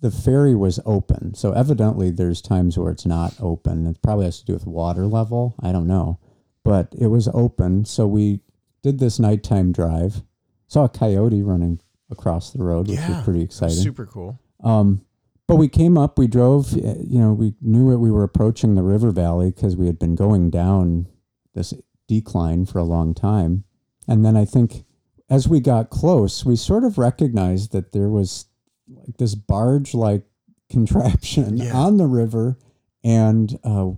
the 0.00 0.10
ferry 0.10 0.54
was 0.54 0.78
open. 0.86 1.34
So 1.34 1.52
evidently, 1.52 2.10
there's 2.10 2.40
times 2.40 2.78
where 2.78 2.90
it's 2.92 3.04
not 3.06 3.34
open. 3.40 3.86
It 3.86 4.00
probably 4.02 4.24
has 4.26 4.38
to 4.40 4.44
do 4.46 4.52
with 4.54 4.66
water 4.66 5.06
level. 5.06 5.54
I 5.60 5.72
don't 5.72 5.86
know, 5.86 6.18
but 6.64 6.94
it 6.98 7.08
was 7.08 7.28
open. 7.34 7.84
So 7.84 8.06
we 8.06 8.40
did 8.82 9.00
this 9.00 9.18
nighttime 9.18 9.72
drive. 9.72 10.22
Saw 10.68 10.84
a 10.84 10.88
coyote 10.88 11.42
running 11.42 11.80
across 12.10 12.52
the 12.52 12.62
road, 12.62 12.88
which 12.88 12.98
Yeah, 12.98 13.16
was 13.16 13.24
pretty 13.24 13.40
was 13.40 13.46
exciting. 13.46 13.76
Super 13.76 14.06
cool. 14.06 14.38
Um, 14.62 15.02
but 15.48 15.56
we 15.56 15.66
came 15.66 15.98
up, 15.98 16.16
we 16.18 16.28
drove, 16.28 16.72
uh, 16.74 16.94
you 17.00 17.18
know, 17.18 17.32
we 17.32 17.54
knew 17.60 17.96
we 17.98 18.10
were 18.12 18.22
approaching 18.22 18.74
the 18.76 18.82
river 18.84 19.10
valley 19.10 19.50
because 19.50 19.74
we 19.76 19.86
had 19.86 19.98
been 19.98 20.14
going 20.14 20.50
down 20.50 21.06
this 21.54 21.74
decline 22.06 22.64
for 22.66 22.78
a 22.78 22.84
long 22.84 23.14
time. 23.14 23.64
And 24.06 24.24
then 24.24 24.36
I 24.36 24.44
think 24.44 24.84
as 25.28 25.48
we 25.48 25.60
got 25.60 25.90
close, 25.90 26.44
we 26.44 26.54
sort 26.56 26.84
of 26.84 26.96
recognized 26.98 27.72
that 27.72 27.92
there 27.92 28.08
was 28.08 28.46
like 28.88 29.16
this 29.18 29.34
barge 29.34 29.92
like 29.94 30.22
contraption 30.70 31.56
Yeah. 31.56 31.74
on 31.74 31.96
the 31.96 32.06
river 32.06 32.58
and 33.02 33.58
uh, 33.64 33.90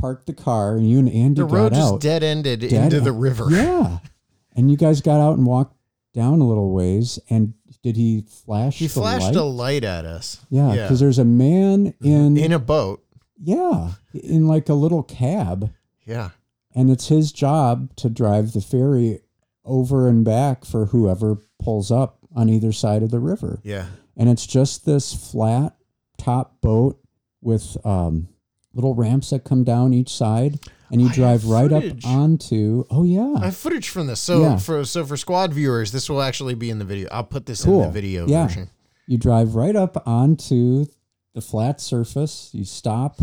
parked 0.00 0.26
the 0.26 0.32
car, 0.32 0.76
and 0.76 0.88
you 0.88 0.98
and 0.98 1.08
Andy 1.08 1.40
The 1.40 1.46
road 1.46 1.72
just 1.74 1.94
out. 1.94 2.00
dead 2.00 2.22
ended 2.22 2.60
Dead 2.60 2.72
into 2.92 3.00
the 3.00 3.12
river. 3.12 3.46
Yeah. 3.50 3.98
And 4.56 4.70
you 4.70 4.76
guys 4.76 5.00
got 5.00 5.20
out 5.20 5.36
and 5.36 5.46
walked 5.46 5.76
down 6.14 6.40
a 6.40 6.46
little 6.46 6.72
ways. 6.72 7.18
And 7.28 7.54
did 7.84 7.96
he 7.96 8.22
flash? 8.26 8.78
He 8.78 8.88
flashed 8.88 9.26
light? 9.26 9.36
a 9.36 9.42
light 9.44 9.84
at 9.84 10.06
us. 10.06 10.44
Yeah, 10.50 10.72
Yeah. 10.72 10.82
because 10.84 10.98
there's 11.00 11.18
a 11.18 11.24
man 11.24 11.92
in, 12.02 12.36
In 12.38 12.50
a 12.50 12.58
boat. 12.58 13.04
yeah 13.38 13.92
in 14.14 14.46
like 14.48 14.68
a 14.70 14.74
little 14.74 15.02
cab, 15.02 15.70
Yeah. 16.06 16.30
and 16.74 16.90
it's 16.90 17.08
his 17.08 17.30
job 17.30 17.94
to 17.96 18.08
drive 18.08 18.52
the 18.52 18.60
ferry 18.62 19.20
over 19.66 20.08
and 20.08 20.24
back 20.24 20.64
for 20.64 20.86
whoever 20.86 21.38
pulls 21.62 21.90
up 21.90 22.18
on 22.34 22.48
either 22.48 22.72
side 22.72 23.02
of 23.02 23.10
the 23.10 23.20
river. 23.20 23.60
Yeah. 23.62 23.86
And 24.16 24.28
it's 24.30 24.46
just 24.46 24.86
this 24.86 25.12
flat 25.12 25.76
top 26.16 26.60
boat 26.62 26.98
with 27.42 27.76
um, 27.84 28.28
little 28.72 28.94
ramps 28.94 29.30
that 29.30 29.44
come 29.44 29.62
down 29.64 29.92
each 29.92 30.10
side, 30.10 30.58
and 30.94 31.02
you 31.02 31.08
I 31.08 31.12
drive 31.12 31.44
right 31.46 31.70
footage. 31.70 32.04
up 32.04 32.10
onto. 32.10 32.84
Oh 32.90 33.02
yeah, 33.04 33.34
I 33.40 33.46
have 33.46 33.56
footage 33.56 33.88
from 33.90 34.06
this. 34.06 34.20
So 34.20 34.40
Yeah. 34.42 34.56
for 34.56 34.84
so 34.84 35.04
for 35.04 35.16
squad 35.16 35.52
viewers, 35.52 35.92
this 35.92 36.08
will 36.08 36.22
actually 36.22 36.54
be 36.54 36.70
in 36.70 36.78
the 36.78 36.84
video. 36.84 37.08
I'll 37.12 37.24
put 37.24 37.44
this 37.46 37.64
in 37.66 37.78
the 37.78 37.90
video 37.90 38.26
Yeah. 38.26 38.46
version. 38.46 38.70
You 39.06 39.18
drive 39.18 39.54
right 39.54 39.76
up 39.76 40.02
onto 40.06 40.86
the 41.34 41.40
flat 41.42 41.80
surface. 41.80 42.48
You 42.52 42.64
stop, 42.64 43.20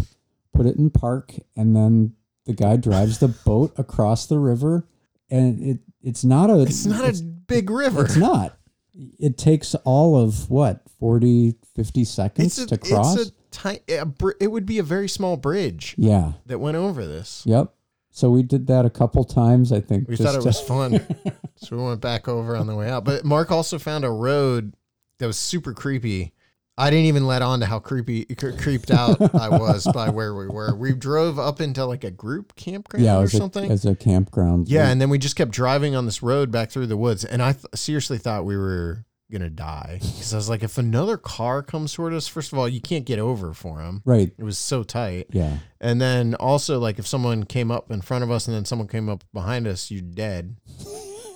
put 0.54 0.66
it 0.68 0.76
in 0.76 0.90
park, 0.92 1.34
and 1.56 1.76
then 1.76 2.14
the 2.46 2.54
guy 2.54 2.76
drives 2.76 3.18
the 3.20 3.30
boat 3.30 3.74
across 3.78 4.26
the 4.28 4.38
river. 4.38 4.86
And 5.30 5.62
it 5.64 5.80
it's 6.02 6.24
not 6.26 6.50
a 6.50 6.62
It's 6.64 6.86
not 6.86 7.06
a 7.10 7.24
big 7.24 7.70
river. 7.70 8.04
it's 8.06 8.16
not. 8.18 8.58
It 8.94 9.38
takes 9.38 9.74
all 9.86 10.18
of 10.18 10.50
what 10.50 10.82
40, 11.00 11.56
50 11.76 12.04
seconds 12.04 12.60
It's 12.60 12.72
a, 12.72 12.76
to 12.76 12.78
cross. 12.78 13.32
A 13.52 13.56
tiny. 13.56 13.80
It 13.88 14.52
would 14.52 14.66
be 14.66 14.80
a 14.80 14.84
very 14.84 15.10
small 15.10 15.38
bridge 15.38 15.96
yeah. 15.98 16.34
that 16.46 16.60
went 16.60 16.78
over 16.78 17.06
this. 17.06 17.44
Yep. 17.46 17.74
So 18.12 18.30
we 18.30 18.44
did 18.44 18.68
that 18.68 18.86
a 18.86 18.90
couple 18.90 19.24
times. 19.24 19.72
I 19.72 19.80
think 19.80 20.10
We 20.10 20.18
thought 20.18 20.36
it 20.36 20.42
to- 20.42 20.46
was 20.46 20.60
fun, 20.60 21.00
so 21.56 21.78
we 21.78 21.84
went 21.84 22.02
back 22.02 22.28
over 22.28 22.56
on 22.58 22.68
the 22.68 22.76
way 22.76 22.90
out. 22.90 23.06
But 23.06 23.24
Mark 23.24 23.52
also 23.52 23.80
found 23.80 24.04
a 24.04 24.12
road 24.12 24.76
that 25.20 25.28
was 25.28 25.38
super 25.38 25.74
creepy. 25.74 26.34
I 26.78 26.90
didn't 26.90 27.06
even 27.06 27.28
let 27.28 27.42
on 27.42 27.60
to 27.60 27.66
how 27.66 27.80
creepy, 27.80 28.26
cre- 28.26 28.52
creeped 28.58 28.92
out 28.92 29.22
I 29.36 29.50
was 29.50 29.88
by 29.94 30.10
where 30.10 30.34
we 30.34 30.48
were. 30.48 30.74
We 30.76 30.94
drove 30.94 31.38
up 31.38 31.62
into 31.62 31.86
like 31.86 32.04
a 32.04 32.12
group 32.12 32.56
campground 32.56 33.06
yeah, 33.06 33.18
or 33.18 33.24
as 33.24 33.34
a, 33.34 33.38
something. 33.38 33.70
as 33.70 33.86
a 33.86 33.94
campground. 33.96 34.68
Yeah, 34.68 34.90
and 34.90 35.00
then 35.00 35.10
we 35.10 35.18
just 35.18 35.36
kept 35.36 35.52
driving 35.52 35.96
on 35.96 36.06
this 36.06 36.24
road 36.24 36.52
back 36.52 36.72
through 36.72 36.88
the 36.88 36.98
woods, 36.98 37.24
and 37.24 37.42
I 37.42 37.54
th- 37.54 37.66
seriously 37.76 38.18
thought 38.18 38.46
we 38.46 38.58
were 38.58 39.06
gonna 39.32 39.50
die 39.50 39.98
because 40.02 40.34
I 40.34 40.38
was 40.38 40.50
like, 40.50 40.64
if 40.64 40.78
another 40.78 41.18
car 41.18 41.64
comes 41.64 41.94
toward 41.94 42.14
us, 42.14 42.28
first 42.28 42.52
of 42.54 42.60
all, 42.60 42.68
you 42.68 42.82
can't 42.82 43.06
get 43.06 43.20
over 43.20 43.54
for 43.54 43.80
him. 43.80 44.02
Right. 44.06 44.32
It 44.38 44.44
was 44.44 44.58
so 44.58 44.84
tight. 44.84 45.28
Yeah. 45.32 45.58
And 45.80 46.00
then 46.02 46.36
also, 46.36 46.80
like, 46.80 47.00
if 47.00 47.08
someone 47.08 47.44
came 47.46 47.72
up 47.72 47.92
in 47.92 48.02
front 48.02 48.24
of 48.24 48.32
us 48.32 48.48
and 48.48 48.56
then 48.56 48.66
someone 48.66 48.88
came 48.88 49.10
up 49.10 49.24
behind 49.34 49.68
us, 49.68 49.90
you're 49.90 50.02
dead. 50.02 50.58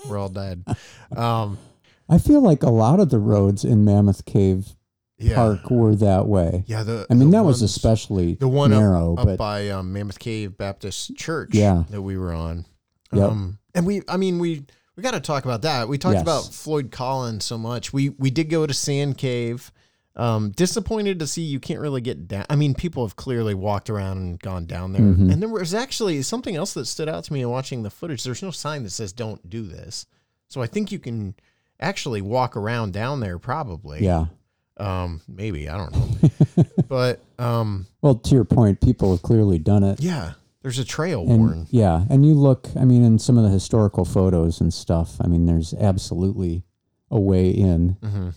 We're 0.07 0.17
all 0.17 0.29
dead. 0.29 0.63
Um, 1.15 1.57
I 2.09 2.17
feel 2.17 2.41
like 2.41 2.61
a 2.63 2.69
lot 2.69 2.99
of 2.99 3.09
the 3.09 3.19
roads 3.19 3.63
in 3.63 3.85
Mammoth 3.85 4.25
Cave 4.25 4.75
yeah. 5.17 5.35
Park 5.35 5.69
were 5.69 5.95
that 5.95 6.27
way. 6.27 6.63
Yeah. 6.67 6.83
The, 6.83 7.05
I 7.09 7.13
mean, 7.13 7.29
the 7.31 7.37
that 7.37 7.43
was 7.43 7.61
especially 7.61 8.33
the 8.33 8.47
one 8.47 8.73
up- 8.73 8.79
narrow, 8.79 9.15
up, 9.15 9.25
but 9.25 9.37
by 9.37 9.69
um, 9.69 9.93
Mammoth 9.93 10.19
Cave 10.19 10.57
Baptist 10.57 11.15
Church 11.15 11.51
Yeah. 11.53 11.83
that 11.91 12.01
we 12.01 12.17
were 12.17 12.33
on. 12.33 12.65
Yep. 13.13 13.29
Um, 13.29 13.59
and 13.73 13.85
we, 13.85 14.01
I 14.09 14.17
mean, 14.17 14.39
we 14.39 14.65
we 14.95 15.03
got 15.03 15.11
to 15.11 15.19
talk 15.19 15.45
about 15.45 15.61
that. 15.63 15.87
We 15.87 15.97
talked 15.97 16.13
Yes. 16.15 16.21
about 16.23 16.53
Floyd 16.53 16.91
Collins 16.91 17.43
so 17.45 17.57
much. 17.57 17.91
We 17.93 18.09
we 18.09 18.29
did 18.29 18.49
go 18.49 18.65
to 18.65 18.73
Sand 18.73 19.17
Cave. 19.17 19.71
Um, 20.17 20.51
disappointed 20.51 21.19
to 21.19 21.27
see 21.27 21.41
you 21.41 21.59
can't 21.59 21.81
really 21.81 21.99
get 21.99 22.25
down. 22.29 22.45
I 22.49 22.55
mean, 22.55 22.73
people 22.73 23.05
have 23.05 23.17
clearly 23.17 23.53
walked 23.53 23.89
around 23.89 24.17
and 24.19 24.39
gone 24.39 24.65
down 24.65 24.93
there. 24.93 25.01
Mhm. 25.01 25.29
And 25.29 25.41
there 25.41 25.49
was 25.49 25.73
actually 25.73 26.21
something 26.21 26.55
else 26.55 26.73
that 26.75 26.85
stood 26.85 27.09
out 27.09 27.25
to 27.25 27.33
me 27.33 27.41
in 27.41 27.49
watching 27.49 27.83
the 27.83 27.89
footage. 27.89 28.23
There's 28.23 28.41
no 28.41 28.51
sign 28.51 28.83
that 28.83 28.91
says 28.91 29.11
"Don't 29.11 29.49
do 29.49 29.63
this," 29.63 30.05
so 30.47 30.61
I 30.61 30.67
think 30.67 30.89
you 30.93 30.99
can 30.99 31.35
actually 31.81 32.21
walk 32.21 32.55
around 32.55 32.93
down 32.93 33.19
there. 33.19 33.37
Probably. 33.37 34.05
yeah. 34.05 34.27
Um, 34.77 35.19
maybe 35.27 35.67
I 35.69 35.77
don't 35.77 35.93
know, 35.95 36.63
but 36.89 37.19
um, 37.39 37.85
Well, 38.01 38.15
to 38.15 38.35
your 38.35 38.43
point, 38.45 38.79
people 38.81 39.11
have 39.11 39.21
clearly 39.21 39.57
done 39.57 39.83
it. 39.83 40.01
yeah, 40.01 40.33
there's 40.65 40.79
a 40.79 40.83
trail 40.83 41.21
And 41.29 41.39
worn. 41.39 41.67
yeah, 41.69 42.05
and 42.09 42.25
you 42.25 42.33
look, 42.33 42.69
I 42.75 42.85
mean, 42.85 43.03
in 43.03 43.19
some 43.19 43.37
of 43.37 43.43
the 43.43 43.51
historical 43.51 44.03
photos 44.03 44.59
and 44.59 44.73
stuff, 44.73 45.17
I 45.21 45.27
mean, 45.27 45.45
there's 45.45 45.75
absolutely 45.75 46.63
a 47.11 47.19
way 47.19 47.51
in 47.51 47.97
hmm 48.01 48.29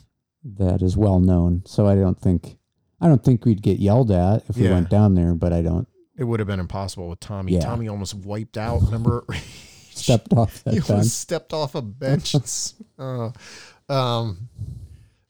that 0.44 0.82
is 0.82 0.94
well 0.94 1.20
known. 1.20 1.62
So 1.64 1.86
I 1.86 1.94
don't 1.94 2.20
think, 2.20 2.58
I 3.00 3.08
don't 3.08 3.24
think 3.24 3.46
we'd 3.46 3.62
get 3.62 3.78
yelled 3.78 4.10
at 4.10 4.44
if 4.50 4.56
we 4.58 4.68
went 4.68 4.90
down 4.90 5.14
there, 5.14 5.32
but 5.34 5.54
I 5.54 5.62
don't 5.62 5.88
It 6.18 6.24
would 6.24 6.38
have 6.40 6.46
been 6.46 6.60
impossible 6.60 7.08
with 7.08 7.20
Tommy. 7.20 7.54
Yeah. 7.54 7.60
Tommy 7.60 7.88
almost 7.88 8.12
wiped 8.14 8.58
out. 8.58 8.82
Remember? 8.82 9.24
stepped 9.90 10.34
off 10.34 10.62
that 10.64 10.74
he 10.74 11.02
stepped 11.04 11.54
off 11.54 11.74
a 11.74 11.80
bench. 12.04 12.34
uh, 12.98 13.30
um, 13.88 14.48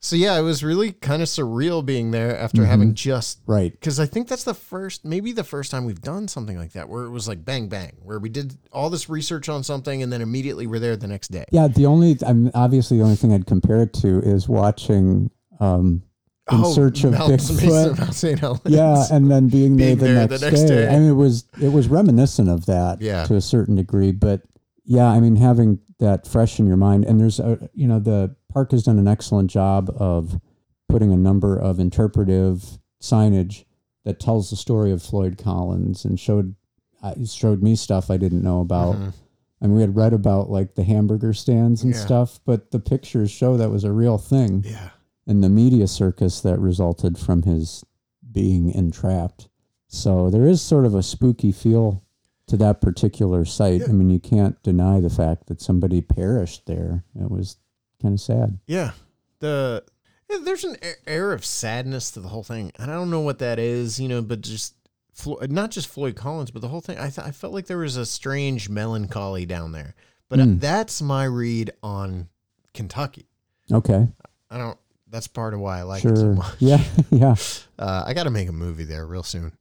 so 0.09 0.17
yeah, 0.17 0.39
it 0.39 0.43
was 0.43 0.65
really 0.65 0.93
kind 0.93 1.21
of 1.21 1.29
surreal 1.29 1.85
being 1.85 2.11
there 2.13 2.37
after 2.37 2.63
Mm-hmm. 2.63 2.71
having 2.71 2.95
just 2.95 3.41
Right. 3.47 3.73
because 3.73 4.01
I 4.01 4.07
think 4.07 4.27
that's 4.29 4.45
the 4.45 4.55
first, 4.55 5.05
maybe 5.05 5.33
the 5.33 5.45
first 5.45 5.71
time 5.71 5.85
we've 5.85 6.01
done 6.01 6.29
something 6.29 6.57
like 6.57 6.73
that 6.73 6.89
where 6.89 7.05
it 7.05 7.11
was 7.11 7.29
like 7.29 7.45
bang 7.45 7.69
bang, 7.69 7.97
where 8.03 8.19
we 8.19 8.29
did 8.31 8.57
all 8.73 8.89
this 8.91 9.09
research 9.11 9.49
on 9.49 9.63
something 9.63 10.03
and 10.03 10.11
then 10.13 10.23
immediately 10.23 10.67
we're 10.67 10.79
there 10.79 10.97
the 10.97 11.07
next 11.07 11.29
day. 11.29 11.45
Yeah. 11.53 11.69
The 11.69 11.85
only, 11.87 12.17
I'm 12.27 12.51
obviously 12.55 12.97
the 12.99 13.05
only 13.05 13.17
thing 13.17 13.33
I'd 13.35 13.47
compare 13.47 13.83
it 13.83 13.93
to 13.95 14.21
is 14.21 14.49
watching, 14.49 15.31
um, 15.61 16.03
in 16.51 16.65
search 16.73 17.05
of 17.05 17.13
Mount 17.13 17.31
Bigfoot. 17.35 18.61
Yeah, 18.65 19.05
and 19.11 19.31
then 19.31 19.49
being 19.49 19.77
there, 19.77 19.95
the, 19.95 20.05
there 20.07 20.15
next 20.15 20.41
the 20.41 20.47
next 20.51 20.61
day. 20.63 20.69
day. 20.69 20.89
I 20.89 20.99
mean, 20.99 21.11
it 21.11 21.15
was 21.15 21.45
it 21.61 21.69
was 21.73 21.89
reminiscent 21.89 22.49
of 22.49 22.65
that, 22.65 23.03
Yeah. 23.03 23.25
to 23.27 23.35
a 23.35 23.41
certain 23.43 23.77
degree. 23.77 24.13
But 24.13 24.41
yeah, 24.87 25.07
I 25.07 25.21
mean, 25.21 25.37
having 25.37 25.81
that 25.99 26.27
fresh 26.27 26.59
in 26.59 26.67
your 26.67 26.79
mind, 26.79 27.05
and 27.05 27.21
there's 27.21 27.39
a 27.39 27.69
you 27.75 27.87
know 27.87 27.99
the 27.99 28.35
park 28.53 28.71
has 28.73 28.83
done 28.85 28.99
an 28.99 29.09
excellent 29.09 29.51
job 29.51 29.91
of 29.97 30.41
putting 30.89 31.13
a 31.13 31.17
number 31.17 31.57
of 31.59 31.79
interpretive 31.79 32.79
signage 33.01 33.65
that 34.05 34.19
tells 34.21 34.51
the 34.51 34.57
story 34.57 34.91
of 34.91 35.03
Floyd 35.03 35.39
Collins 35.39 36.05
and 36.05 36.19
showed 36.19 36.55
uh, 37.03 37.15
showed 37.27 37.63
me 37.63 37.77
stuff 37.77 38.11
I 38.11 38.17
didn't 38.17 38.43
know 38.43 38.61
about. 38.61 38.97
Mhm. 38.97 39.13
I 39.61 39.67
mean, 39.67 39.77
we 39.77 39.83
had 39.83 39.95
read 39.95 40.13
about 40.13 40.51
like 40.51 40.75
the 40.75 40.83
hamburger 40.83 41.33
stands 41.33 41.85
and 41.85 41.93
Yeah. 41.95 42.01
stuff, 42.01 42.41
but 42.45 42.73
the 42.73 42.81
pictures 42.81 43.31
show 43.31 43.57
that 43.57 43.71
was 43.71 43.85
a 43.85 43.93
real 43.93 44.19
thing 44.19 44.65
Yeah. 44.67 44.91
and 45.27 45.43
the 45.45 45.49
media 45.49 45.87
circus 45.87 46.41
that 46.41 46.59
resulted 46.59 47.17
from 47.19 47.43
his 47.43 47.85
being 48.33 48.71
entrapped. 48.73 49.49
So 49.87 50.29
there 50.29 50.47
is 50.49 50.61
sort 50.61 50.87
of 50.87 50.95
a 50.97 51.03
spooky 51.03 51.53
feel 51.53 52.03
to 52.49 52.57
that 52.57 52.81
particular 52.81 53.45
site. 53.45 53.89
I 53.89 53.93
mean, 53.93 54.11
you 54.11 54.19
can't 54.21 54.61
deny 54.65 54.99
the 55.01 55.11
fact 55.11 55.47
that 55.47 55.61
somebody 55.61 56.01
perished 56.01 56.67
there. 56.67 57.05
It 57.15 57.31
was 57.31 57.59
kind 58.03 58.15
of 58.15 58.21
sad. 58.21 58.59
Yeah. 58.67 58.93
The 59.41 59.85
yeah, 60.31 60.39
there's 60.43 60.65
an 60.65 60.77
air 61.07 61.33
of 61.33 61.45
sadness 61.45 62.11
to 62.13 62.21
the 62.21 62.29
whole 62.29 62.43
thing, 62.43 62.73
and 62.79 62.91
I 62.91 62.95
don't 62.95 63.11
know 63.11 63.21
what 63.21 63.39
that 63.39 63.59
is, 63.59 63.99
you 63.99 64.09
know, 64.09 64.21
but 64.23 64.41
just 64.43 64.75
Flo- 65.15 65.39
not 65.49 65.71
just 65.71 65.89
Floyd 65.89 66.15
Collins, 66.17 66.51
but 66.51 66.61
the 66.63 66.69
whole 66.69 66.81
thing. 66.81 66.99
I 66.99 67.09
th- 67.11 67.27
I 67.27 67.31
felt 67.33 67.53
like 67.53 67.67
there 67.67 67.79
was 67.79 67.97
a 67.97 68.05
strange 68.07 68.69
melancholy 68.69 69.47
down 69.47 69.73
there, 69.73 69.95
but 70.29 70.39
Mm. 70.39 70.61
that's 70.61 71.01
my 71.03 71.25
read 71.25 71.71
on 71.83 72.29
Kentucky. 72.75 73.27
Okay, 73.73 74.07
I 74.51 74.59
don't. 74.59 74.79
That's 75.11 75.27
part 75.27 75.55
of 75.55 75.61
why 75.61 75.79
I 75.79 75.83
like 75.83 76.05
it 76.05 76.17
so 76.17 76.35
much. 76.35 76.55
Yeah, 76.59 76.85
yeah. 77.11 77.35
Uh, 77.79 78.05
I 78.07 78.13
got 78.15 78.25
to 78.25 78.31
make 78.31 78.49
a 78.49 78.53
movie 78.53 78.85
there 78.85 79.07
real 79.07 79.23
soon. 79.23 79.53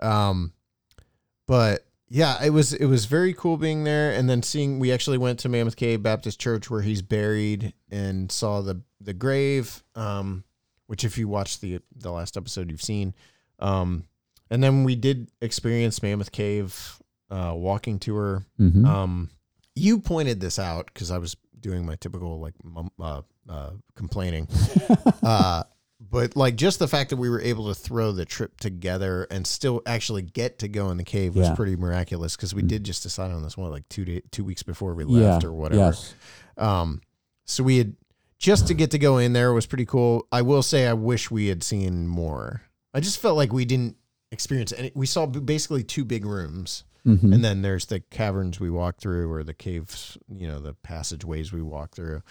Um, 0.00 0.52
but 1.46 1.86
yeah, 2.08 2.42
it 2.44 2.50
was 2.50 2.72
it 2.72 2.86
was 2.86 3.06
very 3.06 3.34
cool 3.34 3.56
being 3.56 3.84
there, 3.84 4.12
and 4.12 4.28
then 4.28 4.42
seeing 4.42 4.78
we 4.78 4.92
actually 4.92 5.18
went 5.18 5.38
to 5.40 5.48
Mammoth 5.48 5.76
Cave 5.76 6.02
Baptist 6.02 6.40
Church 6.40 6.70
where 6.70 6.82
he's 6.82 7.02
buried 7.02 7.72
and 7.90 8.30
saw 8.30 8.60
the 8.60 8.80
the 9.00 9.14
grave. 9.14 9.82
Um, 9.94 10.44
which 10.86 11.04
if 11.04 11.16
you 11.16 11.28
watch 11.28 11.60
the 11.60 11.80
the 11.96 12.10
last 12.10 12.36
episode, 12.36 12.70
you've 12.70 12.82
seen. 12.82 13.14
Um, 13.58 14.04
and 14.50 14.62
then 14.62 14.84
we 14.84 14.94
did 14.94 15.30
experience 15.40 16.02
Mammoth 16.02 16.30
Cave 16.30 17.00
uh, 17.30 17.52
walking 17.56 17.98
tour. 17.98 18.44
hmm 18.58 18.84
Um, 18.84 19.30
you 19.74 19.98
pointed 19.98 20.40
this 20.40 20.58
out 20.58 20.86
because 20.86 21.10
I 21.10 21.18
was 21.18 21.36
doing 21.58 21.86
my 21.86 21.96
typical 21.96 22.38
like 22.40 22.54
mum, 22.62 22.90
uh, 23.00 23.22
uh, 23.48 23.70
complaining. 23.96 24.46
uh, 25.22 25.64
but 26.10 26.36
like 26.36 26.56
just 26.56 26.78
the 26.78 26.88
fact 26.88 27.10
that 27.10 27.16
we 27.16 27.28
were 27.30 27.40
able 27.40 27.68
to 27.68 27.74
throw 27.74 28.12
the 28.12 28.24
trip 28.24 28.58
together 28.60 29.26
and 29.30 29.46
still 29.46 29.82
actually 29.86 30.22
get 30.22 30.58
to 30.58 30.68
go 30.68 30.90
in 30.90 30.96
the 30.96 31.04
cave 31.04 31.34
was 31.36 31.48
Yeah. 31.48 31.54
pretty 31.54 31.76
miraculous 31.76 32.36
because 32.36 32.54
we 32.54 32.62
did 32.62 32.84
just 32.84 33.02
decide 33.02 33.30
on 33.30 33.42
this 33.42 33.56
one 33.56 33.70
like 33.70 33.88
two 33.88 34.04
day, 34.04 34.22
two 34.30 34.44
weeks 34.44 34.62
before 34.62 34.94
we 34.94 35.04
yeah, 35.04 35.32
left 35.32 35.44
or 35.44 35.52
whatever. 35.52 35.80
Yes. 35.80 36.14
Um, 36.58 37.00
so 37.44 37.62
we 37.64 37.78
had 37.78 37.96
just 38.38 38.66
to 38.68 38.74
get 38.74 38.90
to 38.90 38.98
go 38.98 39.18
in 39.18 39.32
there 39.32 39.52
was 39.52 39.66
pretty 39.66 39.86
cool. 39.86 40.26
I 40.30 40.42
will 40.42 40.62
say 40.62 40.86
I 40.86 40.92
wish 40.92 41.30
we 41.30 41.48
had 41.48 41.62
seen 41.62 42.06
more. 42.06 42.62
I 42.92 43.00
just 43.00 43.18
felt 43.18 43.36
like 43.36 43.52
we 43.52 43.64
didn't 43.64 43.96
experience 44.30 44.72
any. 44.76 44.92
We 44.94 45.06
saw 45.06 45.26
basically 45.26 45.82
two 45.84 46.04
big 46.04 46.24
rooms. 46.26 46.84
hmm 47.04 47.32
And 47.32 47.44
then 47.44 47.62
there's 47.62 47.86
the 47.86 48.00
caverns 48.00 48.58
we 48.60 48.70
walk 48.70 48.98
through 48.98 49.30
or 49.32 49.44
the 49.44 49.54
caves, 49.54 50.16
you 50.28 50.46
know, 50.46 50.58
the 50.58 50.74
passageways 50.74 51.52
we 51.52 51.62
walk 51.62 51.94
through. 51.94 52.22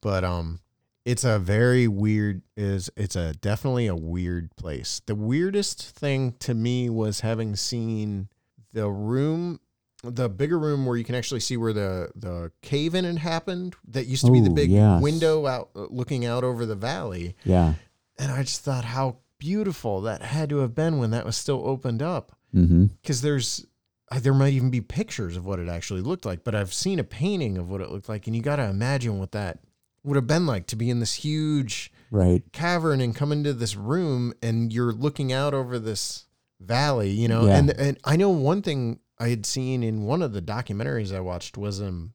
But 0.00 0.24
um 0.24 0.60
it's 1.04 1.24
a 1.24 1.38
very 1.38 1.88
weird 1.88 2.42
is 2.56 2.90
it's 2.96 3.16
a 3.16 3.32
definitely 3.34 3.86
a 3.86 3.96
weird 3.96 4.54
place. 4.56 5.00
The 5.06 5.14
weirdest 5.14 5.82
thing 5.82 6.34
to 6.40 6.54
me 6.54 6.88
was 6.90 7.20
having 7.20 7.56
seen 7.56 8.28
the 8.72 8.88
room 8.88 9.60
the 10.04 10.28
bigger 10.28 10.58
room 10.58 10.84
where 10.84 10.96
you 10.96 11.04
can 11.04 11.14
actually 11.14 11.38
see 11.40 11.56
where 11.56 11.72
the 11.72 12.10
the 12.16 12.50
cave 12.60 12.94
in 12.94 13.04
had 13.04 13.18
happened 13.18 13.76
that 13.86 14.06
used 14.06 14.26
to 14.26 14.32
be 14.32 14.40
the 14.40 14.50
big 14.50 14.68
yes. 14.70 15.00
window 15.00 15.46
out 15.46 15.70
uh, 15.76 15.86
looking 15.90 16.24
out 16.26 16.42
over 16.42 16.66
the 16.66 16.74
valley 16.74 17.36
Yeah. 17.44 17.74
and 18.18 18.32
i 18.32 18.42
just 18.42 18.62
thought 18.62 18.84
how 18.84 19.18
beautiful 19.38 20.00
that 20.02 20.22
had 20.22 20.48
to 20.50 20.58
have 20.58 20.74
been 20.74 20.98
when 20.98 21.10
that 21.12 21.24
was 21.24 21.36
still 21.36 21.62
opened 21.64 22.02
up 22.02 22.32
hmm 22.52 22.86
because 23.00 23.22
there's 23.22 23.64
uh, 24.10 24.18
there 24.18 24.34
might 24.34 24.54
even 24.54 24.70
be 24.70 24.80
pictures 24.80 25.36
of 25.36 25.46
what 25.46 25.60
it 25.60 25.68
actually 25.68 26.00
looked 26.00 26.24
like 26.26 26.42
but 26.42 26.54
i've 26.56 26.74
seen 26.74 26.98
a 26.98 27.04
painting 27.04 27.56
of 27.56 27.68
what 27.70 27.80
it 27.80 27.88
looked 27.90 28.08
like 28.08 28.26
and 28.26 28.34
you 28.34 28.42
got 28.42 28.56
to 28.56 28.64
imagine 28.64 29.20
what 29.20 29.30
that 29.30 29.60
would 30.04 30.16
have 30.16 30.26
been 30.26 30.46
like 30.46 30.66
to 30.68 30.76
be 30.76 30.90
in 30.90 31.00
this 31.00 31.14
huge 31.14 31.92
Right. 32.10 32.42
cavern 32.52 33.00
and 33.00 33.14
come 33.16 33.32
into 33.32 33.52
this 33.54 33.74
room 33.74 34.34
and 34.42 34.70
you're 34.72 34.92
looking 34.92 35.32
out 35.32 35.54
over 35.54 35.78
this 35.78 36.26
valley 36.60 37.10
you 37.10 37.26
know 37.26 37.46
Yeah. 37.46 37.56
and 37.56 37.70
and 37.70 37.98
i 38.04 38.16
know 38.16 38.28
one 38.30 38.62
thing 38.62 39.00
i 39.18 39.28
had 39.28 39.44
seen 39.46 39.82
in 39.82 40.02
one 40.04 40.22
of 40.22 40.32
the 40.32 40.42
documentaries 40.42 41.12
i 41.14 41.20
watched 41.20 41.56
was 41.56 41.80
um 41.80 42.12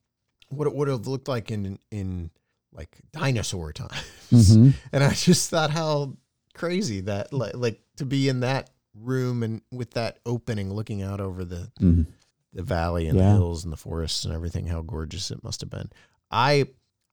what 0.50 0.68
it 0.68 0.74
would 0.76 0.88
have 0.88 1.08
looked 1.08 1.28
like 1.28 1.50
in 1.52 1.80
in 1.92 2.30
like 2.72 2.98
dinosaur 3.12 3.74
times 3.74 4.54
hmm 4.54 4.70
and 4.94 5.04
I 5.04 5.14
just 5.14 5.50
thought 5.50 5.72
how 5.72 6.16
crazy 6.54 7.02
that 7.02 7.34
like, 7.34 7.56
like 7.56 7.82
to 7.98 8.06
be 8.06 8.30
in 8.30 8.42
that 8.42 8.70
room 8.96 9.42
and 9.44 9.62
with 9.72 9.92
that 9.92 10.20
opening 10.26 10.72
looking 10.74 11.02
out 11.02 11.20
over 11.20 11.44
the 11.44 11.72
hmm 11.80 12.04
the 12.54 12.64
valley 12.64 13.08
and 13.08 13.18
Yeah. 13.18 13.26
the 13.32 13.34
hills 13.34 13.64
and 13.66 13.74
the 13.74 13.78
forests 13.78 14.24
and 14.26 14.34
everything 14.34 14.68
how 14.68 14.82
gorgeous 14.82 15.30
it 15.32 15.44
must 15.44 15.62
have 15.62 15.70
been. 15.70 15.90
I 16.32 16.68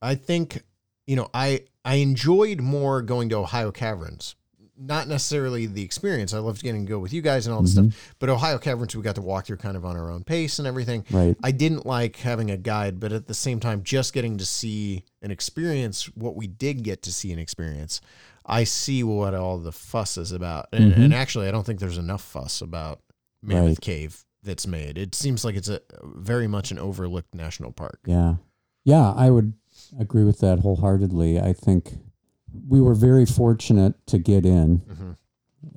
I 0.04 0.14
think 0.14 0.62
you 1.06 1.16
know 1.16 1.28
I 1.34 1.62
I 1.84 1.96
enjoyed 1.96 2.60
more 2.60 3.02
going 3.02 3.28
to 3.30 3.36
Ohio 3.36 3.70
Caverns. 3.72 4.36
Not 4.76 5.06
necessarily 5.06 5.66
the 5.66 5.82
experience. 5.82 6.34
I 6.34 6.38
loved 6.40 6.60
getting 6.62 6.84
to 6.84 6.90
go 6.90 6.98
with 6.98 7.12
you 7.12 7.22
guys 7.22 7.46
and 7.46 7.54
all 7.54 7.62
this 7.62 7.74
Mhm. 7.76 7.92
stuff. 7.92 8.14
But 8.18 8.28
Ohio 8.28 8.58
Caverns 8.58 8.96
we 8.96 9.02
got 9.02 9.14
to 9.14 9.22
walk 9.22 9.46
through 9.46 9.58
kind 9.58 9.76
of 9.76 9.84
on 9.84 9.96
our 9.96 10.10
own 10.10 10.24
pace 10.24 10.58
and 10.58 10.66
everything. 10.66 11.04
Right. 11.12 11.36
I 11.44 11.52
didn't 11.52 11.86
like 11.86 12.16
having 12.16 12.50
a 12.50 12.56
guide, 12.56 12.98
but 12.98 13.12
at 13.12 13.28
the 13.28 13.34
same 13.34 13.60
time, 13.60 13.84
just 13.84 14.12
getting 14.12 14.36
to 14.38 14.44
see 14.44 15.04
and 15.22 15.30
experience 15.30 16.06
what 16.16 16.34
we 16.34 16.48
did 16.48 16.82
get 16.82 17.02
to 17.04 17.12
see 17.12 17.30
and 17.30 17.40
experience, 17.40 18.00
I 18.44 18.64
see 18.64 19.04
what 19.04 19.32
all 19.32 19.58
the 19.58 19.70
fuss 19.72 20.18
is 20.18 20.32
about. 20.32 20.66
And, 20.72 20.92
Mhm. 20.92 21.04
and 21.04 21.14
actually, 21.14 21.46
I 21.46 21.52
don't 21.52 21.64
think 21.64 21.78
there's 21.78 21.96
enough 21.98 22.22
fuss 22.22 22.60
about 22.60 23.00
Mammoth 23.42 23.68
Right. 23.68 23.80
Cave 23.80 24.24
that's 24.42 24.66
made. 24.66 24.98
It 24.98 25.14
seems 25.14 25.44
like 25.44 25.54
it's 25.54 25.68
a 25.68 25.82
very 26.02 26.48
much 26.48 26.72
an 26.72 26.80
overlooked 26.80 27.32
national 27.34 27.70
park. 27.70 28.00
Yeah. 28.06 28.36
Yeah, 28.84 29.12
I 29.12 29.30
would 29.30 29.52
agree 29.98 30.24
with 30.24 30.38
that 30.40 30.60
wholeheartedly. 30.60 31.40
I 31.40 31.52
think 31.52 31.98
we 32.68 32.80
were 32.80 32.94
very 32.94 33.26
fortunate 33.26 33.94
to 34.06 34.18
get 34.18 34.46
in. 34.46 34.78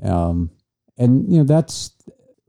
Mhm. 0.02 0.08
Um, 0.10 0.52
and 0.98 1.32
you 1.32 1.40
know 1.40 1.44
that's 1.44 1.92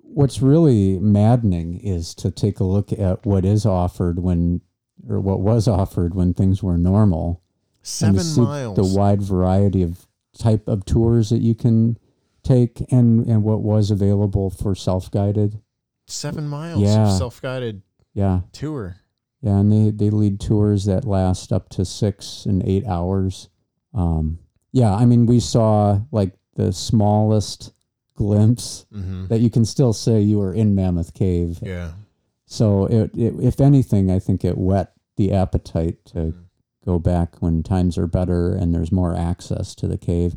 what's 0.03 0.43
really 0.43 0.99
maddening 0.99 1.79
is 1.81 2.15
to 2.17 2.31
take 2.31 2.61
a 2.61 2.65
look 2.65 2.93
at 2.93 3.25
what 3.25 3.45
is 3.45 3.65
offered 3.67 4.19
when 4.19 4.61
or 5.09 5.21
what 5.21 5.41
was 5.41 5.69
offered 5.69 6.15
when 6.15 6.35
things 6.35 6.63
were 6.63 6.77
normal 6.77 7.41
and 7.77 7.87
Seven 7.87 8.21
see 8.21 8.41
miles. 8.41 8.77
the 8.77 8.99
wide 8.99 9.23
variety 9.23 9.83
of 9.83 10.07
type 10.37 10.67
of 10.69 10.85
tours 10.85 11.31
that 11.31 11.41
you 11.41 11.55
can 11.55 11.97
take 12.43 12.81
and 12.91 13.27
and 13.27 13.45
what 13.45 13.63
was 13.63 13.91
available 13.91 14.51
for 14.51 14.75
self-guided 14.75 15.61
Seven 16.07 16.49
miles 16.49 16.81
Yeah. 16.83 17.09
of 17.13 17.17
self-guided 17.19 17.83
yeah 18.15 18.41
tour. 18.53 18.97
Yeah 19.43 19.59
and 19.59 19.71
they 19.73 19.91
they 19.91 20.11
lead 20.11 20.41
tours 20.41 20.85
that 20.87 21.05
last 21.05 21.53
up 21.53 21.69
to 21.69 21.85
six 21.85 22.45
and 22.47 22.63
eight 22.67 22.87
hours 22.87 23.49
um 23.95 24.39
yeah 24.73 24.95
i 24.95 25.05
mean 25.05 25.27
we 25.27 25.41
saw 25.41 26.01
like 26.13 26.33
the 26.57 26.73
smallest 26.73 27.73
glimpse 28.15 28.85
Mm-hmm. 28.93 29.27
that 29.29 29.41
you 29.41 29.51
can 29.51 29.65
still 29.65 29.93
say 29.93 30.21
you 30.21 30.39
were 30.39 30.53
in 30.53 30.75
mammoth 30.75 31.15
cave 31.15 31.59
Yeah. 31.63 31.93
so 32.47 32.87
it, 32.87 33.17
it 33.17 33.35
if 33.41 33.61
anything 33.61 34.11
i 34.11 34.19
think 34.19 34.45
it 34.45 34.59
whet 34.59 34.93
the 35.17 35.33
appetite 35.33 36.05
to 36.07 36.19
Mm-hmm. 36.19 36.41
go 36.85 36.99
back 36.99 37.37
when 37.41 37.63
times 37.63 37.97
are 37.99 38.07
better 38.09 38.55
and 38.55 38.75
there's 38.75 38.91
more 38.91 39.15
access 39.15 39.75
to 39.77 39.87
the 39.87 39.99
cave 39.99 40.37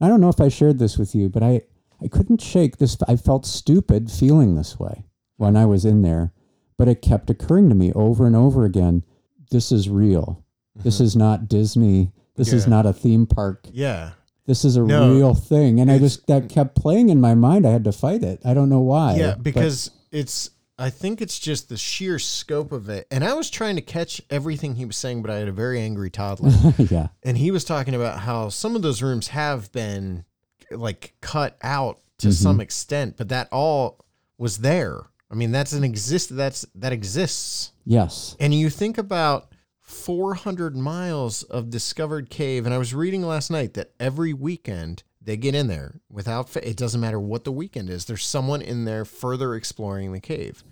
i 0.00 0.08
don't 0.08 0.20
know 0.20 0.28
if 0.28 0.40
i 0.40 0.48
shared 0.48 0.78
this 0.78 0.98
with 0.98 1.14
you 1.14 1.28
but 1.30 1.42
i 1.42 1.62
i 2.02 2.08
couldn't 2.08 2.42
shake 2.42 2.76
this 2.78 2.96
i 3.08 3.16
felt 3.16 3.46
stupid 3.46 4.10
feeling 4.10 4.54
this 4.54 4.78
way 4.78 5.04
when 5.38 5.56
i 5.56 5.64
was 5.64 5.84
in 5.84 6.02
there 6.02 6.32
but 6.76 6.88
it 6.88 7.02
kept 7.02 7.30
occurring 7.30 7.68
to 7.68 7.74
me 7.74 7.92
over 7.94 8.26
and 8.26 8.36
over 8.36 8.64
again 8.64 9.02
this 9.50 9.70
is 9.72 9.88
real 9.88 10.44
this 10.76 11.00
is 11.00 11.14
not 11.16 11.48
disney 11.48 12.10
this 12.36 12.52
is 12.52 12.62
Mm-hmm. 12.62 12.70
Not 12.70 12.86
a 12.86 12.92
theme 12.92 13.26
park 13.26 13.66
Yeah. 13.72 14.12
this 14.46 14.64
is 14.64 14.76
a 14.76 14.82
No, 14.82 15.12
real 15.14 15.34
thing 15.34 15.80
and 15.80 15.90
i 15.90 15.98
just 15.98 16.26
that 16.28 16.48
kept 16.48 16.74
playing 16.76 17.08
in 17.10 17.20
my 17.20 17.34
mind 17.34 17.66
i 17.66 17.70
had 17.70 17.84
to 17.84 17.92
fight 17.92 18.22
it 18.22 18.40
i 18.44 18.54
don't 18.54 18.68
know 18.70 18.80
why 18.80 19.16
Yeah, 19.16 19.34
but- 19.34 19.42
because 19.42 19.90
it's 20.10 20.50
I 20.78 20.88
think 20.90 21.20
it's 21.20 21.38
just 21.38 21.68
the 21.68 21.76
sheer 21.76 22.18
scope 22.18 22.72
of 22.72 22.88
it. 22.88 23.06
And 23.10 23.22
I 23.22 23.34
was 23.34 23.50
trying 23.50 23.76
to 23.76 23.82
catch 23.82 24.20
everything 24.30 24.74
he 24.74 24.84
was 24.86 24.96
saying, 24.96 25.22
but 25.22 25.30
I 25.30 25.36
had 25.36 25.46
a 25.46 25.52
very 25.52 25.78
angry 25.80 26.10
toddler. 26.10 26.50
yeah 26.78 27.08
and 27.22 27.36
he 27.38 27.50
was 27.52 27.62
talking 27.64 27.94
about 27.94 28.18
how 28.20 28.48
some 28.48 28.74
of 28.74 28.82
those 28.82 29.00
rooms 29.02 29.28
have 29.28 29.70
been 29.70 30.24
like 30.72 31.14
cut 31.20 31.56
out 31.62 32.00
to 32.18 32.28
Mhm. 32.28 32.32
some 32.32 32.60
extent, 32.60 33.16
but 33.16 33.28
that 33.28 33.48
all 33.52 34.04
was 34.38 34.58
there. 34.58 35.02
I 35.32 35.34
mean, 35.34 35.50
that's 35.50 35.72
an 35.72 35.82
exist 35.82 36.36
that's 36.36 36.66
that 36.74 36.92
exists. 36.92 37.72
yes 37.86 38.36
And 38.38 38.52
you 38.54 38.68
think 38.68 38.98
about 38.98 39.48
400 39.80 40.76
miles 40.76 41.42
of 41.44 41.70
discovered 41.70 42.28
cave 42.30 42.66
and 42.66 42.74
I 42.74 42.78
was 42.78 42.94
reading 42.94 43.22
last 43.22 43.50
night 43.50 43.74
that 43.74 43.92
every 43.98 44.32
weekend 44.34 45.02
they 45.24 45.36
get 45.36 45.54
in 45.54 45.68
there 45.68 46.00
without 46.10 46.54
it 46.56 46.76
doesn't 46.76 47.00
matter 47.00 47.20
what 47.20 47.44
the 47.44 47.52
weekend 47.52 47.88
is. 47.88 48.04
There's 48.04 48.24
someone 48.24 48.60
in 48.60 48.84
there 48.84 49.04
further 49.04 49.54
exploring 49.54 50.12
the 50.12 50.20
cave. 50.20 50.64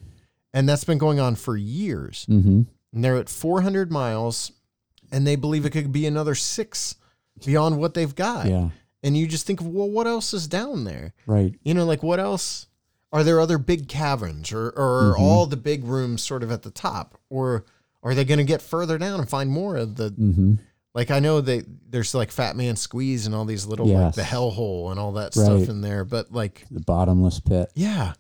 And 0.53 0.69
that's 0.69 0.85
been 0.85 0.99
going 0.99 1.21
on 1.21 1.37
for 1.37 1.57
years. 1.57 2.27
mm-hmm 2.29 2.63
And 2.93 3.05
they're 3.05 3.17
at 3.17 3.29
400 3.29 3.91
miles 3.91 4.53
and 5.13 5.27
they 5.27 5.37
believe 5.37 5.65
it 5.65 5.71
could 5.71 5.93
be 5.93 6.07
another 6.07 6.35
6 6.35 6.95
beyond 7.45 7.79
what 7.79 7.95
they've 7.95 8.15
got. 8.15 8.47
yeah 8.47 8.71
And 9.03 9.17
you 9.17 9.27
just 9.27 9.47
think, 9.47 9.61
well, 9.63 9.89
what 9.89 10.07
else 10.07 10.35
is 10.35 10.47
down 10.49 10.85
there? 10.85 11.15
right 11.27 11.55
You 11.63 11.75
know, 11.75 11.85
like 11.85 12.03
what 12.03 12.21
else? 12.21 12.67
Are 13.13 13.25
there 13.25 13.41
other 13.41 13.59
big 13.59 13.89
caverns 13.89 14.53
or, 14.53 14.69
or 14.71 15.11
are 15.11 15.15
Mhm. 15.15 15.21
all 15.21 15.47
the 15.47 15.57
big 15.57 15.85
rooms 15.85 16.23
sort 16.23 16.43
of 16.43 16.51
at 16.53 16.63
the 16.63 16.71
top? 16.71 17.19
Or 17.29 17.65
are 18.03 18.15
they 18.15 18.25
going 18.25 18.39
to 18.39 18.45
get 18.45 18.63
further 18.63 18.99
down 18.99 19.21
and 19.21 19.29
find 19.29 19.51
more 19.51 19.77
of 19.77 19.97
the, 19.97 20.11
mm-hmm 20.11 20.55
like, 20.93 21.13
I 21.13 21.21
know 21.21 21.41
they, 21.41 21.63
there's 21.89 22.17
like 22.17 22.33
Fat 22.33 22.57
Man 22.57 22.75
Squeeze 22.75 23.25
and 23.25 23.33
all 23.33 23.45
these 23.45 23.65
little, 23.65 23.87
like 23.87 23.97
Yes. 23.97 24.17
the 24.17 24.23
hellhole 24.23 24.91
and 24.91 24.99
all 24.99 25.13
that 25.13 25.37
Right. 25.37 25.45
stuff 25.45 25.69
in 25.69 25.83
there. 25.83 26.05
But 26.05 26.33
like, 26.33 26.67
the 26.69 26.81
bottomless 26.81 27.39
pit 27.39 27.71
yeah. 27.77 28.15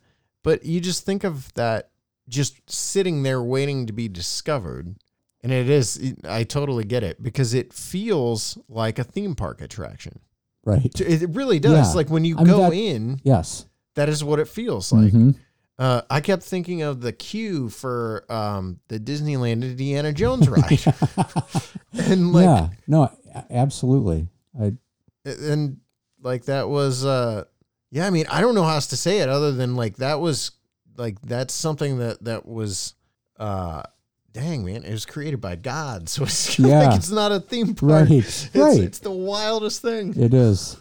But 0.44 0.64
you 0.64 0.80
just 0.80 1.04
think 1.04 1.24
of 1.24 1.52
that 1.54 1.90
just 2.28 2.54
sitting 2.70 3.24
there 3.24 3.42
waiting 3.42 3.86
to 3.86 3.92
be 3.92 4.06
discovered. 4.08 4.94
And 5.42 5.50
it 5.52 5.68
is, 5.68 6.14
I 6.22 6.44
totally 6.44 6.84
get 6.84 7.02
it 7.02 7.20
because 7.20 7.54
it 7.54 7.72
feels 7.72 8.56
like 8.68 9.00
a 9.00 9.04
theme 9.04 9.34
park 9.34 9.60
attraction. 9.60 10.20
right 10.64 10.80
It 11.00 11.30
really 11.30 11.58
does. 11.58 11.88
Yeah. 11.88 11.94
Like 11.96 12.08
when 12.08 12.24
you 12.24 12.36
I 12.36 12.44
mean, 12.44 12.46
go 12.46 12.70
that- 12.70 12.72
in, 12.72 13.20
yes 13.24 13.64
that 14.00 14.08
is 14.08 14.24
what 14.24 14.38
it 14.40 14.48
feels 14.48 14.92
like. 14.92 15.12
Mhm. 15.12 15.34
Uh, 15.78 16.02
I 16.10 16.20
kept 16.20 16.42
thinking 16.42 16.82
of 16.82 17.00
the 17.00 17.12
queue 17.12 17.68
for 17.70 18.24
um, 18.28 18.80
the 18.88 18.98
Disneyland 18.98 19.62
Indiana 19.62 20.12
Jones 20.12 20.48
ride, 20.48 20.80
and 21.92 22.32
like, 22.32 22.44
yeah 22.44 22.68
no 22.86 23.10
absolutely 23.50 24.28
i 24.60 24.72
and 25.24 25.78
like 26.22 26.44
that 26.46 26.68
was, 26.68 27.04
uh, 27.04 27.44
yeah. 27.90 28.06
I 28.06 28.10
mean, 28.10 28.26
I 28.30 28.40
don't 28.42 28.54
know 28.54 28.62
how 28.64 28.74
else 28.74 28.88
to 28.88 28.96
say 28.96 29.18
it 29.20 29.28
other 29.28 29.52
than 29.52 29.74
like 29.76 29.96
that 29.96 30.20
was 30.20 30.50
like 30.96 31.20
that's 31.22 31.54
something 31.54 31.98
that 31.98 32.22
that 32.24 32.44
was, 32.46 32.94
uh, 33.38 33.82
dang 34.32 34.64
man, 34.64 34.84
it 34.84 34.90
was 34.92 35.06
created 35.06 35.40
by 35.40 35.56
God, 35.56 36.08
so 36.12 36.24
it's 36.24 36.58
Yeah. 36.58 36.88
like 36.88 36.96
it's 36.98 37.10
not 37.10 37.32
a 37.32 37.40
theme 37.40 37.74
park. 37.74 37.90
right 38.08 38.10
It's, 38.10 38.50
right 38.54 38.80
it's 38.80 38.98
the 39.00 39.10
wildest 39.12 39.80
thing. 39.82 40.14
it 40.20 40.34
is 40.34 40.76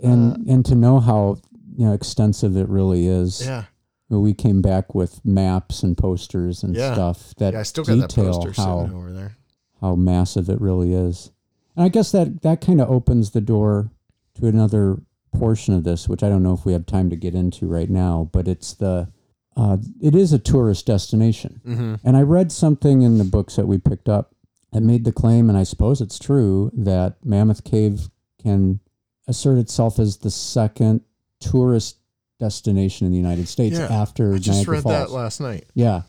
and 0.00 0.32
Uh, 0.32 0.52
and 0.52 0.64
to 0.66 0.74
know 0.74 1.00
how 1.00 1.38
you 1.76 1.86
know 1.86 1.92
extensive 1.92 2.56
it 2.56 2.68
really 2.68 3.06
is 3.06 3.44
Yeah, 3.44 3.64
we 4.08 4.34
came 4.34 4.60
back 4.62 4.94
with 4.94 5.24
maps 5.24 5.82
and 5.82 5.96
posters 5.96 6.62
and 6.62 6.74
Yeah. 6.74 6.94
stuff 6.94 7.34
that 7.36 7.54
yeah. 7.54 7.60
I 7.60 7.62
still 7.62 7.84
got 7.84 7.96
that 7.98 8.14
poster 8.14 8.52
how 8.52 8.82
sitting 8.84 8.96
over 8.96 9.12
there. 9.12 9.36
how 9.80 9.94
massive 9.94 10.48
it 10.48 10.60
really 10.60 10.92
is. 10.94 11.30
And 11.76 11.84
I 11.84 11.88
guess 11.88 12.10
that 12.12 12.42
that 12.42 12.60
kind 12.60 12.80
of 12.80 12.90
opens 12.90 13.30
the 13.30 13.40
door 13.40 13.90
to 14.34 14.46
another 14.46 15.00
portion 15.32 15.74
of 15.74 15.84
this, 15.84 16.08
which 16.08 16.22
I 16.22 16.28
don't 16.28 16.42
know 16.42 16.52
if 16.54 16.64
we 16.66 16.72
have 16.72 16.86
time 16.86 17.08
to 17.10 17.16
get 17.16 17.34
into 17.34 17.66
right 17.66 17.88
now, 17.88 18.28
but 18.32 18.48
it's 18.48 18.74
the 18.74 19.08
uh, 19.56 19.76
it 20.00 20.14
is 20.14 20.32
a 20.32 20.38
tourist 20.38 20.86
destination. 20.86 21.60
Mm-hmm. 21.66 21.94
And 22.04 22.16
I 22.16 22.22
read 22.22 22.50
something 22.52 23.02
in 23.02 23.18
the 23.18 23.24
books 23.24 23.56
that 23.56 23.66
we 23.66 23.78
picked 23.78 24.08
up 24.08 24.34
that 24.72 24.80
made 24.80 25.04
the 25.04 25.12
claim, 25.12 25.48
and 25.48 25.58
I 25.58 25.64
suppose 25.64 26.00
it's 26.00 26.18
true, 26.18 26.70
that 26.74 27.16
Mammoth 27.24 27.64
Cave 27.64 28.08
can 28.42 28.80
assert 29.26 29.58
itself 29.58 29.98
as 29.98 30.18
the 30.18 30.30
second 30.30 31.02
tourist 31.40 31.96
destination 32.38 33.06
in 33.06 33.12
the 33.12 33.18
United 33.18 33.48
States 33.48 33.78
Yeah, 33.78 33.86
after 33.86 34.34
I 34.34 34.38
just 34.38 34.58
Niagara 34.58 34.74
read 34.76 34.82
Falls. 34.82 34.94
that 34.94 35.10
last 35.10 35.40
night. 35.40 35.66
Yeah. 35.74 36.02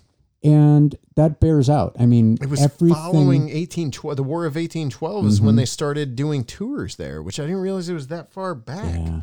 And 0.44 0.96
that 1.16 1.40
bears 1.40 1.70
out. 1.70 1.96
I 2.00 2.06
mean, 2.06 2.38
It 2.42 2.50
was 2.50 2.62
everything. 2.62 2.96
following 2.96 3.50
1812. 3.52 4.16
The 4.18 4.24
War 4.24 4.46
of 4.46 4.56
1812 4.56 5.26
is 5.28 5.42
when 5.42 5.54
Mhm. 5.54 5.58
they 5.58 5.66
started 5.66 6.16
doing 6.16 6.44
tours 6.44 6.96
there, 6.96 7.22
which 7.22 7.40
I 7.40 7.44
didn't 7.44 7.60
realize 7.62 7.90
it 7.90 7.94
was 7.94 8.08
that 8.08 8.32
far 8.32 8.56
back. 8.56 8.96
Yeah. 8.96 9.22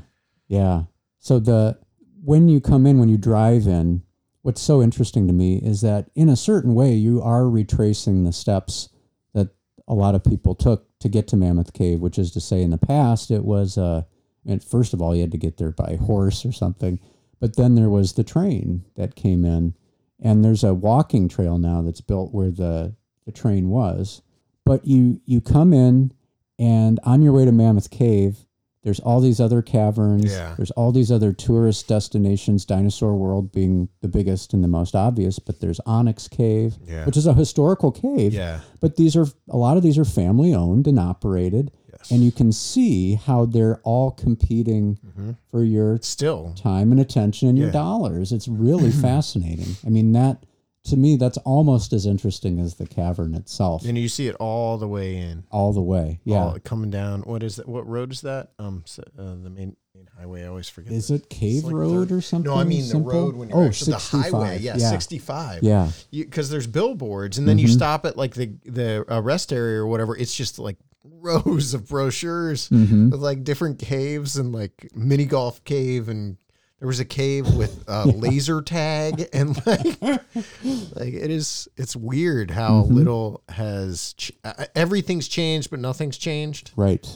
Yeah. 0.48 0.82
So 1.18 1.38
the 1.40 1.78
when 2.24 2.48
you 2.48 2.60
come 2.60 2.86
in, 2.86 2.98
when 2.98 3.08
you 3.08 3.16
drive 3.16 3.66
in, 3.66 4.02
what's 4.42 4.60
so 4.60 4.82
interesting 4.82 5.26
to 5.28 5.32
me 5.32 5.56
is 5.56 5.80
that 5.80 6.10
in 6.14 6.28
a 6.28 6.36
certain 6.36 6.74
way 6.74 6.94
you 6.94 7.20
are 7.22 7.48
retracing 7.48 8.24
the 8.24 8.32
steps 8.32 8.88
that 9.34 9.48
a 9.88 9.94
lot 9.94 10.14
of 10.14 10.22
people 10.24 10.54
took 10.54 10.86
to 11.00 11.08
get 11.08 11.26
to 11.28 11.36
Mammoth 11.36 11.72
Cave, 11.72 12.00
which 12.00 12.18
is 12.18 12.30
to 12.32 12.40
say 12.40 12.62
in 12.62 12.70
the 12.70 12.78
past 12.78 13.30
it 13.30 13.44
was 13.44 13.76
uh 13.78 14.02
and 14.48 14.64
first 14.64 14.92
of 14.92 15.00
all 15.00 15.14
you 15.14 15.20
had 15.20 15.30
to 15.32 15.38
get 15.38 15.58
there 15.58 15.70
by 15.70 15.94
horse 15.96 16.44
or 16.44 16.50
something. 16.52 16.98
But 17.40 17.54
then 17.56 17.76
there 17.76 17.88
was 17.90 18.14
the 18.14 18.24
train 18.24 18.84
that 18.96 19.14
came 19.14 19.44
in 19.44 19.74
and 20.20 20.44
there's 20.44 20.64
a 20.64 20.74
walking 20.74 21.28
trail 21.28 21.58
now 21.58 21.82
that's 21.82 22.00
built 22.00 22.32
where 22.34 22.50
the 22.50 22.94
the 23.26 23.32
train 23.32 23.68
was. 23.68 24.22
But 24.64 24.84
you 24.86 25.20
you 25.24 25.40
come 25.40 25.72
in 25.72 26.12
and 26.58 26.98
on 27.04 27.22
your 27.22 27.32
way 27.32 27.44
to 27.44 27.52
Mammoth 27.52 27.90
Cave, 27.90 28.38
there's 28.82 29.00
all 29.00 29.20
these 29.20 29.38
other 29.40 29.60
caverns. 29.62 30.32
Yeah. 30.32 30.54
There's 30.56 30.70
all 30.72 30.90
these 30.92 31.12
other 31.12 31.32
tourist 31.32 31.86
destinations, 31.88 32.64
Dinosaur 32.64 33.14
World 33.14 33.52
being 33.52 33.88
the 34.00 34.08
biggest 34.08 34.52
and 34.54 34.64
the 34.64 34.68
most 34.68 34.94
obvious, 34.96 35.38
but 35.38 35.60
there's 35.60 35.78
Onyx 35.86 36.26
Cave, 36.26 36.76
Yeah. 36.88 37.04
which 37.04 37.16
is 37.16 37.26
a 37.26 37.34
historical 37.34 37.92
cave. 37.92 38.32
Yeah. 38.34 38.60
But 38.80 38.96
these 38.96 39.14
are 39.14 39.26
a 39.48 39.56
lot 39.56 39.76
of 39.76 39.82
these 39.82 39.98
are 39.98 40.04
family 40.04 40.54
owned 40.54 40.86
and 40.86 40.98
operated. 40.98 41.70
Yes. 41.98 42.10
And 42.10 42.22
you 42.22 42.32
can 42.32 42.52
see 42.52 43.14
how 43.14 43.44
they're 43.46 43.80
all 43.84 44.10
competing 44.12 44.98
Mhm. 45.18 45.36
for 45.50 45.64
your 45.64 45.98
Still. 46.02 46.52
time 46.56 46.92
and 46.92 47.00
attention 47.00 47.48
and 47.48 47.58
your 47.58 47.70
dollars. 47.70 48.32
It's 48.32 48.48
really 48.48 48.90
fascinating. 49.08 49.76
I 49.86 49.90
mean, 49.90 50.12
that 50.12 50.44
to 50.84 50.96
me, 50.96 51.16
that's 51.16 51.36
almost 51.38 51.92
as 51.92 52.06
interesting 52.06 52.58
as 52.58 52.76
the 52.76 52.86
cavern 52.86 53.34
itself, 53.34 53.84
And 53.84 53.98
you 53.98 54.08
see 54.08 54.26
it 54.26 54.34
all 54.36 54.78
the 54.78 54.88
way 54.88 55.18
in. 55.18 55.44
all 55.50 55.72
the 55.74 55.82
way. 55.82 56.18
Yeah. 56.24 56.44
All 56.44 56.58
coming 56.64 56.88
down. 56.88 57.22
What 57.22 57.42
is 57.42 57.56
that? 57.56 57.68
What 57.68 57.86
road 57.86 58.10
is 58.12 58.22
that? 58.22 58.52
Um, 58.58 58.84
s- 58.86 58.98
uh, 59.18 59.34
the 59.42 59.50
main 59.50 59.76
highway. 60.18 60.44
I 60.44 60.46
always 60.46 60.68
forget. 60.68 60.92
Is 60.92 61.10
it 61.10 61.28
Cave 61.28 61.64
like 61.64 61.74
Road 61.74 62.12
or 62.12 62.20
something? 62.20 62.50
No, 62.50 62.58
I 62.58 62.64
mean 62.64 62.82
simple? 62.82 63.10
the 63.10 63.16
road 63.18 63.36
when 63.36 63.48
you're 63.48 63.58
oh, 63.58 63.66
actually 63.66 63.92
the 63.92 63.98
highway. 63.98 64.58
Yeah, 64.60 64.76
yeah. 64.76 64.90
65. 64.90 65.62
Yeah. 65.62 65.90
Because 66.10 66.50
there's 66.50 66.66
billboards, 66.66 67.38
and 67.38 67.48
then 67.48 67.58
you 67.58 67.66
Mhm. 67.68 67.72
stop 67.74 68.06
at 68.06 68.16
like 68.16 68.34
the 68.34 68.52
the 68.64 69.04
uh, 69.12 69.20
rest 69.22 69.52
area 69.52 69.78
or 69.80 69.86
whatever. 69.86 70.16
It's 70.16 70.34
just 70.34 70.58
like 70.58 70.76
rows 71.04 71.74
of 71.74 71.88
brochures 71.88 72.68
hmm 72.68 73.10
with 73.10 73.20
like 73.20 73.42
different 73.44 73.78
caves 73.78 74.36
and 74.36 74.52
like 74.52 74.90
mini 74.94 75.24
golf 75.24 75.62
cave 75.64 76.08
and 76.08 76.36
There 76.80 76.86
was 76.88 77.00
a 77.00 77.04
cave 77.04 77.54
with 77.56 77.82
a 77.88 78.06
laser 78.06 78.62
tag 78.62 79.26
and 79.32 79.56
like 79.66 80.00
like 80.02 81.14
it 81.14 81.30
is 81.30 81.68
it's 81.76 81.96
weird 81.96 82.50
how 82.50 82.82
Mm-hmm. 82.82 82.94
little 82.94 83.42
has 83.48 84.14
ch- 84.16 84.32
uh, 84.44 84.66
everything's 84.74 85.26
changed 85.28 85.70
but 85.70 85.80
nothing's 85.80 86.18
changed. 86.18 86.72
Right. 86.76 87.06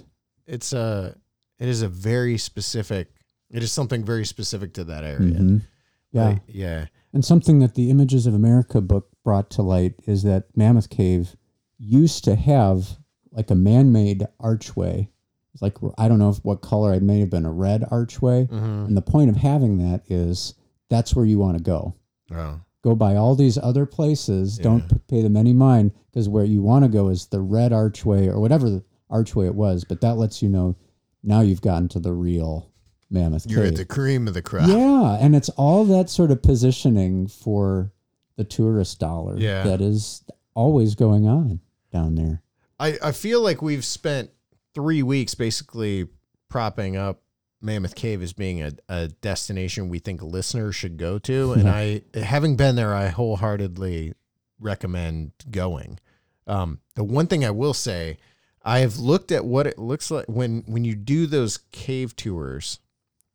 It's 0.46 0.72
a 0.72 1.16
it 1.62 1.68
is 1.68 1.80
a 1.82 1.88
very 1.88 2.36
specific 2.36 3.08
it 3.50 3.62
is 3.62 3.70
something 3.70 4.02
very 4.02 4.24
specific 4.24 4.72
to 4.72 4.84
that 4.84 5.04
area. 5.04 5.34
Mhm. 5.38 5.62
Yeah. 6.10 6.24
Like, 6.28 6.42
yeah. 6.48 6.86
And 7.12 7.22
something 7.22 7.58
that 7.58 7.74
the 7.74 7.90
Images 7.90 8.26
of 8.26 8.32
America 8.34 8.80
book 8.80 9.10
brought 9.22 9.50
to 9.50 9.62
light 9.62 9.94
is 10.06 10.22
that 10.22 10.56
Mammoth 10.56 10.88
Cave 10.88 11.36
used 11.78 12.24
to 12.24 12.34
have 12.34 12.96
like 13.30 13.50
a 13.50 13.54
man-made 13.54 14.26
archway. 14.40 15.10
It's 15.52 15.60
like 15.62 15.76
I 15.98 16.08
don't 16.08 16.18
know 16.18 16.30
if 16.30 16.42
what 16.44 16.62
color. 16.62 16.94
It 16.94 17.02
may 17.02 17.20
have 17.20 17.28
been 17.30 17.44
a 17.44 17.52
red 17.52 17.84
archway. 17.90 18.46
Mhm. 18.46 18.86
And 18.88 18.96
the 18.96 19.02
point 19.02 19.28
of 19.28 19.36
having 19.36 19.76
that 19.78 20.02
is 20.10 20.54
that's 20.88 21.14
where 21.14 21.26
you 21.26 21.38
want 21.38 21.58
to 21.58 21.62
go. 21.62 21.94
Oh. 22.34 22.60
Go 22.82 22.94
by 22.96 23.16
all 23.16 23.34
these 23.36 23.58
other 23.58 23.84
places. 23.86 24.58
Don't 24.58 25.06
pay 25.08 25.22
them 25.22 25.36
any 25.36 25.52
mind 25.52 25.92
because 26.10 26.28
where 26.28 26.44
you 26.44 26.62
want 26.62 26.84
to 26.84 26.90
go 26.90 27.08
is 27.10 27.26
the 27.26 27.40
red 27.40 27.72
archway 27.72 28.28
or 28.28 28.40
whatever 28.40 28.68
the 28.70 28.82
archway 29.10 29.46
it 29.46 29.54
was. 29.54 29.84
But 29.84 30.00
that 30.00 30.16
lets 30.16 30.42
you 30.42 30.48
know 30.48 30.74
now 31.22 31.40
you've 31.40 31.60
gotten 31.62 31.88
to 31.90 32.00
the 32.00 32.12
real 32.12 32.68
Mammoth 33.10 33.44
cave. 33.46 33.52
You're 33.52 33.62
Cave. 33.64 33.72
at 33.72 33.76
the 33.78 33.84
cream 33.84 34.26
of 34.28 34.34
the 34.34 34.42
crop. 34.42 34.68
Yeah, 34.68 35.18
and 35.20 35.36
it's 35.36 35.48
all 35.50 35.84
that 35.84 36.08
sort 36.10 36.30
of 36.30 36.42
positioning 36.42 37.26
for 37.28 37.92
the 38.36 38.44
tourist 38.44 38.98
dollar 38.98 39.36
Yeah. 39.38 39.62
that 39.64 39.80
is 39.82 40.24
always 40.54 40.94
going 40.94 41.26
on 41.28 41.60
down 41.92 42.14
there. 42.14 42.42
I, 42.80 42.98
I 43.02 43.12
feel 43.12 43.42
like 43.42 43.60
we've 43.62 43.84
spent 43.84 44.30
three 44.74 45.02
weeks 45.02 45.34
basically 45.34 46.08
propping 46.48 46.96
up 46.96 47.20
Mammoth 47.60 47.94
Cave 47.94 48.22
as 48.22 48.32
being 48.32 48.62
a, 48.62 48.72
a 48.88 49.08
destination 49.08 49.88
we 49.90 49.98
think 49.98 50.22
listeners 50.22 50.74
should 50.74 50.96
go 50.96 51.18
to. 51.20 51.52
And 51.56 51.68
I, 51.68 52.02
having 52.14 52.56
been 52.56 52.74
there, 52.76 52.94
I 52.94 53.08
wholeheartedly 53.08 54.14
recommend 54.58 55.32
going. 55.50 55.98
Um, 56.46 56.80
the 56.94 57.04
one 57.04 57.26
thing 57.26 57.44
I 57.44 57.50
will 57.50 57.74
say, 57.74 58.16
I 58.64 58.80
have 58.80 58.98
looked 58.98 59.32
at 59.32 59.44
what 59.44 59.66
it 59.66 59.78
looks 59.78 60.10
like 60.10 60.26
when 60.26 60.62
when 60.66 60.84
you 60.84 60.94
do 60.94 61.26
those 61.26 61.58
cave 61.72 62.14
tours 62.16 62.78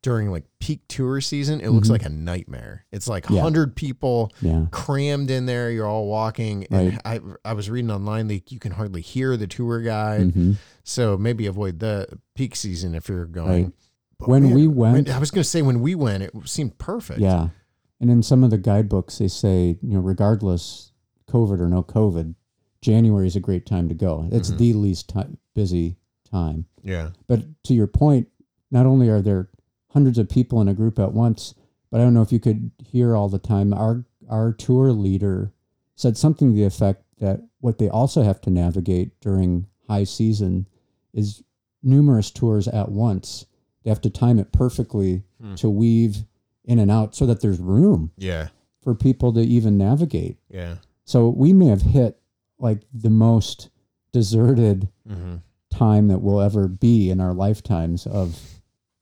during 0.02 0.30
like 0.30 0.44
peak 0.60 0.80
tour 0.88 1.20
season. 1.20 1.60
It 1.60 1.70
looks 1.70 1.88
Mhm. 1.88 1.92
like 1.92 2.04
a 2.04 2.08
nightmare. 2.08 2.86
It's 2.92 3.08
like 3.08 3.28
Yeah. 3.28 3.40
hundred 3.42 3.74
people 3.76 4.30
Yeah. 4.40 4.66
crammed 4.70 5.30
in 5.30 5.46
there. 5.46 5.70
You're 5.70 5.86
all 5.88 6.06
walking, 6.06 6.64
and 6.70 7.00
I 7.04 7.20
I 7.44 7.52
was 7.52 7.68
reading 7.68 7.90
online 7.90 8.28
that 8.28 8.50
you 8.52 8.58
can 8.60 8.72
hardly 8.72 9.00
hear 9.00 9.36
the 9.36 9.46
tour 9.48 9.82
guide. 9.82 10.32
hmm 10.32 10.52
So 10.84 11.18
maybe 11.18 11.46
avoid 11.46 11.80
the 11.80 12.06
peak 12.34 12.54
season 12.56 12.94
if 12.94 13.08
you're 13.08 13.26
going. 13.26 13.64
Right. 13.64 13.72
When 14.28 14.42
man, 14.44 14.54
we 14.54 14.66
went- 14.66 15.10
I 15.10 15.18
was 15.18 15.30
going 15.30 15.42
to 15.44 15.48
say 15.48 15.62
when 15.62 15.80
we 15.80 15.94
went, 15.94 16.22
it 16.22 16.32
seemed 16.46 16.78
perfect. 16.78 17.20
Yeah. 17.20 17.50
And 18.00 18.10
in 18.10 18.22
some 18.22 18.42
of 18.42 18.50
the 18.50 18.58
guidebooks, 18.58 19.18
they 19.18 19.28
say, 19.28 19.78
you 19.82 19.92
know, 19.94 20.00
regardless 20.00 20.92
COVID 21.30 21.60
or 21.60 21.68
no 21.68 21.82
COVID, 21.82 22.34
January 22.80 23.26
is 23.26 23.36
a 23.36 23.40
great 23.40 23.66
time 23.66 23.88
to 23.88 23.94
go. 23.94 24.28
It's 24.30 24.50
Mhm. 24.50 24.58
the 24.58 24.72
least 24.74 25.12
busy 25.54 25.96
time. 26.24 26.66
yeah, 26.84 27.10
But 27.26 27.44
to 27.64 27.74
your 27.74 27.86
point, 27.86 28.28
not 28.70 28.86
only 28.86 29.08
are 29.08 29.22
there 29.22 29.48
hundreds 29.88 30.18
of 30.18 30.28
people 30.28 30.60
in 30.60 30.68
a 30.68 30.74
group 30.74 30.98
at 30.98 31.12
once, 31.14 31.54
but 31.90 32.00
I 32.00 32.04
don't 32.04 32.14
know 32.14 32.22
if 32.22 32.32
you 32.32 32.38
could 32.38 32.70
hear 32.78 33.16
all 33.16 33.28
the 33.28 33.38
time. 33.38 33.72
Our 33.72 34.04
our 34.28 34.52
tour 34.52 34.92
leader 34.92 35.52
said 35.96 36.16
something 36.18 36.50
to 36.50 36.54
the 36.54 36.64
effect 36.64 37.02
that 37.18 37.42
what 37.60 37.78
they 37.78 37.88
also 37.88 38.22
have 38.22 38.42
to 38.42 38.50
navigate 38.50 39.18
during 39.20 39.66
high 39.88 40.04
season 40.04 40.66
is 41.14 41.42
numerous 41.82 42.30
tours 42.30 42.68
at 42.68 42.92
once. 42.92 43.46
They 43.82 43.90
have 43.90 44.02
to 44.02 44.10
time 44.10 44.38
it 44.38 44.52
perfectly 44.52 45.22
Hmm. 45.40 45.54
to 45.54 45.70
weave 45.70 46.26
in 46.66 46.78
and 46.78 46.90
out 46.90 47.14
so 47.14 47.24
that 47.24 47.40
there's 47.40 47.58
room 47.58 48.10
yeah, 48.18 48.48
for 48.82 48.94
people 48.94 49.32
to 49.32 49.40
even 49.40 49.78
navigate. 49.78 50.36
yeah. 50.50 50.76
So 51.06 51.30
we 51.30 51.54
may 51.54 51.66
have 51.66 51.80
hit 51.82 52.20
like 52.58 52.80
the 52.92 53.10
most 53.10 53.70
deserted 54.12 54.88
hmm 55.06 55.36
time 55.70 56.08
that 56.08 56.18
will 56.18 56.40
ever 56.40 56.66
be 56.66 57.10
in 57.10 57.20
our 57.20 57.34
lifetimes 57.34 58.06
of 58.06 58.40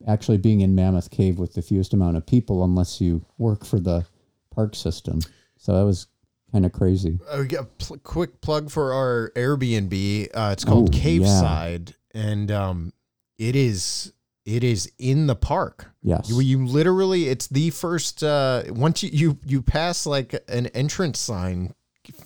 actually 0.05 0.37
being 0.37 0.59
in 0.61 0.75
Mammoth 0.75 1.09
Cave 1.09 1.39
with 1.39 1.53
the 1.53 1.61
fewest 1.61 1.93
amount 1.93 2.17
of 2.17 2.25
people, 2.25 2.63
unless 2.63 2.99
you 2.99 3.25
work 3.37 3.65
for 3.65 3.79
the 3.79 4.05
park 4.53 4.75
system. 4.75 5.21
So 5.57 5.73
that 5.75 5.85
was 5.85 6.07
kind 6.51 6.65
of 6.65 6.73
crazy. 6.73 7.19
Uh, 7.27 7.37
we 7.39 7.47
got 7.47 7.63
a 7.63 7.67
pl- 7.67 7.97
quick 7.99 8.41
plug 8.41 8.69
for 8.69 8.93
our 8.93 9.31
Airbnb. 9.35 10.27
Uh, 10.33 10.49
it's 10.51 10.65
called 10.65 10.89
Oh, 10.93 10.97
yeah. 10.97 11.01
Caveside, 11.03 11.93
and 12.13 12.51
um, 12.51 12.93
it 13.39 13.55
is 13.55 14.11
it 14.45 14.63
is 14.63 14.91
in 14.99 15.27
the 15.27 15.35
park. 15.35 15.87
Yes. 16.03 16.29
You, 16.29 16.41
you 16.41 16.65
literally, 16.67 17.29
it's 17.29 17.47
the 17.47 17.69
first. 17.69 18.23
Uh, 18.23 18.63
once 18.69 19.03
you, 19.03 19.09
you 19.11 19.39
you 19.45 19.61
pass 19.61 20.05
like 20.05 20.35
an 20.49 20.67
entrance 20.67 21.17
sign 21.17 21.73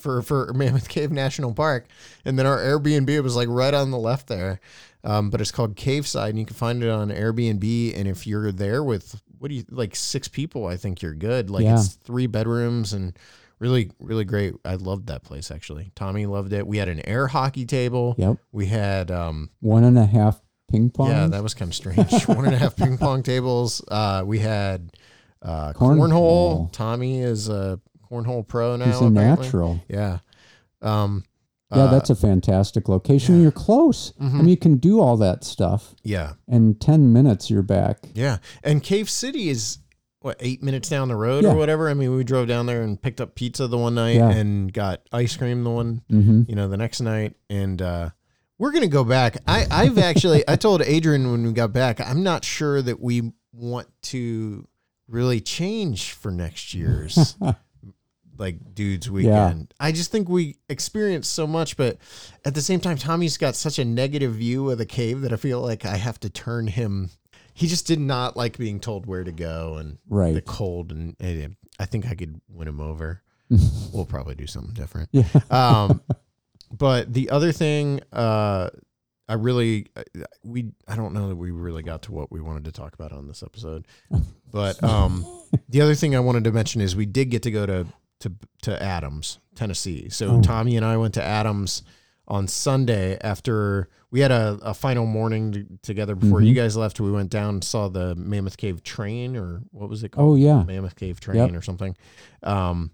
for 0.01 0.21
for 0.21 0.51
Mammoth 0.53 0.89
Cave 0.89 1.11
National 1.11 1.53
Park, 1.53 1.85
and 2.25 2.37
then 2.37 2.45
our 2.45 2.57
Airbnb 2.57 3.21
was 3.23 3.35
like 3.35 3.47
right 3.49 3.73
on 3.73 3.91
the 3.91 3.97
left 3.97 4.27
there. 4.27 4.59
Um, 5.03 5.29
but 5.31 5.41
it's 5.41 5.51
called 5.51 5.75
Caveside, 5.75 6.29
and 6.29 6.39
you 6.39 6.45
can 6.45 6.55
find 6.55 6.83
it 6.83 6.89
on 6.89 7.09
Airbnb. 7.09 7.97
And 7.97 8.07
if 8.07 8.27
you're 8.27 8.51
there 8.51 8.83
with 8.83 9.19
what 9.39 9.47
do 9.49 9.55
you 9.55 9.63
like 9.71 9.95
six 9.95 10.27
people, 10.27 10.67
I 10.67 10.77
think 10.77 11.01
you're 11.01 11.15
good. 11.15 11.49
Like 11.49 11.63
Yeah. 11.63 11.75
it's 11.75 11.87
three 11.95 12.27
bedrooms 12.27 12.93
and 12.93 13.17
really 13.57 13.89
really 13.99 14.25
great. 14.25 14.53
I 14.63 14.75
loved 14.75 15.07
that 15.07 15.23
place 15.23 15.49
actually. 15.49 15.91
Tommy 15.95 16.27
loved 16.27 16.53
it. 16.53 16.67
We 16.67 16.77
had 16.77 16.87
an 16.87 17.01
air 17.07 17.25
hockey 17.27 17.65
table. 17.65 18.13
Yep. 18.19 18.37
We 18.51 18.67
had 18.67 19.09
um, 19.09 19.49
One 19.61 19.83
and 19.83 19.97
a 19.97 20.05
half 20.05 20.39
ping 20.71 20.91
pong. 20.91 21.09
yeah, 21.09 21.25
that 21.27 21.41
was 21.41 21.55
kind 21.55 21.69
of 21.71 21.75
strange. 21.75 22.23
One 22.27 22.45
and 22.45 22.53
a 22.53 22.57
half 22.59 22.75
ping 22.75 22.99
pong 22.99 23.23
tables. 23.23 23.83
Uh, 23.87 24.21
we 24.23 24.37
had 24.37 24.91
uh, 25.41 25.73
cornhole. 25.73 25.97
Cornhole. 25.97 26.71
Tommy 26.71 27.21
is 27.21 27.49
a 27.49 27.79
cornhole 28.11 28.47
pro 28.47 28.75
now. 28.75 28.85
He's 28.85 28.95
a 29.01 29.05
apparently. 29.05 29.45
natural. 29.45 29.83
Yeah. 29.87 30.19
Um, 30.81 31.23
Yeah, 31.73 31.83
uh, 31.83 31.91
that's 31.91 32.09
a 32.09 32.15
fantastic 32.15 32.89
location. 32.89 33.35
yeah. 33.37 33.43
You're 33.43 33.51
close. 33.51 34.11
I 34.19 34.23
Mhm. 34.25 34.33
mean, 34.33 34.47
you 34.49 34.57
can 34.57 34.75
do 34.77 34.99
all 34.99 35.15
that 35.17 35.43
stuff. 35.45 35.95
yeah, 36.03 36.33
In 36.47 36.75
10 36.75 37.13
minutes, 37.13 37.49
you're 37.49 37.61
back. 37.61 38.09
yeah. 38.13 38.37
And 38.63 38.83
Cave 38.83 39.09
City 39.09 39.47
is 39.49 39.77
what 40.19 40.35
eight 40.41 40.61
minutes 40.61 40.89
down 40.89 41.07
the 41.07 41.15
road 41.15 41.43
Yeah. 41.45 41.51
or 41.53 41.55
whatever. 41.55 41.89
I 41.89 41.93
mean, 41.93 42.13
we 42.15 42.23
drove 42.25 42.47
down 42.47 42.65
there 42.65 42.81
and 42.81 43.01
picked 43.01 43.21
up 43.21 43.35
pizza 43.35 43.67
the 43.67 43.77
one 43.77 43.95
night 43.95 44.17
Yeah. 44.17 44.29
and 44.31 44.71
got 44.73 45.01
ice 45.13 45.35
cream 45.37 45.63
the 45.63 45.69
one 45.69 46.01
hmm 46.09 46.43
you 46.47 46.55
know 46.55 46.67
the 46.67 46.77
next 46.77 46.99
night 47.01 47.35
and 47.49 47.81
uh 47.81 48.09
we're 48.59 48.71
gonna 48.71 48.87
go 48.87 49.03
back 49.03 49.37
i 49.47 49.65
i've 49.71 49.97
actually 49.97 50.43
i 50.47 50.55
told 50.55 50.83
adrian 50.83 51.31
when 51.31 51.43
we 51.43 51.51
got 51.53 51.73
back 51.73 51.99
i'm 51.99 52.21
not 52.21 52.45
sure 52.45 52.79
that 52.83 52.99
we 53.01 53.31
want 53.51 53.87
to 54.03 54.67
really 55.07 55.41
change 55.41 56.11
for 56.11 56.29
next 56.31 56.75
year's 56.75 57.35
like 58.37 58.73
dudes 58.73 59.09
weekend. 59.09 59.73
I 59.79 59.91
just 59.91 60.11
think 60.11 60.29
we 60.29 60.57
experienced 60.69 61.33
so 61.33 61.45
much 61.47 61.77
but 61.77 61.97
at 62.45 62.55
the 62.55 62.61
same 62.61 62.79
time 62.79 62.97
tommy's 62.97 63.37
got 63.37 63.55
such 63.55 63.79
a 63.79 63.85
negative 63.85 64.33
view 64.35 64.69
of 64.69 64.77
the 64.77 64.85
cave 64.85 65.21
that 65.21 65.33
i 65.33 65.35
feel 65.35 65.61
like 65.61 65.85
i 65.85 65.97
have 65.97 66.19
to 66.21 66.29
turn 66.29 66.67
him. 66.67 67.09
He 67.53 67.67
just 67.67 67.85
did 67.85 67.99
not 67.99 68.37
like 68.37 68.57
being 68.57 68.79
told 68.79 69.05
where 69.05 69.23
to 69.23 69.31
go 69.31 69.75
and 69.75 69.97
the 70.33 70.41
cold 70.41 70.91
and, 70.91 71.15
and 71.19 71.55
i 71.79 71.85
think 71.85 72.07
i 72.07 72.15
could 72.15 72.41
win 72.49 72.67
him 72.67 72.79
over. 72.79 73.21
We'll 73.93 74.05
probably 74.05 74.35
do 74.35 74.47
something 74.47 74.73
different. 74.73 75.09
Yeah. 75.11 75.25
um, 75.49 76.01
but 76.71 77.13
the 77.13 77.29
other 77.29 77.51
thing, 77.51 77.99
uh, 78.13 78.69
I 79.27 79.33
really, 79.35 79.87
we, 80.43 80.71
I 80.87 80.95
don't 80.95 81.13
know 81.13 81.29
that 81.29 81.35
we 81.35 81.51
really 81.51 81.83
got 81.83 82.03
to 82.03 82.11
what 82.11 82.31
we 82.31 82.41
wanted 82.41 82.65
to 82.65 82.71
talk 82.71 82.93
about 82.93 83.11
on 83.11 83.27
this 83.27 83.43
episode, 83.43 83.85
but 84.51 84.81
um, 84.83 85.25
the 85.69 85.81
other 85.81 85.95
thing 85.95 86.15
I 86.15 86.19
wanted 86.19 86.43
to 86.45 86.51
mention 86.51 86.81
is 86.81 86.95
we 86.95 87.05
did 87.05 87.29
get 87.29 87.43
to 87.43 87.51
go 87.51 87.65
to 87.65 87.85
to 88.21 88.31
to 88.63 88.81
Adams, 88.81 89.39
Tennessee. 89.55 90.09
So 90.09 90.35
Oh. 90.37 90.41
Tommy 90.41 90.75
and 90.77 90.85
I 90.85 90.97
went 90.97 91.13
to 91.15 91.23
Adams 91.23 91.83
on 92.27 92.47
Sunday 92.47 93.17
after 93.21 93.89
we 94.11 94.19
had 94.21 94.31
a, 94.31 94.57
a 94.61 94.73
final 94.73 95.05
morning 95.05 95.51
t- 95.53 95.65
together 95.81 96.15
before 96.15 96.39
Mhm. 96.41 96.47
you 96.47 96.53
guys 96.53 96.75
left. 96.77 96.99
We 96.99 97.11
went 97.11 97.29
down 97.29 97.55
and 97.55 97.63
saw 97.63 97.87
the 97.89 98.15
Mammoth 98.15 98.57
Cave 98.57 98.83
train, 98.83 99.35
or 99.37 99.61
what 99.71 99.89
was 99.89 100.03
it 100.03 100.09
called? 100.09 100.29
Oh, 100.31 100.35
yeah. 100.35 100.63
Mammoth 100.63 100.95
Cave 100.95 101.19
train 101.19 101.37
Yep. 101.37 101.53
or 101.55 101.61
something. 101.61 101.95
Um, 102.43 102.91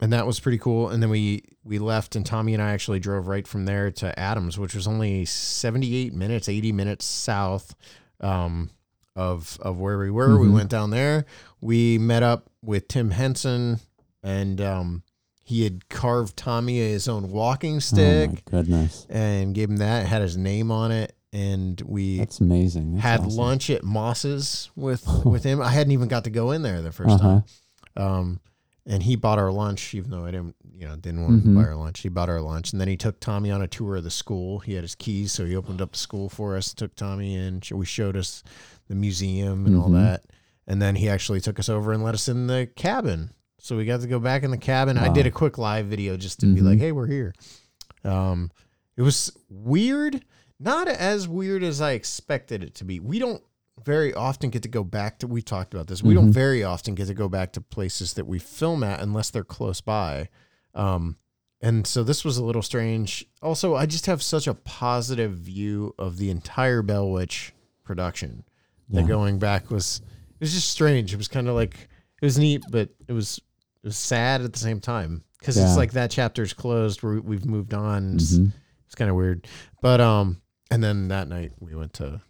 and 0.00 0.12
that 0.12 0.26
was 0.26 0.38
pretty 0.40 0.58
cool. 0.58 0.88
And 0.90 1.02
then 1.02 1.10
we 1.10 1.42
we 1.64 1.78
left, 1.78 2.16
and 2.16 2.24
Tommy 2.24 2.54
and 2.54 2.62
I 2.62 2.70
actually 2.70 3.00
drove 3.00 3.26
right 3.28 3.46
from 3.48 3.64
there 3.66 3.90
to 3.90 4.18
Adams, 4.18 4.58
which 4.58 4.74
was 4.74 4.86
only 4.86 5.24
seventy 5.24 5.96
eight 5.96 6.14
minutes, 6.14 6.48
eighty 6.48 6.70
minutes 6.72 7.04
south 7.04 7.74
um, 8.20 8.70
of 9.16 9.58
of 9.60 9.78
where 9.78 9.98
we 9.98 10.10
were. 10.10 10.38
We 10.38 10.46
Mhm. 10.48 10.52
went 10.54 10.70
down 10.70 10.90
there. 10.90 11.24
We 11.60 11.98
met 11.98 12.22
up 12.22 12.48
with 12.62 12.88
Tim 12.88 13.10
Henson, 13.10 13.80
and 14.22 14.60
um, 14.60 15.02
he 15.42 15.64
had 15.64 15.88
carved 15.88 16.36
Tommy 16.36 16.78
his 16.78 17.08
own 17.08 17.30
walking 17.30 17.80
stick 17.80 18.30
Oh, 18.32 18.50
goodness. 18.50 19.06
and 19.08 19.54
gave 19.54 19.70
him 19.70 19.76
that. 19.78 20.06
Had 20.06 20.22
his 20.22 20.36
name 20.36 20.70
on 20.70 20.90
it, 20.92 21.14
and 21.32 21.80
we 21.82 22.18
That's 22.18 22.40
amazing. 22.40 22.92
That's 22.94 23.02
had 23.04 23.20
awesome. 23.20 23.36
lunch 23.38 23.70
at 23.70 23.84
Moss's 23.84 24.70
with 24.76 25.06
with 25.24 25.44
him. 25.44 25.60
I 25.62 25.70
hadn't 25.70 25.92
even 25.92 26.08
got 26.08 26.24
to 26.24 26.30
go 26.30 26.50
in 26.50 26.62
there 26.62 26.82
the 26.82 26.90
1st 26.90 27.10
Uh-huh. 27.10 27.18
time. 27.18 27.44
Um, 27.96 28.40
and 28.86 29.02
he 29.02 29.16
bought 29.16 29.38
our 29.38 29.52
lunch, 29.52 29.92
even 29.94 30.10
though 30.10 30.24
I 30.24 30.30
didn't, 30.30 30.56
you 30.72 30.86
know, 30.88 30.96
didn't 30.96 31.22
want 31.22 31.42
Mhm. 31.42 31.44
to 31.44 31.54
buy 31.56 31.64
our 31.68 31.76
lunch. 31.76 32.00
He 32.00 32.08
bought 32.08 32.30
our 32.30 32.40
lunch, 32.40 32.72
and 32.72 32.80
then 32.80 32.88
he 32.88 32.96
took 32.96 33.20
Tommy 33.20 33.50
on 33.50 33.60
a 33.60 33.68
tour 33.68 33.96
of 33.96 34.04
the 34.04 34.10
school. 34.10 34.60
He 34.60 34.72
had 34.74 34.82
his 34.84 34.94
keys, 34.94 35.30
so 35.32 35.44
he 35.44 35.54
opened 35.54 35.82
up 35.82 35.92
the 35.92 35.98
school 35.98 36.28
for 36.30 36.56
us. 36.56 36.72
Took 36.72 36.94
Tommy 36.94 37.34
in. 37.34 37.60
We 37.70 37.84
showed 37.84 38.16
us 38.16 38.42
the 38.88 38.94
museum 38.94 39.66
and 39.66 39.76
all 39.76 39.90
Mhm. 39.90 39.94
that. 40.02 40.24
and 40.70 40.82
then 40.82 40.96
he 40.96 41.08
actually 41.08 41.40
took 41.40 41.58
us 41.58 41.70
over 41.70 41.92
and 41.94 42.02
let 42.04 42.12
us 42.14 42.28
in 42.28 42.46
the 42.46 42.68
cabin. 42.76 43.30
So 43.60 43.76
we 43.76 43.84
got 43.84 44.00
to 44.00 44.06
go 44.06 44.18
back 44.18 44.42
in 44.44 44.50
the 44.50 44.58
cabin. 44.58 44.96
I 44.98 45.12
did 45.12 45.26
a 45.26 45.30
quick 45.30 45.58
live 45.58 45.86
video 45.86 46.16
just 46.16 46.40
to 46.40 46.46
be 46.46 46.60
Mhm. 46.60 46.64
like, 46.64 46.78
"Hey, 46.78 46.92
we're 46.92 47.06
here." 47.08 47.34
Um, 48.04 48.50
it 48.96 49.02
was 49.02 49.32
weird, 49.48 50.24
not 50.60 50.88
as 50.88 51.26
weird 51.26 51.62
as 51.62 51.80
I 51.80 51.92
expected 51.92 52.62
it 52.62 52.74
to 52.76 52.84
be. 52.84 53.00
We 53.00 53.18
don't 53.18 53.42
very 53.84 54.12
often 54.14 54.50
get 54.50 54.62
to 54.62 54.68
go 54.68 54.84
back 54.84 55.18
to. 55.20 55.26
We 55.26 55.42
talked 55.42 55.74
about 55.74 55.86
this. 55.88 56.02
We 56.02 56.14
don't 56.14 56.30
Mhm. 56.30 56.34
very 56.34 56.62
often 56.64 56.94
get 56.94 57.06
to 57.06 57.14
go 57.14 57.28
back 57.28 57.52
to 57.52 57.60
places 57.60 58.14
that 58.14 58.26
we 58.26 58.38
film 58.38 58.82
at 58.82 59.00
unless 59.00 59.30
they're 59.30 59.44
close 59.44 59.80
by. 59.80 60.28
Um, 60.74 61.16
and 61.60 61.86
so 61.86 62.02
this 62.04 62.24
was 62.24 62.36
a 62.38 62.44
little 62.44 62.62
strange. 62.62 63.26
Also, 63.42 63.74
I 63.74 63.86
just 63.86 64.06
have 64.06 64.22
such 64.22 64.46
a 64.46 64.54
positive 64.54 65.32
view 65.36 65.94
of 65.98 66.16
the 66.18 66.30
entire 66.30 66.82
Bell 66.82 67.10
Witch 67.10 67.52
production 67.84 68.44
Yeah. 68.88 69.00
that 69.02 69.08
going 69.08 69.38
back 69.38 69.70
was 69.70 70.00
it 70.34 70.40
was 70.44 70.52
just 70.54 70.68
strange. 70.70 71.12
It 71.12 71.16
was 71.16 71.26
kind 71.28 71.48
of 71.48 71.54
like 71.56 71.88
it 72.20 72.24
was 72.24 72.38
neat, 72.38 72.64
but 72.70 72.90
it 73.08 73.12
was 73.12 73.40
was 73.88 73.96
sad 73.96 74.42
at 74.42 74.52
the 74.52 74.58
same 74.58 74.80
time 74.80 75.24
because 75.38 75.56
Yeah. 75.56 75.66
it's 75.66 75.76
like 75.76 75.92
that 75.92 76.10
chapter's 76.10 76.52
closed. 76.52 77.02
Where 77.02 77.20
we've 77.20 77.44
moved 77.46 77.74
on. 77.74 78.14
It's, 78.14 78.34
Mhm. 78.38 78.52
it's 78.86 78.94
kind 78.94 79.10
of 79.10 79.16
weird, 79.16 79.46
but 79.82 80.00
um, 80.00 80.40
and 80.70 80.82
then 80.84 81.08
that 81.08 81.28
night 81.28 81.52
we 81.60 81.74
went 81.74 81.92
to 81.94 82.20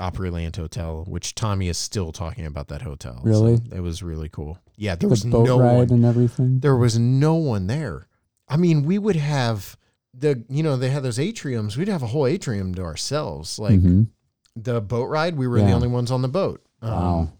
Opryland 0.00 0.56
Hotel, 0.56 1.04
which 1.06 1.34
Tommy 1.34 1.68
is 1.68 1.78
still 1.78 2.10
talking 2.10 2.46
about 2.46 2.68
that 2.68 2.82
hotel. 2.82 3.20
So 3.22 3.28
Really? 3.28 3.60
it 3.72 3.80
was 3.80 4.02
really 4.02 4.28
cool. 4.28 4.58
Yeah, 4.76 4.96
there 4.96 5.08
was 5.08 5.22
the 5.22 5.30
boat 5.30 5.46
no 5.46 5.60
ride 5.60 5.90
one 5.90 5.98
and 5.98 6.04
everything. 6.04 6.58
there 6.60 6.76
was 6.76 6.98
no 6.98 7.34
one 7.36 7.66
there. 7.68 8.08
I 8.48 8.56
mean, 8.56 8.82
we 8.84 8.98
would 8.98 9.16
have 9.16 9.76
the 10.12 10.44
you 10.48 10.62
know 10.62 10.76
they 10.76 10.90
had 10.90 11.02
those 11.02 11.18
atriums. 11.18 11.76
We'd 11.76 11.88
have 11.88 12.02
a 12.02 12.08
whole 12.08 12.26
atrium 12.26 12.74
to 12.76 12.82
ourselves. 12.82 13.58
Like 13.58 13.80
Mhm. 13.80 14.08
the 14.56 14.80
boat 14.80 15.06
ride, 15.08 15.36
we 15.36 15.46
were 15.46 15.60
the 15.60 15.72
only 15.72 15.88
ones 15.88 16.10
on 16.10 16.22
the 16.22 16.28
boat. 16.28 16.62
Um, 16.82 16.90
Wow. 16.92 17.32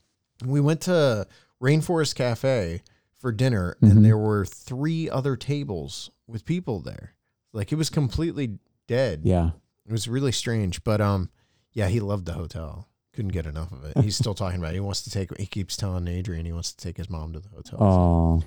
we 0.44 0.60
went 0.60 0.80
to 0.82 1.26
Rainforest 1.62 2.14
Cafe 2.14 2.82
for 3.24 3.32
dinner, 3.32 3.74
Mhm. 3.80 3.90
and 3.90 4.04
there 4.04 4.18
were 4.18 4.44
three 4.44 5.08
other 5.08 5.34
tables 5.34 6.10
with 6.26 6.44
people 6.44 6.80
there. 6.80 7.14
Like 7.54 7.72
it 7.72 7.76
was 7.76 7.88
completely 7.88 8.58
dead. 8.86 9.22
Yeah. 9.24 9.52
It 9.86 9.92
was 9.92 10.06
really 10.06 10.30
strange, 10.30 10.84
but 10.84 11.00
um, 11.00 11.30
yeah, 11.72 11.88
he 11.88 12.00
loved 12.00 12.26
the 12.26 12.34
hotel. 12.34 12.86
Couldn't 13.14 13.32
get 13.32 13.46
enough 13.46 13.72
of 13.72 13.82
it. 13.84 13.96
He's 14.04 14.14
still 14.16 14.34
talking 14.34 14.58
about. 14.58 14.72
It. 14.72 14.74
He 14.74 14.80
wants 14.80 15.00
to 15.04 15.10
take. 15.10 15.34
He 15.38 15.46
keeps 15.46 15.74
telling 15.74 16.06
Adrian 16.06 16.44
he 16.44 16.52
wants 16.52 16.70
to 16.74 16.84
take 16.84 16.98
his 16.98 17.08
mom 17.08 17.32
to 17.32 17.40
the 17.40 17.48
hotel. 17.48 17.82
Oh. 17.82 18.42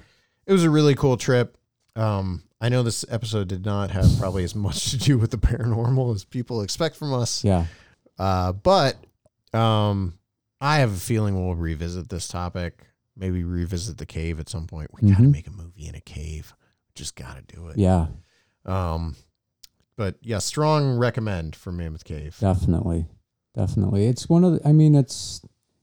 It 0.46 0.52
was 0.54 0.64
a 0.64 0.70
really 0.70 0.94
cool 0.94 1.18
trip. 1.18 1.58
Um, 1.96 2.44
I 2.62 2.70
know 2.70 2.84
this 2.84 3.04
episode 3.10 3.48
did 3.48 3.66
not 3.66 3.90
have 3.90 4.06
probably 4.20 4.44
as 4.44 4.54
much 4.54 4.92
to 4.92 4.98
do 4.98 5.18
with 5.18 5.32
the 5.32 5.38
paranormal 5.40 6.14
as 6.14 6.24
people 6.24 6.62
expect 6.62 6.98
from 6.98 7.16
us. 7.16 7.44
Yeah. 7.44 7.66
Uh, 8.20 8.52
but 8.52 8.98
um, 9.56 10.20
I 10.62 10.78
have 10.78 10.92
a 10.92 11.00
feeling 11.00 11.34
we'll 11.44 11.56
revisit 11.56 12.10
this 12.10 12.28
topic. 12.28 12.84
Maybe 13.18 13.44
revisit 13.44 13.98
the 13.98 14.06
cave 14.06 14.40
at 14.40 14.48
some 14.48 14.68
point. 14.68 14.90
We 14.94 15.10
got 15.10 15.18
to 15.18 15.24
Mhm. 15.24 15.32
make 15.32 15.48
a 15.48 15.52
movie 15.52 15.88
in 15.88 15.96
a 15.96 16.02
cave. 16.02 16.54
Just 16.96 17.16
got 17.16 17.36
to 17.36 17.56
do 17.56 17.68
it. 17.68 17.78
Yeah. 17.78 18.08
Um, 18.66 19.16
but 19.96 20.18
yeah, 20.22 20.38
strong 20.40 20.98
recommend 20.98 21.56
for 21.56 21.72
Mammoth 21.72 22.04
Cave. 22.04 22.38
Definitely. 22.40 23.08
Definitely. 23.56 24.06
It's 24.08 24.30
one 24.30 24.44
of 24.44 24.54
the, 24.54 24.68
I 24.68 24.72
mean, 24.72 24.94
it's, 24.94 25.42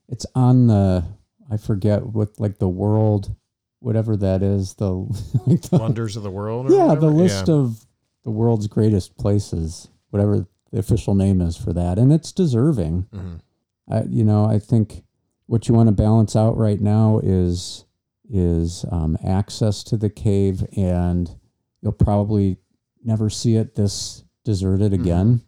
it's 0.08 0.26
on 0.34 0.68
the, 0.68 1.04
I 1.50 1.56
forget 1.56 2.06
what, 2.06 2.38
like 2.38 2.58
the 2.58 2.68
world, 2.68 3.34
whatever 3.80 4.16
that 4.16 4.42
is, 4.42 4.74
the, 4.74 4.90
like 5.46 5.62
the 5.62 5.78
Wonders 5.78 6.16
of 6.16 6.22
the 6.22 6.30
world. 6.30 6.70
Or 6.70 6.74
yeah, 6.74 6.84
whatever? 6.86 7.00
the 7.06 7.12
list 7.12 7.48
Yeah. 7.48 7.54
of 7.54 7.86
the 8.22 8.30
world's 8.30 8.68
greatest 8.68 9.16
places, 9.16 9.88
whatever 10.10 10.46
the 10.70 10.78
official 10.78 11.14
name 11.14 11.40
is 11.40 11.56
for 11.56 11.72
that. 11.72 11.98
And 11.98 12.12
it's 12.12 12.32
deserving. 12.32 13.06
Mhm. 13.12 13.40
I, 13.88 14.02
you 14.04 14.24
know, 14.24 14.44
I 14.44 14.58
think 14.58 15.03
what 15.46 15.68
you 15.68 15.74
want 15.74 15.88
to 15.88 15.92
balance 15.94 16.34
out 16.36 16.56
right 16.56 16.80
now 16.80 17.20
is 17.22 17.84
is 18.30 18.84
um, 18.90 19.18
access 19.24 19.82
to 19.84 19.96
the 19.98 20.08
cave, 20.10 20.64
and 20.76 21.36
you'll 21.82 21.92
probably 21.92 22.56
never 23.04 23.28
see 23.28 23.56
it 23.56 23.74
this 23.74 24.24
deserted 24.44 24.92
Mhm. 24.92 25.00
again. 25.00 25.40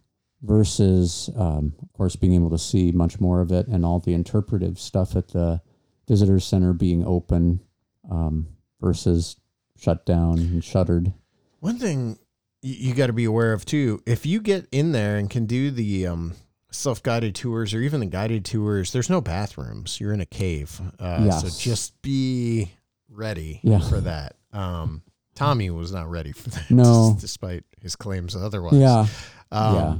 Versus, 0.43 1.31
um, 1.35 1.73
of 1.81 1.91
course, 1.93 2.15
being 2.15 2.33
able 2.35 2.51
to 2.51 2.59
see 2.59 2.91
much 2.91 3.19
more 3.19 3.41
of 3.41 3.51
it 3.51 3.67
and 3.67 3.83
all 3.83 3.99
the 3.99 4.13
interpretive 4.13 4.79
stuff 4.79 5.15
at 5.15 5.29
the 5.29 5.59
visitor 6.07 6.39
center 6.39 6.73
being 6.73 7.03
open 7.03 7.59
um, 8.09 8.47
versus 8.79 9.35
shut 9.75 10.05
down 10.05 10.37
and 10.37 10.63
shuttered. 10.63 11.11
One 11.59 11.79
thing 11.79 12.19
you, 12.61 12.75
you 12.89 12.93
got 12.93 13.07
to 13.07 13.13
be 13.13 13.25
aware 13.25 13.51
of 13.51 13.65
too, 13.65 14.03
if 14.05 14.27
you 14.27 14.39
get 14.39 14.67
in 14.71 14.91
there 14.91 15.17
and 15.17 15.27
can 15.27 15.47
do 15.47 15.71
the 15.71 16.05
um, 16.77 16.81
self-guided 16.81 17.35
tours 17.35 17.73
or 17.73 17.81
even 17.81 17.99
the 17.99 18.05
guided 18.05 18.45
tours, 18.45 18.91
there's 18.91 19.09
no 19.09 19.21
bathrooms. 19.21 19.99
You're 19.99 20.13
in 20.13 20.21
a 20.21 20.25
cave, 20.25 20.79
uh, 20.99 21.23
Yes. 21.25 21.41
so 21.41 21.49
just 21.59 21.99
be 22.01 22.71
ready 23.09 23.59
Yeah. 23.63 23.79
for 23.79 23.99
that. 24.01 24.35
Um, 24.53 25.01
Tommy 25.35 25.69
was 25.69 25.91
not 25.91 26.09
ready 26.09 26.31
for 26.31 26.49
that, 26.49 26.69
No. 26.71 27.15
despite 27.19 27.63
his 27.81 27.95
claims 27.95 28.35
otherwise. 28.35 28.73
Yeah, 28.75 29.07
Um, 29.51 29.75
yeah. 29.75 29.95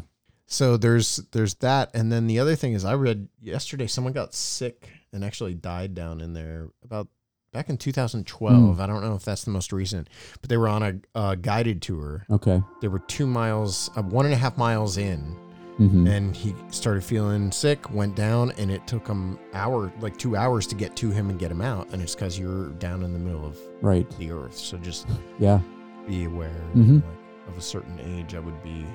So 0.50 0.78
there's 0.78 1.18
there's 1.34 1.56
that, 1.56 1.92
and 1.94 2.10
then 2.12 2.26
the 2.28 2.40
other 2.40 2.56
thing 2.56 2.72
is, 2.74 2.86
I 2.86 2.94
read 2.96 3.28
yesterday 3.42 3.86
someone 3.86 4.14
got 4.14 4.34
sick 4.34 4.90
and 5.12 5.24
actually 5.26 5.54
died 5.56 5.94
down 5.94 6.22
in 6.22 6.32
there 6.34 6.70
about 6.86 7.10
back 7.52 7.68
in 7.70 7.78
2012. 7.78 8.76
Hmm. 8.76 8.82
I 8.82 8.88
don't 8.88 9.02
know 9.02 9.16
if 9.16 9.26
that's 9.26 9.44
the 9.44 9.52
most 9.52 9.74
recent, 9.74 10.08
but 10.40 10.50
they 10.50 10.56
were 10.56 10.70
on 10.70 10.84
a, 10.84 10.94
a 11.20 11.36
guided 11.36 11.82
tour. 11.82 12.26
Okay. 12.30 12.62
They 12.82 12.88
were 12.88 13.00
two 13.00 13.28
miles, 13.28 13.90
uh, 13.98 14.04
one 14.04 14.24
and 14.26 14.34
a 14.34 14.38
half 14.38 14.58
miles 14.58 14.98
in, 14.98 15.36
hmm 15.78 16.08
and 16.08 16.36
he 16.36 16.56
started 16.72 17.04
feeling 17.04 17.52
sick. 17.52 17.92
Went 17.94 18.16
down, 18.16 18.52
and 18.58 18.72
it 18.72 18.86
took 18.88 19.08
him 19.08 19.38
hour, 19.54 19.92
like 20.02 20.18
two 20.18 20.36
hours, 20.36 20.66
to 20.68 20.76
get 20.76 20.96
to 20.98 21.10
him 21.12 21.30
and 21.30 21.38
get 21.40 21.52
him 21.52 21.62
out. 21.62 21.88
And 21.92 22.02
it's 22.02 22.16
because 22.16 22.38
you're 22.40 22.70
down 22.80 23.04
in 23.04 23.14
the 23.14 23.20
middle 23.20 23.46
of 23.46 23.58
Right. 23.82 24.10
the 24.18 24.32
earth. 24.32 24.56
So 24.58 24.78
just 24.78 25.08
Yeah. 25.40 25.60
be 26.08 26.26
aware. 26.26 26.52
Mhm. 26.76 26.96
Like, 26.96 27.04
of 27.50 27.58
a 27.58 27.62
certain 27.62 28.00
age, 28.00 28.34
I 28.36 28.40
would 28.40 28.62
be 28.64 28.86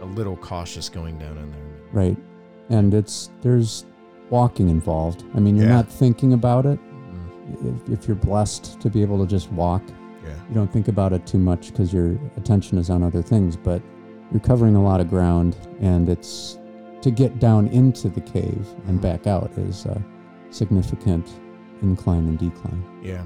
a 0.00 0.06
little 0.06 0.36
cautious 0.36 0.88
going 0.88 1.18
down 1.18 1.36
in 1.38 1.50
there. 1.50 1.70
Right. 1.92 2.16
And 2.70 2.94
it's 2.94 3.30
there's 3.42 3.84
walking 4.30 4.68
involved. 4.70 5.24
I 5.34 5.40
mean, 5.40 5.56
you're 5.56 5.66
Yeah. 5.66 5.72
not 5.76 5.88
thinking 5.88 6.32
about 6.32 6.64
it. 6.66 6.78
Mm, 6.80 7.76
If, 7.86 8.00
if 8.00 8.08
you're 8.08 8.16
blessed 8.16 8.80
to 8.80 8.88
be 8.88 9.02
able 9.02 9.18
to 9.18 9.26
just 9.26 9.52
walk, 9.52 9.82
yeah. 10.24 10.34
you 10.48 10.54
don't 10.54 10.72
think 10.72 10.88
about 10.88 11.12
it 11.12 11.26
too 11.26 11.38
much 11.38 11.70
because 11.72 11.92
your 11.92 12.16
attention 12.38 12.78
is 12.78 12.88
on 12.88 13.02
other 13.02 13.20
things. 13.20 13.56
But 13.56 13.82
you're 14.32 14.40
covering 14.40 14.74
a 14.76 14.82
lot 14.82 15.00
of 15.00 15.08
ground, 15.08 15.56
and 15.80 16.08
it's 16.08 16.58
to 17.02 17.10
get 17.10 17.38
down 17.38 17.68
into 17.68 18.08
the 18.08 18.20
cave 18.20 18.66
and 18.86 18.98
Mhm. 18.98 19.02
back 19.02 19.26
out 19.26 19.50
is 19.56 19.86
a 19.86 20.00
significant 20.50 21.28
incline 21.82 22.28
and 22.28 22.38
decline. 22.38 22.82
Yeah. 23.02 23.22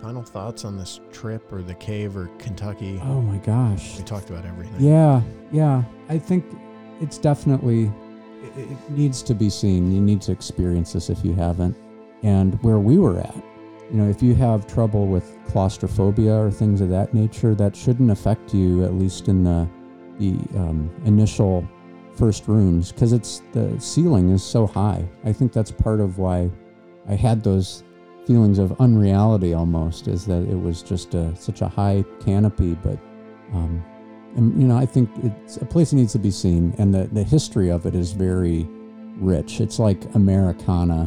Final 0.00 0.22
thoughts 0.22 0.64
on 0.64 0.78
this 0.78 1.00
trip 1.12 1.52
or 1.52 1.60
the 1.62 1.74
cave 1.74 2.16
or 2.16 2.30
Kentucky? 2.38 3.00
Oh 3.04 3.20
my 3.20 3.36
gosh. 3.38 3.98
We 3.98 4.04
talked 4.04 4.30
about 4.30 4.46
everything. 4.46 4.80
Yeah, 4.80 5.20
yeah. 5.52 5.82
I 6.08 6.18
think 6.18 6.44
it's 7.00 7.18
definitely 7.18 7.90
it, 8.56 8.70
it 8.70 8.90
needs 8.90 9.20
to 9.24 9.34
be 9.34 9.50
seen. 9.50 9.90
You 9.92 10.00
need 10.00 10.20
to 10.22 10.32
experience 10.32 10.92
this 10.92 11.10
if 11.10 11.24
you 11.24 11.34
haven't. 11.34 11.76
And 12.22 12.54
where 12.62 12.78
we 12.78 12.96
were 12.96 13.18
at, 13.18 13.34
you 13.90 13.96
know, 13.98 14.08
if 14.08 14.22
you 14.22 14.34
have 14.36 14.66
trouble 14.68 15.08
with 15.08 15.36
claustrophobia 15.48 16.32
or 16.34 16.50
things 16.50 16.80
of 16.80 16.88
that 16.90 17.12
nature, 17.12 17.54
that 17.56 17.74
shouldn't 17.74 18.10
affect 18.12 18.54
you 18.54 18.84
at 18.84 18.94
least 18.94 19.28
in 19.28 19.42
the 19.42 19.68
the 20.18 20.32
um, 20.56 20.90
initial 21.04 21.66
first 22.14 22.48
rooms 22.48 22.90
because 22.92 23.12
it's 23.12 23.42
the 23.52 23.78
ceiling 23.80 24.30
is 24.30 24.42
so 24.42 24.66
high. 24.66 25.08
I 25.24 25.32
think 25.32 25.52
that's 25.52 25.70
part 25.70 26.00
of 26.00 26.18
why 26.18 26.50
I 27.08 27.14
had 27.14 27.42
those 27.44 27.84
feelings 28.26 28.58
of 28.58 28.78
unreality 28.80 29.54
almost 29.54 30.08
is 30.08 30.26
that 30.26 30.42
it 30.48 30.60
was 30.60 30.82
just 30.82 31.14
a, 31.14 31.34
such 31.36 31.62
a 31.62 31.68
high 31.68 32.04
canopy, 32.20 32.74
but 32.82 32.98
um, 33.54 33.82
and 34.36 34.60
you 34.60 34.68
know, 34.68 34.76
I 34.76 34.84
think 34.84 35.10
it's 35.22 35.56
a 35.56 35.64
place 35.64 35.90
that 35.90 35.96
needs 35.96 36.12
to 36.12 36.18
be 36.18 36.30
seen, 36.30 36.74
and 36.78 36.94
the, 36.94 37.08
the 37.12 37.24
history 37.24 37.70
of 37.70 37.86
it 37.86 37.94
is 37.94 38.12
very 38.12 38.68
rich. 39.16 39.60
It's 39.60 39.78
like 39.78 40.14
Americana 40.14 41.06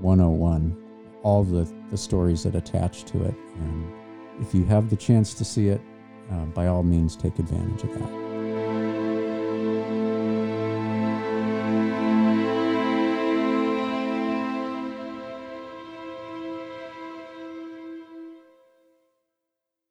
101, 0.00 0.76
all 1.22 1.44
the, 1.44 1.72
the 1.90 1.96
stories 1.96 2.42
that 2.42 2.54
attach 2.54 3.04
to 3.04 3.24
it. 3.24 3.34
And 3.60 3.92
if 4.40 4.54
you 4.54 4.64
have 4.64 4.90
the 4.90 4.96
chance 4.96 5.32
to 5.34 5.44
see 5.44 5.68
it, 5.68 5.80
uh, 6.32 6.44
by 6.46 6.66
all 6.66 6.82
means, 6.82 7.16
take 7.16 7.38
advantage 7.38 7.84
of 7.84 7.98
that. 7.98 8.25